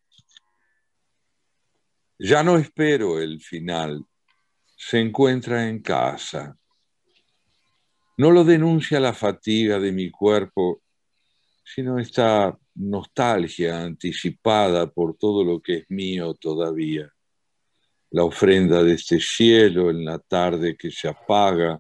Ya 2.20 2.43
no 2.43 2.57
espero 2.57 3.20
el 3.20 3.39
final. 3.41 4.03
Se 4.76 4.99
encuentra 4.99 5.68
en 5.68 5.82
casa. 5.82 6.55
No 8.18 8.32
lo 8.32 8.43
denuncia 8.43 8.99
la 8.99 9.13
fatiga 9.13 9.80
de 9.80 9.91
mi 9.91 10.09
cuerpo, 10.09 10.82
sino 11.63 11.99
esta 11.99 12.57
nostalgia 12.74 13.84
anticipada 13.84 14.91
por 14.91 15.15
todo 15.18 15.43
lo 15.43 15.61
que 15.61 15.78
es 15.78 15.86
mío 15.89 16.34
todavía. 16.34 17.13
La 18.09 18.24
ofrenda 18.24 18.84
de 18.84 18.93
este 18.93 19.20
cielo 19.20 19.91
en 19.91 20.03
la 20.03 20.18
tarde 20.18 20.76
que 20.76 20.89
se 20.89 21.07
apaga, 21.07 21.80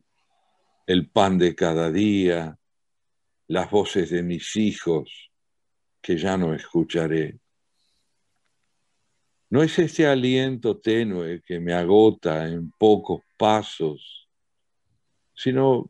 el 0.85 1.09
pan 1.09 1.39
de 1.39 1.55
cada 1.55 1.91
día, 1.91 2.55
las 3.47 3.71
voces 3.71 4.11
de 4.11 4.21
mis 4.21 4.55
hijos 4.57 5.31
que 5.99 6.17
ya 6.17 6.37
no 6.37 6.53
escucharé. 6.53 7.39
No 9.49 9.63
es 9.63 9.79
este 9.79 10.05
aliento 10.05 10.77
tenue 10.77 11.41
que 11.41 11.59
me 11.59 11.73
agota 11.73 12.47
en 12.47 12.71
pocos 12.77 13.21
pasos, 13.37 14.29
sino 15.33 15.89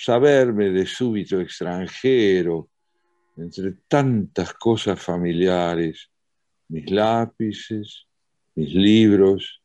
saberme 0.00 0.70
de 0.70 0.86
súbito 0.86 1.40
extranjero 1.40 2.70
entre 3.36 3.72
tantas 3.88 4.54
cosas 4.54 5.02
familiares, 5.02 6.08
mis 6.68 6.88
lápices, 6.88 8.06
mis 8.54 8.72
libros, 8.74 9.60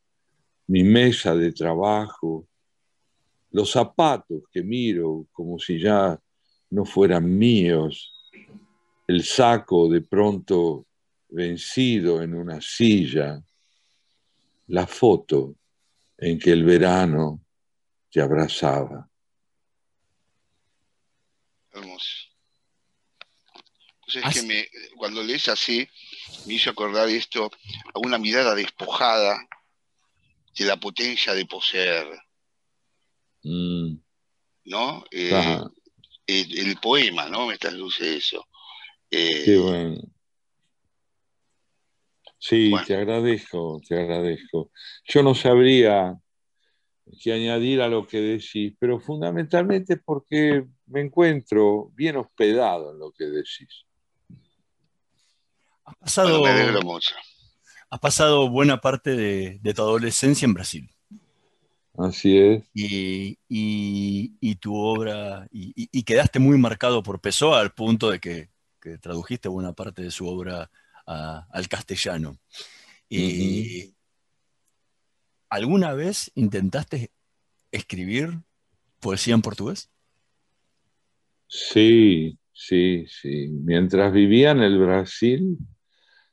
mi 0.68 0.84
mesa 0.84 1.36
de 1.36 1.52
trabajo, 1.52 2.48
los 3.52 3.72
zapatos 3.72 4.44
que 4.52 4.64
miro 4.64 5.28
como 5.32 5.60
si 5.60 5.80
ya 5.80 6.20
no 6.72 6.84
fueran 6.84 7.38
míos, 7.38 8.12
el 9.08 9.24
saco 9.24 9.88
de 9.88 10.02
pronto 10.02 10.88
vencido 11.30 12.24
en 12.24 12.34
una 12.34 12.60
silla, 12.60 13.40
la 14.68 14.88
foto 14.88 15.56
en 16.18 16.40
que 16.40 16.52
el 16.52 16.64
verano 16.64 17.42
te 18.10 18.20
abrazaba. 18.20 19.08
Hermoso. 21.74 22.08
Pues 24.06 24.18
es 24.18 24.26
Así- 24.26 24.40
que 24.42 24.46
me, 24.46 24.68
cuando 24.98 25.24
lees 25.24 25.48
así, 25.50 25.88
me 26.46 26.56
hizo 26.56 26.70
acordar 26.70 27.08
esto 27.10 27.50
a 27.94 28.00
una 28.00 28.18
mirada 28.18 28.54
despojada 28.54 29.38
de 30.58 30.66
la 30.66 30.78
potencia 30.78 31.34
de 31.34 31.46
poseer, 31.46 32.08
Mm, 33.46 33.98
¿no? 34.66 35.04
Eh, 35.12 35.60
el, 36.28 36.60
el 36.60 36.78
poema, 36.78 37.28
¿no? 37.28 37.48
Me 37.48 37.58
trasluce 37.58 38.16
eso. 38.16 38.48
Eh, 39.12 39.42
qué 39.44 39.58
bueno. 39.58 40.02
Sí, 42.40 42.70
Bueno. 42.70 42.86
te 42.88 42.96
agradezco, 42.96 43.82
te 43.88 44.00
agradezco. 44.00 44.72
Yo 45.06 45.24
no 45.24 45.36
sabría 45.36 46.14
qué 47.22 47.34
añadir 47.34 47.82
a 47.82 47.88
lo 47.88 48.06
que 48.08 48.20
decís, 48.20 48.74
pero 48.80 49.00
fundamentalmente 49.00 49.98
porque 49.98 50.66
me 50.88 51.02
encuentro 51.02 51.92
bien 51.96 52.18
hospedado 52.18 52.92
en 52.92 53.00
lo 53.00 53.12
que 53.12 53.26
decís. 53.26 53.86
Has 55.86 55.96
pasado, 55.98 56.40
bueno, 56.40 56.56
me 56.56 56.62
alegro 56.62 56.82
mucho. 56.82 57.16
has 57.90 58.00
pasado 58.00 58.50
buena 58.50 58.80
parte 58.80 59.16
de, 59.16 59.60
de 59.62 59.74
tu 59.74 59.82
adolescencia 59.82 60.46
en 60.46 60.54
Brasil. 60.54 60.90
Así 61.96 62.38
es. 62.38 62.64
Y, 62.74 63.38
y- 63.48 64.34
y 64.40 64.56
tu 64.56 64.76
obra, 64.76 65.48
y, 65.52 66.02
quedaste 66.04 66.40
muy 66.40 66.58
marcado 66.58 67.04
por 67.04 67.22
Pessoa 67.22 67.60
al 67.60 67.72
punto 67.74 68.10
de 68.10 68.20
que, 68.20 68.50
que 68.82 68.98
tradujiste 68.98 69.48
buena 69.48 69.74
parte 69.74 70.02
de 70.02 70.10
su 70.12 70.28
obra 70.28 70.72
a- 71.06 71.48
al 71.52 71.68
castellano. 71.68 72.38
Y, 73.10 73.93
¿Alguna 75.54 75.94
vez 75.94 76.32
intentaste 76.34 77.12
escribir 77.72 78.40
poesía 79.00 79.36
en 79.36 79.44
portugués? 79.44 79.88
Sí, 81.46 82.40
sí, 82.52 83.06
sí. 83.06 83.50
Mientras 83.50 84.12
vivía 84.12 84.50
en 84.50 84.62
el 84.62 84.80
Brasil, 84.80 85.60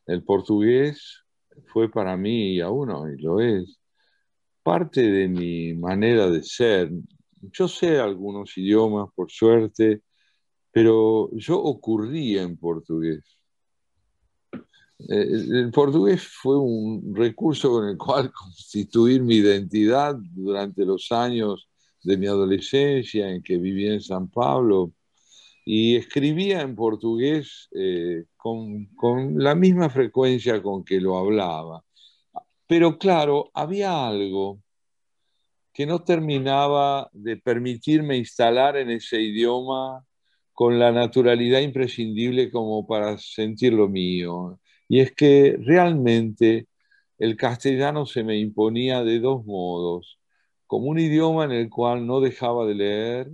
el 0.06 0.24
portugués 0.24 1.22
fue 1.66 1.90
para 1.90 2.16
mí, 2.16 2.54
y 2.54 2.60
aún 2.62 2.88
hoy 2.88 3.18
lo 3.18 3.42
es, 3.42 3.78
parte 4.62 5.02
de 5.02 5.28
mi 5.28 5.74
manera 5.74 6.30
de 6.30 6.42
ser. 6.42 6.90
Yo 7.42 7.68
sé 7.68 8.00
algunos 8.00 8.56
idiomas, 8.56 9.10
por 9.14 9.30
suerte, 9.30 10.00
pero 10.72 11.28
yo 11.34 11.58
ocurrí 11.60 12.38
en 12.38 12.56
portugués. 12.56 13.39
Eh, 15.08 15.26
El, 15.52 15.70
portugués 15.70 16.22
fue 16.22 16.58
un 16.58 17.14
recurso 17.14 17.70
con 17.70 17.88
el 17.88 17.96
cual 17.96 18.30
constituir 18.32 19.22
mi 19.22 19.36
identidad 19.36 20.16
durante 20.18 20.84
los 20.84 21.10
años 21.12 21.68
de 22.02 22.16
mi 22.16 22.26
adolescencia 22.26 23.30
en 23.30 23.42
que 23.42 23.58
viví 23.58 23.86
en 23.86 24.00
San 24.00 24.28
Pablo 24.28 24.92
y 25.64 25.96
escribía 25.96 26.62
en 26.62 26.74
portugués 26.74 27.68
eh, 27.72 28.24
con, 28.36 28.86
con 28.96 29.38
la 29.38 29.54
misma 29.54 29.90
frecuencia 29.90 30.62
con 30.62 30.84
que 30.84 31.00
lo 31.00 31.18
hablaba. 31.18 31.84
Pero 32.66 32.98
claro, 32.98 33.50
había 33.54 34.06
algo 34.06 34.60
que 35.72 35.86
no 35.86 36.02
terminaba 36.02 37.08
de 37.12 37.36
permitirme 37.36 38.16
instalar 38.16 38.76
en 38.76 38.90
ese 38.90 39.20
idioma 39.20 40.04
con 40.52 40.78
la 40.78 40.92
naturalidad 40.92 41.60
imprescindible 41.60 42.50
como 42.50 42.86
para 42.86 43.16
sentir 43.18 43.72
lo 43.72 43.88
mío. 43.88 44.58
Y 44.90 45.00
es 45.00 45.12
que 45.12 45.56
realmente 45.62 46.66
el 47.18 47.36
castellano 47.36 48.06
se 48.06 48.24
me 48.24 48.38
imponía 48.40 49.04
de 49.04 49.20
dos 49.20 49.46
modos, 49.46 50.18
como 50.66 50.86
un 50.88 50.98
idioma 50.98 51.44
en 51.44 51.52
el 51.52 51.70
cual 51.70 52.06
no 52.06 52.20
dejaba 52.20 52.66
de 52.66 52.74
leer 52.74 53.30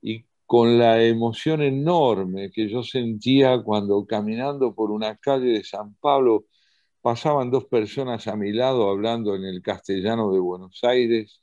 y 0.00 0.24
con 0.46 0.78
la 0.78 1.02
emoción 1.04 1.60
enorme 1.62 2.50
que 2.50 2.70
yo 2.70 2.82
sentía 2.82 3.62
cuando 3.62 4.06
caminando 4.06 4.74
por 4.74 4.90
una 4.90 5.16
calle 5.16 5.48
de 5.48 5.64
San 5.64 5.94
Pablo 5.96 6.46
pasaban 7.02 7.50
dos 7.50 7.66
personas 7.66 8.26
a 8.26 8.36
mi 8.36 8.52
lado 8.52 8.88
hablando 8.88 9.36
en 9.36 9.44
el 9.44 9.60
castellano 9.62 10.32
de 10.32 10.40
Buenos 10.40 10.80
Aires 10.84 11.42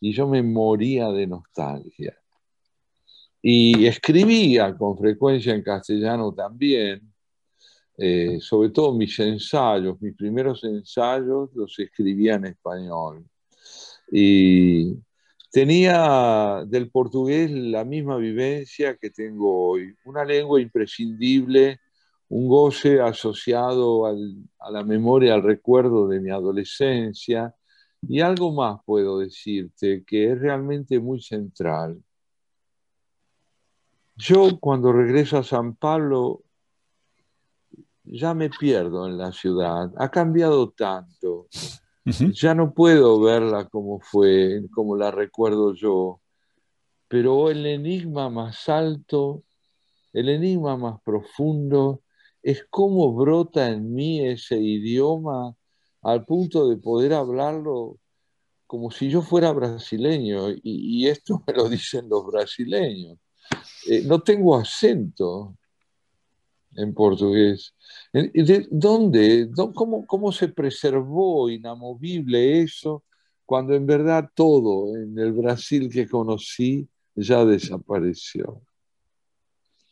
y 0.00 0.12
yo 0.12 0.28
me 0.28 0.42
moría 0.44 1.08
de 1.10 1.26
nostalgia. 1.26 2.16
Y 3.42 3.86
escribía 3.86 4.76
con 4.76 4.96
frecuencia 4.98 5.54
en 5.54 5.62
castellano 5.62 6.32
también, 6.32 7.13
eh, 7.96 8.38
sobre 8.40 8.70
todo 8.70 8.92
mis 8.92 9.18
ensayos, 9.20 10.00
mis 10.00 10.14
primeros 10.16 10.64
ensayos 10.64 11.50
los 11.54 11.78
escribía 11.78 12.34
en 12.34 12.46
español. 12.46 13.24
Y 14.10 14.96
tenía 15.50 16.64
del 16.66 16.90
portugués 16.90 17.50
la 17.50 17.84
misma 17.84 18.16
vivencia 18.16 18.96
que 18.96 19.10
tengo 19.10 19.70
hoy, 19.70 19.94
una 20.04 20.24
lengua 20.24 20.60
imprescindible, 20.60 21.80
un 22.28 22.48
goce 22.48 23.00
asociado 23.00 24.06
al, 24.06 24.36
a 24.58 24.70
la 24.70 24.82
memoria, 24.82 25.34
al 25.34 25.42
recuerdo 25.42 26.08
de 26.08 26.20
mi 26.20 26.30
adolescencia, 26.30 27.54
y 28.08 28.20
algo 28.20 28.52
más 28.52 28.80
puedo 28.84 29.18
decirte 29.18 30.04
que 30.04 30.32
es 30.32 30.40
realmente 30.40 30.98
muy 30.98 31.22
central. 31.22 32.02
Yo 34.16 34.58
cuando 34.60 34.92
regreso 34.92 35.38
a 35.38 35.44
San 35.44 35.74
Pablo 35.74 36.42
ya 38.04 38.34
me 38.34 38.50
pierdo 38.50 39.06
en 39.06 39.18
la 39.18 39.32
ciudad. 39.32 39.90
Ha 39.96 40.10
cambiado 40.10 40.70
tanto. 40.70 41.48
Ya 42.34 42.54
no 42.54 42.74
puedo 42.74 43.18
verla 43.18 43.66
como 43.66 43.98
fue, 44.00 44.62
como 44.74 44.94
la 44.94 45.10
recuerdo 45.10 45.74
yo. 45.74 46.20
Pero 47.08 47.50
el 47.50 47.64
enigma 47.64 48.28
más 48.28 48.68
alto, 48.68 49.42
el 50.12 50.28
enigma 50.28 50.76
más 50.76 51.00
profundo, 51.02 52.02
es 52.42 52.66
cómo 52.68 53.14
brota 53.14 53.70
en 53.70 53.94
mí 53.94 54.20
ese 54.20 54.58
idioma 54.58 55.54
al 56.02 56.26
punto 56.26 56.68
de 56.68 56.76
poder 56.76 57.14
hablarlo 57.14 57.96
como 58.66 58.90
si 58.90 59.08
yo 59.08 59.22
fuera 59.22 59.52
brasileño. 59.52 60.50
Y, 60.50 60.60
y 60.62 61.08
esto 61.08 61.42
me 61.46 61.54
lo 61.54 61.70
dicen 61.70 62.08
los 62.10 62.26
brasileños. 62.26 63.18
Eh, 63.88 64.02
no 64.04 64.20
tengo 64.20 64.56
acento 64.56 65.56
en 66.76 66.94
portugués. 66.94 67.74
¿De 68.12 68.66
¿Dónde? 68.70 69.50
¿Cómo, 69.74 70.06
¿Cómo 70.06 70.32
se 70.32 70.48
preservó 70.48 71.50
inamovible 71.50 72.62
eso 72.62 73.04
cuando 73.44 73.74
en 73.74 73.86
verdad 73.86 74.30
todo 74.34 74.96
en 74.96 75.18
el 75.18 75.32
Brasil 75.32 75.88
que 75.90 76.08
conocí 76.08 76.88
ya 77.14 77.44
desapareció? 77.44 78.62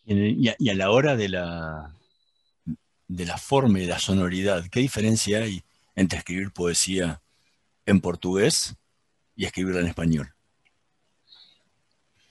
Y, 0.04 0.48
a, 0.48 0.56
y 0.58 0.68
a 0.68 0.74
la 0.74 0.90
hora 0.90 1.16
de 1.16 1.28
la, 1.28 1.94
de 3.06 3.26
la 3.26 3.38
forma 3.38 3.78
y 3.78 3.86
la 3.86 3.98
sonoridad, 3.98 4.64
¿qué 4.70 4.80
diferencia 4.80 5.42
hay 5.42 5.62
entre 5.94 6.18
escribir 6.18 6.50
poesía 6.52 7.20
en 7.86 8.00
portugués 8.00 8.74
y 9.36 9.44
escribirla 9.44 9.80
en 9.80 9.86
español? 9.86 10.34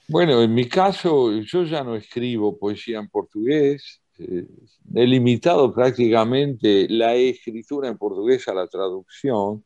Bueno, 0.08 0.41
en 0.41 0.54
mi 0.54 0.68
caso, 0.68 1.32
yo 1.39 1.64
ya 1.64 1.84
no 1.84 1.95
escribo 1.95 2.58
poesía 2.58 2.99
en 2.99 3.08
portugués. 3.08 4.01
Eh, 4.22 4.47
he 4.93 5.07
limitado 5.07 5.74
prácticamente 5.74 6.88
la 6.89 7.15
escritura 7.15 7.88
en 7.88 7.97
portugués 7.97 8.47
a 8.47 8.53
la 8.53 8.67
traducción, 8.67 9.65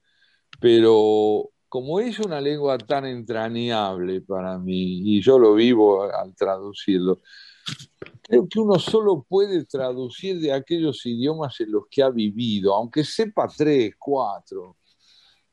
pero 0.60 1.50
como 1.68 2.00
es 2.00 2.20
una 2.20 2.40
lengua 2.40 2.78
tan 2.78 3.06
entrañable 3.06 4.22
para 4.22 4.58
mí, 4.58 5.02
y 5.04 5.22
yo 5.22 5.38
lo 5.38 5.56
vivo 5.56 6.04
al 6.04 6.34
traducirlo, 6.36 7.22
creo 8.22 8.48
que 8.48 8.60
uno 8.60 8.80
solo 8.80 9.26
puede 9.28 9.66
traducir 9.66 10.40
de 10.40 10.54
aquellos 10.54 11.06
idiomas 11.06 11.60
en 11.60 11.72
los 11.72 11.84
que 11.90 12.02
ha 12.02 12.10
vivido, 12.10 12.74
aunque 12.74 13.04
sepa 13.04 13.48
tres, 13.48 13.94
cuatro. 14.00 14.78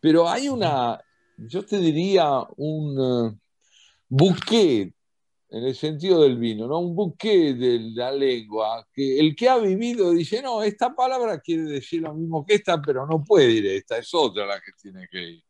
Pero 0.00 0.28
hay 0.28 0.48
una, 0.48 1.00
yo 1.36 1.64
te 1.64 1.78
diría, 1.78 2.46
un 2.56 2.98
eh, 2.98 3.38
bouquet, 4.08 4.94
en 5.52 5.64
el 5.64 5.74
sentido 5.74 6.22
del 6.22 6.38
vino, 6.38 6.66
¿no? 6.66 6.78
Un 6.78 6.96
bouquet 6.96 7.54
de 7.54 7.78
la 7.94 8.10
lengua, 8.10 8.88
que 8.90 9.18
el 9.20 9.36
que 9.36 9.50
ha 9.50 9.58
vivido 9.58 10.10
dice, 10.12 10.40
no, 10.40 10.62
esta 10.62 10.94
palabra 10.94 11.40
quiere 11.40 11.64
decir 11.64 12.00
lo 12.00 12.14
mismo 12.14 12.44
que 12.46 12.54
esta, 12.54 12.80
pero 12.80 13.06
no 13.06 13.22
puede 13.22 13.50
ir 13.50 13.66
esta, 13.66 13.98
es 13.98 14.14
otra 14.14 14.46
la 14.46 14.54
que 14.54 14.72
tiene 14.80 15.06
que 15.10 15.22
ir. 15.32 15.44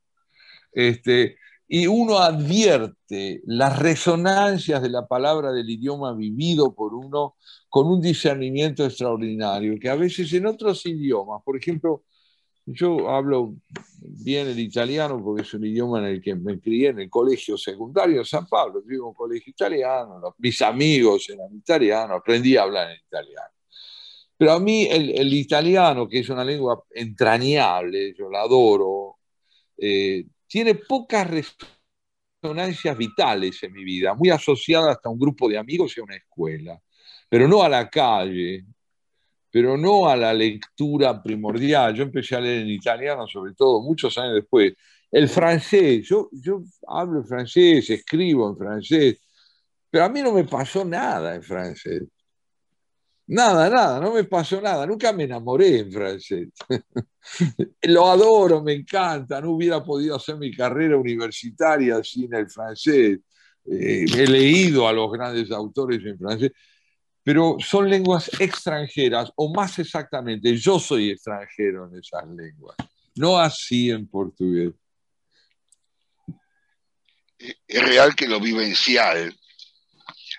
Este, 0.73 1.37
y 1.69 1.87
uno 1.87 2.19
advierte 2.19 3.43
las 3.47 3.79
resonancias 3.79 4.83
de 4.83 4.91
la 4.91 5.07
palabra 5.07 5.53
del 5.53 5.71
idioma 5.71 6.15
vivido 6.15 6.75
por 6.75 6.95
uno 6.95 7.37
con 7.69 7.87
un 7.87 8.01
discernimiento 8.01 8.85
extraordinario, 8.85 9.79
que 9.79 9.89
a 9.89 9.95
veces 9.95 10.33
en 10.33 10.47
otros 10.47 10.85
idiomas, 10.85 11.43
por 11.45 11.57
ejemplo, 11.57 12.03
yo 12.67 13.11
hablo 13.11 13.55
bien 14.01 14.49
el 14.49 14.59
italiano 14.59 15.23
porque 15.23 15.43
es 15.43 15.55
un 15.55 15.65
idioma 15.65 15.99
en 15.99 16.07
el 16.07 16.23
que 16.23 16.35
me 16.35 16.61
crié 16.61 16.89
en 16.89 17.01
el 17.01 17.11
colegio 17.11 17.57
secundario 17.57 18.19
en 18.19 18.25
San 18.25 18.47
Pablo, 18.47 18.83
vivo 18.83 19.05
en 19.05 19.09
un 19.09 19.15
colegio 19.15 19.51
italiano, 19.51 20.35
mis 20.39 20.61
amigos 20.63 21.29
eran 21.31 21.55
italianos, 21.55 22.19
aprendí 22.19 22.57
a 22.57 22.63
hablar 22.63 22.91
en 22.91 22.99
italiano. 22.99 23.49
Pero 24.37 24.53
a 24.53 24.61
mí 24.61 24.87
el, 24.91 25.11
el 25.11 25.33
italiano, 25.35 26.09
que 26.09 26.21
es 26.21 26.29
una 26.29 26.45
lengua 26.45 26.83
entrañable, 26.91 28.15
yo 28.17 28.29
la 28.29 28.43
adoro, 28.43 29.19
eh, 29.77 30.25
tiene 30.47 30.75
pocas 30.75 31.29
resonancias 32.43 32.97
vitales 32.97 33.63
en 33.63 33.73
mi 33.73 33.85
vida, 33.85 34.15
muy 34.15 34.31
asociada 34.31 34.93
hasta 34.93 35.09
a 35.09 35.13
un 35.13 35.19
grupo 35.19 35.49
de 35.49 35.59
amigos 35.59 35.97
y 35.97 36.01
a 36.01 36.05
una 36.05 36.17
escuela, 36.17 36.81
pero 37.29 37.49
no 37.49 37.63
a 37.63 37.69
la 37.69 37.89
calle, 37.89 38.65
pero 39.53 39.77
no 39.77 40.09
a 40.09 40.17
la 40.17 40.33
lectura 40.35 41.23
primordial. 41.23 41.95
Yo 41.95 42.05
empecé 42.05 42.37
a 42.37 42.41
leer 42.41 42.63
en 42.63 42.71
italiano, 42.71 43.29
sobre 43.29 43.55
todo, 43.55 43.83
muchos 43.83 44.17
años 44.19 44.37
después. 44.37 44.73
El 45.11 45.29
francés, 45.29 46.09
yo, 46.09 46.31
yo 46.33 46.63
hablo 46.89 47.23
francés, 47.23 47.91
escribo 47.91 48.49
en 48.51 48.57
francés, 48.57 49.19
pero 49.91 50.05
a 50.07 50.09
mí 50.09 50.23
no 50.23 50.33
me 50.33 50.45
pasó 50.45 50.85
nada 50.85 51.35
en 51.35 51.43
francés. 51.43 52.03
Nada, 53.27 53.71
nada, 53.71 54.01
no 54.01 54.13
me 54.15 54.25
pasó 54.25 54.61
nada. 54.61 54.87
Nunca 54.87 55.13
me 55.13 55.25
enamoré 55.25 55.81
en 55.81 55.93
francés. 55.93 56.49
Lo 57.83 58.07
adoro, 58.11 58.63
me 58.63 58.73
encanta. 58.75 59.41
No 59.41 59.53
hubiera 59.53 59.83
podido 59.85 60.17
hacer 60.17 60.37
mi 60.37 60.55
carrera 60.55 60.97
universitaria 60.97 62.03
sin 62.03 62.35
el 62.35 62.51
francés. 62.51 63.21
Eh, 63.65 64.05
he 64.17 64.27
leído 64.27 64.89
a 64.89 64.93
los 64.93 65.11
grandes 65.13 65.51
autores 65.53 66.05
en 66.05 66.19
francés, 66.19 66.51
pero 67.23 67.57
son 67.61 67.89
lenguas 67.89 68.31
extranjeras, 68.41 69.31
o 69.37 69.53
más 69.53 69.79
exactamente, 69.79 70.57
yo 70.57 70.79
soy 70.79 71.11
extranjero 71.11 71.89
en 71.89 71.99
esas 71.99 72.27
lenguas, 72.29 72.77
no 73.17 73.39
así 73.39 73.91
en 73.91 74.07
portugués. 74.09 74.73
es 77.39 77.83
real 77.83 78.15
que 78.15 78.29
lo 78.29 78.39
vivencial 78.41 79.37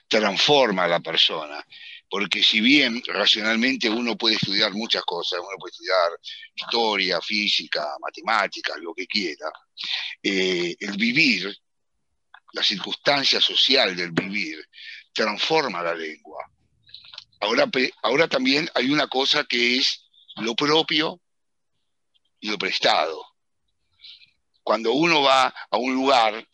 transforma 0.08 0.84
a 0.84 0.88
la 0.88 1.00
persona, 1.00 1.66
porque 2.10 2.44
si 2.44 2.62
bien 2.62 3.02
racionalmente 3.08 3.90
uno 3.90 4.16
puede 4.16 4.36
estudiar 4.36 4.72
muchas 4.74 5.04
cosas, 5.04 5.40
uno 5.40 5.58
puede 5.58 5.72
estudiar 5.72 6.12
historia, 6.54 7.20
física, 7.20 7.96
matemáticas, 8.00 8.78
lo 8.78 8.94
que 8.94 9.08
quiera, 9.08 9.52
eh, 10.22 10.76
el 10.80 10.96
vivir, 10.96 11.52
la 12.54 12.62
circunstancia 12.62 13.42
social 13.42 13.96
del 13.96 14.12
vivir, 14.12 14.64
transforma 15.12 15.82
la 15.82 15.96
lengua. 15.96 16.53
Ahora, 17.44 17.70
ahora 18.04 18.28
también 18.30 18.70
hay 18.74 18.89
una 18.89 19.08
cosa 19.08 19.44
que 19.44 19.76
es 19.76 20.06
lo 20.38 20.56
propio 20.56 21.22
y 22.39 22.50
lo 22.50 22.58
prestado. 22.58 23.22
Cuando 24.64 24.94
uno 24.94 25.22
va 25.22 25.54
a 25.70 25.78
un 25.78 25.94
lugar 25.94 26.48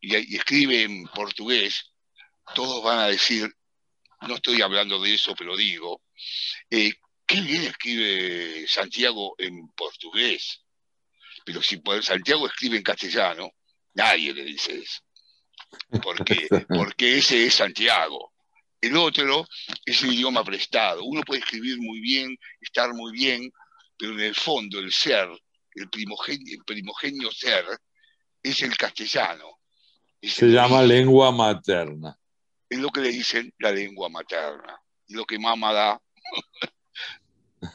y, 0.00 0.16
y 0.16 0.36
escribe 0.36 0.82
en 0.82 1.06
portugués, 1.08 1.92
todos 2.54 2.82
van 2.82 3.00
a 3.00 3.08
decir, 3.08 3.54
no 4.22 4.36
estoy 4.36 4.62
hablando 4.62 4.98
de 4.98 5.12
eso, 5.12 5.34
pero 5.36 5.54
digo, 5.58 6.00
eh, 6.70 6.92
qué 7.26 7.42
bien 7.42 7.64
escribe 7.64 8.66
Santiago 8.66 9.34
en 9.36 9.68
portugués. 9.72 10.62
Pero 11.44 11.62
si 11.62 11.82
Santiago 12.00 12.46
escribe 12.46 12.78
en 12.78 12.82
castellano, 12.82 13.50
nadie 13.92 14.32
le 14.32 14.44
dice 14.44 14.78
eso. 14.78 15.02
¿Por 16.02 16.24
qué? 16.24 16.48
Porque 16.68 17.18
ese 17.18 17.44
es 17.44 17.54
Santiago. 17.54 18.29
El 18.80 18.96
otro 18.96 19.46
es 19.84 20.02
el 20.02 20.14
idioma 20.14 20.42
prestado. 20.42 21.04
Uno 21.04 21.22
puede 21.22 21.40
escribir 21.40 21.78
muy 21.78 22.00
bien, 22.00 22.36
estar 22.60 22.92
muy 22.94 23.12
bien, 23.12 23.52
pero 23.98 24.12
en 24.12 24.20
el 24.20 24.34
fondo 24.34 24.78
el 24.78 24.90
ser, 24.90 25.28
el 25.74 25.90
primogenio, 25.90 26.54
el 26.54 26.64
primogenio 26.64 27.30
ser, 27.30 27.64
es 28.42 28.62
el 28.62 28.76
castellano. 28.76 29.58
Es 30.20 30.34
Se 30.34 30.46
el 30.46 30.52
llama 30.52 30.82
lengua 30.82 31.30
materna. 31.30 32.16
Es 32.68 32.78
lo 32.78 32.88
que 32.88 33.00
le 33.00 33.10
dicen 33.10 33.52
la 33.58 33.72
lengua 33.72 34.08
materna. 34.08 34.80
Y 35.06 35.14
lo 35.14 35.24
que 35.24 35.38
mamá 35.38 35.72
da, 35.72 36.02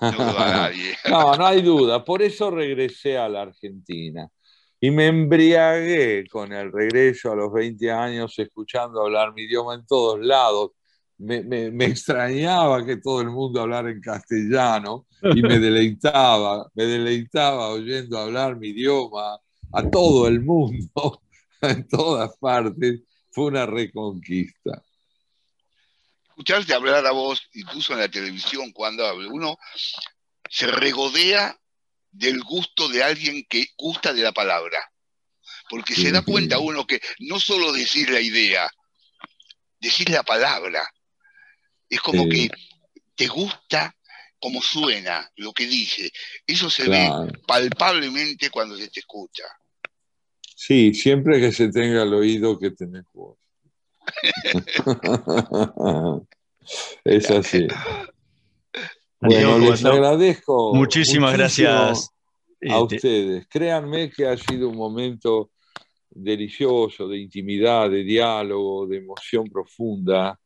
no 0.01 0.12
lo 0.12 0.34
da 0.34 0.51
nadie. 0.70 0.97
No, 1.10 1.36
no 1.36 1.45
hay 1.45 1.62
duda. 1.62 2.03
Por 2.03 2.22
eso 2.22 2.49
regresé 2.49 3.18
a 3.18 3.30
la 3.30 3.43
Argentina. 3.43 4.28
Y 4.80 4.91
me 4.91 5.08
embriagué 5.08 6.28
con 6.30 6.51
el 6.53 6.72
regreso 6.72 7.32
a 7.32 7.36
los 7.36 7.51
20 7.51 7.91
años, 7.91 8.38
escuchando 8.38 9.01
hablar 9.01 9.34
mi 9.34 9.43
idioma 9.43 9.76
en 9.76 9.86
todos 9.86 10.20
lados. 10.20 10.72
Me, 11.18 11.41
me- 11.43 11.72
me 11.72 11.86
extrañaba 11.86 12.86
que 12.86 12.97
todo 12.97 13.22
el 13.22 13.30
mundo 13.30 13.61
hablara 13.61 13.89
en 13.89 14.01
castellano 14.01 15.05
y 15.22 15.41
me 15.41 15.59
deleitaba, 15.59 16.70
me 16.74 16.84
deleitaba 16.86 17.70
oyendo 17.70 18.18
hablar 18.20 18.57
mi 18.57 18.70
idioma 18.70 19.39
a 19.72 19.89
todo 19.89 20.28
el 20.28 20.41
mundo, 20.41 21.22
en 21.61 21.88
todas 21.88 22.38
partes. 22.38 23.01
Fue 23.32 23.45
una 23.45 23.66
reconquista. 23.66 24.84
Escucharte 26.30 26.74
hablar 26.74 27.05
a 27.05 27.11
vos, 27.11 27.41
incluso 27.53 27.93
en 27.93 27.99
la 27.99 28.09
televisión, 28.09 28.72
cuando 28.74 29.03
uno 29.32 29.57
se 30.49 30.68
regodea 30.68 31.57
del 32.11 32.41
gusto 32.43 32.88
de 32.89 33.03
alguien 33.03 33.45
que 33.49 33.68
gusta 33.78 34.13
de 34.13 34.22
la 34.22 34.32
palabra. 34.34 34.80
Porque 35.70 35.95
se 35.95 36.11
da 36.11 36.22
cuenta 36.24 36.59
uno 36.59 36.86
que 36.86 36.99
no 37.20 37.39
solo 37.39 37.72
decir 37.72 38.09
la 38.09 38.20
idea, 38.20 38.70
decir 39.80 40.09
la 40.09 40.24
palabra. 40.24 40.86
Es 41.89 41.99
como 42.01 42.23
Sí. 42.23 42.29
que 42.29 42.49
te 43.15 43.27
gusta 43.27 43.95
como 44.39 44.61
suena 44.61 45.29
lo 45.38 45.53
que 45.53 45.65
dice. 45.67 46.11
Eso 46.45 46.69
se 46.69 46.86
Claro. 46.86 47.25
ve 47.27 47.33
palpablemente 47.47 48.49
cuando 48.49 48.77
se 48.77 48.89
te 48.89 48.99
escucha. 48.99 49.43
Sí, 50.55 50.93
siempre 50.93 51.39
que 51.39 51.51
se 51.51 51.69
tenga 51.69 52.03
el 52.03 52.13
oído 52.13 52.57
que 52.59 52.71
tenés 52.71 53.05
vos. 53.13 53.38
es 57.03 57.29
así. 57.31 57.67
Bueno, 59.21 59.57
les 59.57 59.81
no, 59.81 59.91
agradezco. 59.91 60.75
Muchísimas 60.75 61.33
gracias. 61.33 61.71
A 61.71 61.93
Este, 62.59 62.95
ustedes. 62.95 63.47
Créanme 63.47 64.11
que 64.11 64.27
ha 64.27 64.38
sido 64.38 64.69
un 64.69 64.75
momento 64.77 65.49
delicioso, 66.11 67.07
de 67.07 67.17
intimidad, 67.17 67.89
de 67.89 68.03
diálogo, 68.03 68.86
de 68.86 68.97
emoción 68.97 69.49
profunda. 69.49 70.39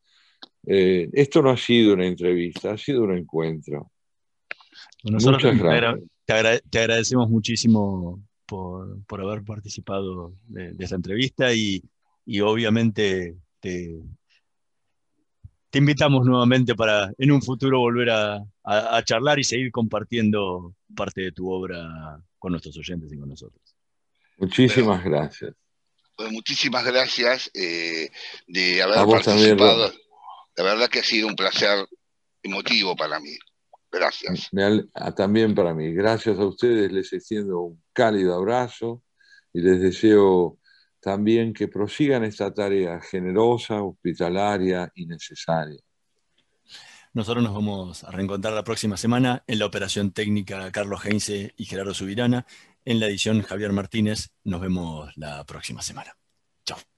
Eh, 0.71 1.09
esto 1.13 1.41
no 1.41 1.49
ha 1.49 1.57
sido 1.57 1.95
una 1.95 2.05
entrevista, 2.05 2.73
ha 2.73 2.77
sido 2.77 3.01
un 3.03 3.17
encuentro. 3.17 3.91
Nosotros 5.03 5.43
Muchas 5.43 5.59
gracias. 5.59 5.99
te 6.25 6.33
agra- 6.33 6.59
te 6.69 6.79
agradecemos 6.79 7.27
muchísimo 7.27 8.21
por, 8.45 9.03
por 9.05 9.21
haber 9.21 9.43
participado 9.43 10.33
de, 10.45 10.73
de 10.73 10.83
esta 10.83 10.95
entrevista 10.95 11.51
y, 11.53 11.81
y 12.25 12.39
obviamente 12.41 13.35
te, 13.59 13.95
te 15.71 15.79
invitamos 15.79 16.23
nuevamente 16.27 16.75
para 16.75 17.11
en 17.17 17.31
un 17.31 17.41
futuro 17.41 17.79
volver 17.79 18.11
a, 18.11 18.35
a- 18.63 18.97
a 18.97 19.03
charlar 19.03 19.39
y 19.39 19.43
seguir 19.43 19.71
compartiendo 19.71 20.75
parte 20.95 21.21
de 21.21 21.31
tu 21.31 21.49
obra 21.51 22.21
con 22.37 22.51
nuestros 22.51 22.77
oyentes 22.77 23.11
y 23.11 23.17
con 23.17 23.29
nosotros. 23.29 23.75
Muchísimas 24.37 25.03
gracias. 25.03 25.53
Pues 26.15 26.31
muchísimas 26.31 26.85
gracias 26.85 27.49
eh, 27.55 28.09
de 28.47 28.81
A 28.81 28.85
haber 28.85 29.05
vos 29.05 29.23
participado. 29.25 29.91
La 30.55 30.63
verdad 30.63 30.89
que 30.89 30.99
ha 30.99 31.03
sido 31.03 31.27
un 31.27 31.35
placer 31.35 31.85
emotivo 32.43 32.95
para 32.95 33.19
mí. 33.19 33.37
Gracias. 33.91 34.49
Ah, 34.93 35.13
también 35.15 35.55
para 35.55 35.73
mí. 35.73 35.93
Gracias 35.93 36.37
a 36.37 36.45
ustedes 36.45 36.91
les 36.91 37.11
extiendo 37.11 37.61
un 37.61 37.83
cálido 37.93 38.35
abrazo 38.35 39.03
y 39.51 39.61
les 39.61 39.81
deseo 39.81 40.59
también 40.99 41.53
que 41.53 41.67
prosigan 41.67 42.23
esta 42.23 42.53
tarea 42.53 42.99
generosa, 43.01 43.81
hospitalaria 43.81 44.91
y 44.95 45.05
necesaria. 45.05 45.79
Nosotros 47.13 47.43
nos 47.43 47.53
vamos 47.53 48.03
a 48.03 48.11
reencontrar 48.11 48.53
la 48.53 48.63
próxima 48.63 48.95
semana 48.95 49.43
en 49.47 49.57
la 49.57 49.65
operación 49.65 50.11
técnica 50.11 50.71
Carlos 50.71 51.03
Heinze 51.03 51.53
y 51.57 51.65
Gerardo 51.65 51.93
Subirana. 51.93 52.45
En 52.85 52.99
la 52.99 53.07
edición 53.07 53.41
Javier 53.41 53.73
Martínez. 53.73 54.29
Nos 54.43 54.61
vemos 54.61 55.11
la 55.15 55.43
próxima 55.45 55.81
semana. 55.81 56.18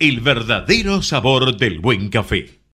el 0.00 0.20
verdadero 0.20 1.02
sabor 1.02 1.58
del 1.58 1.78
buen 1.78 2.08
café. 2.08 2.59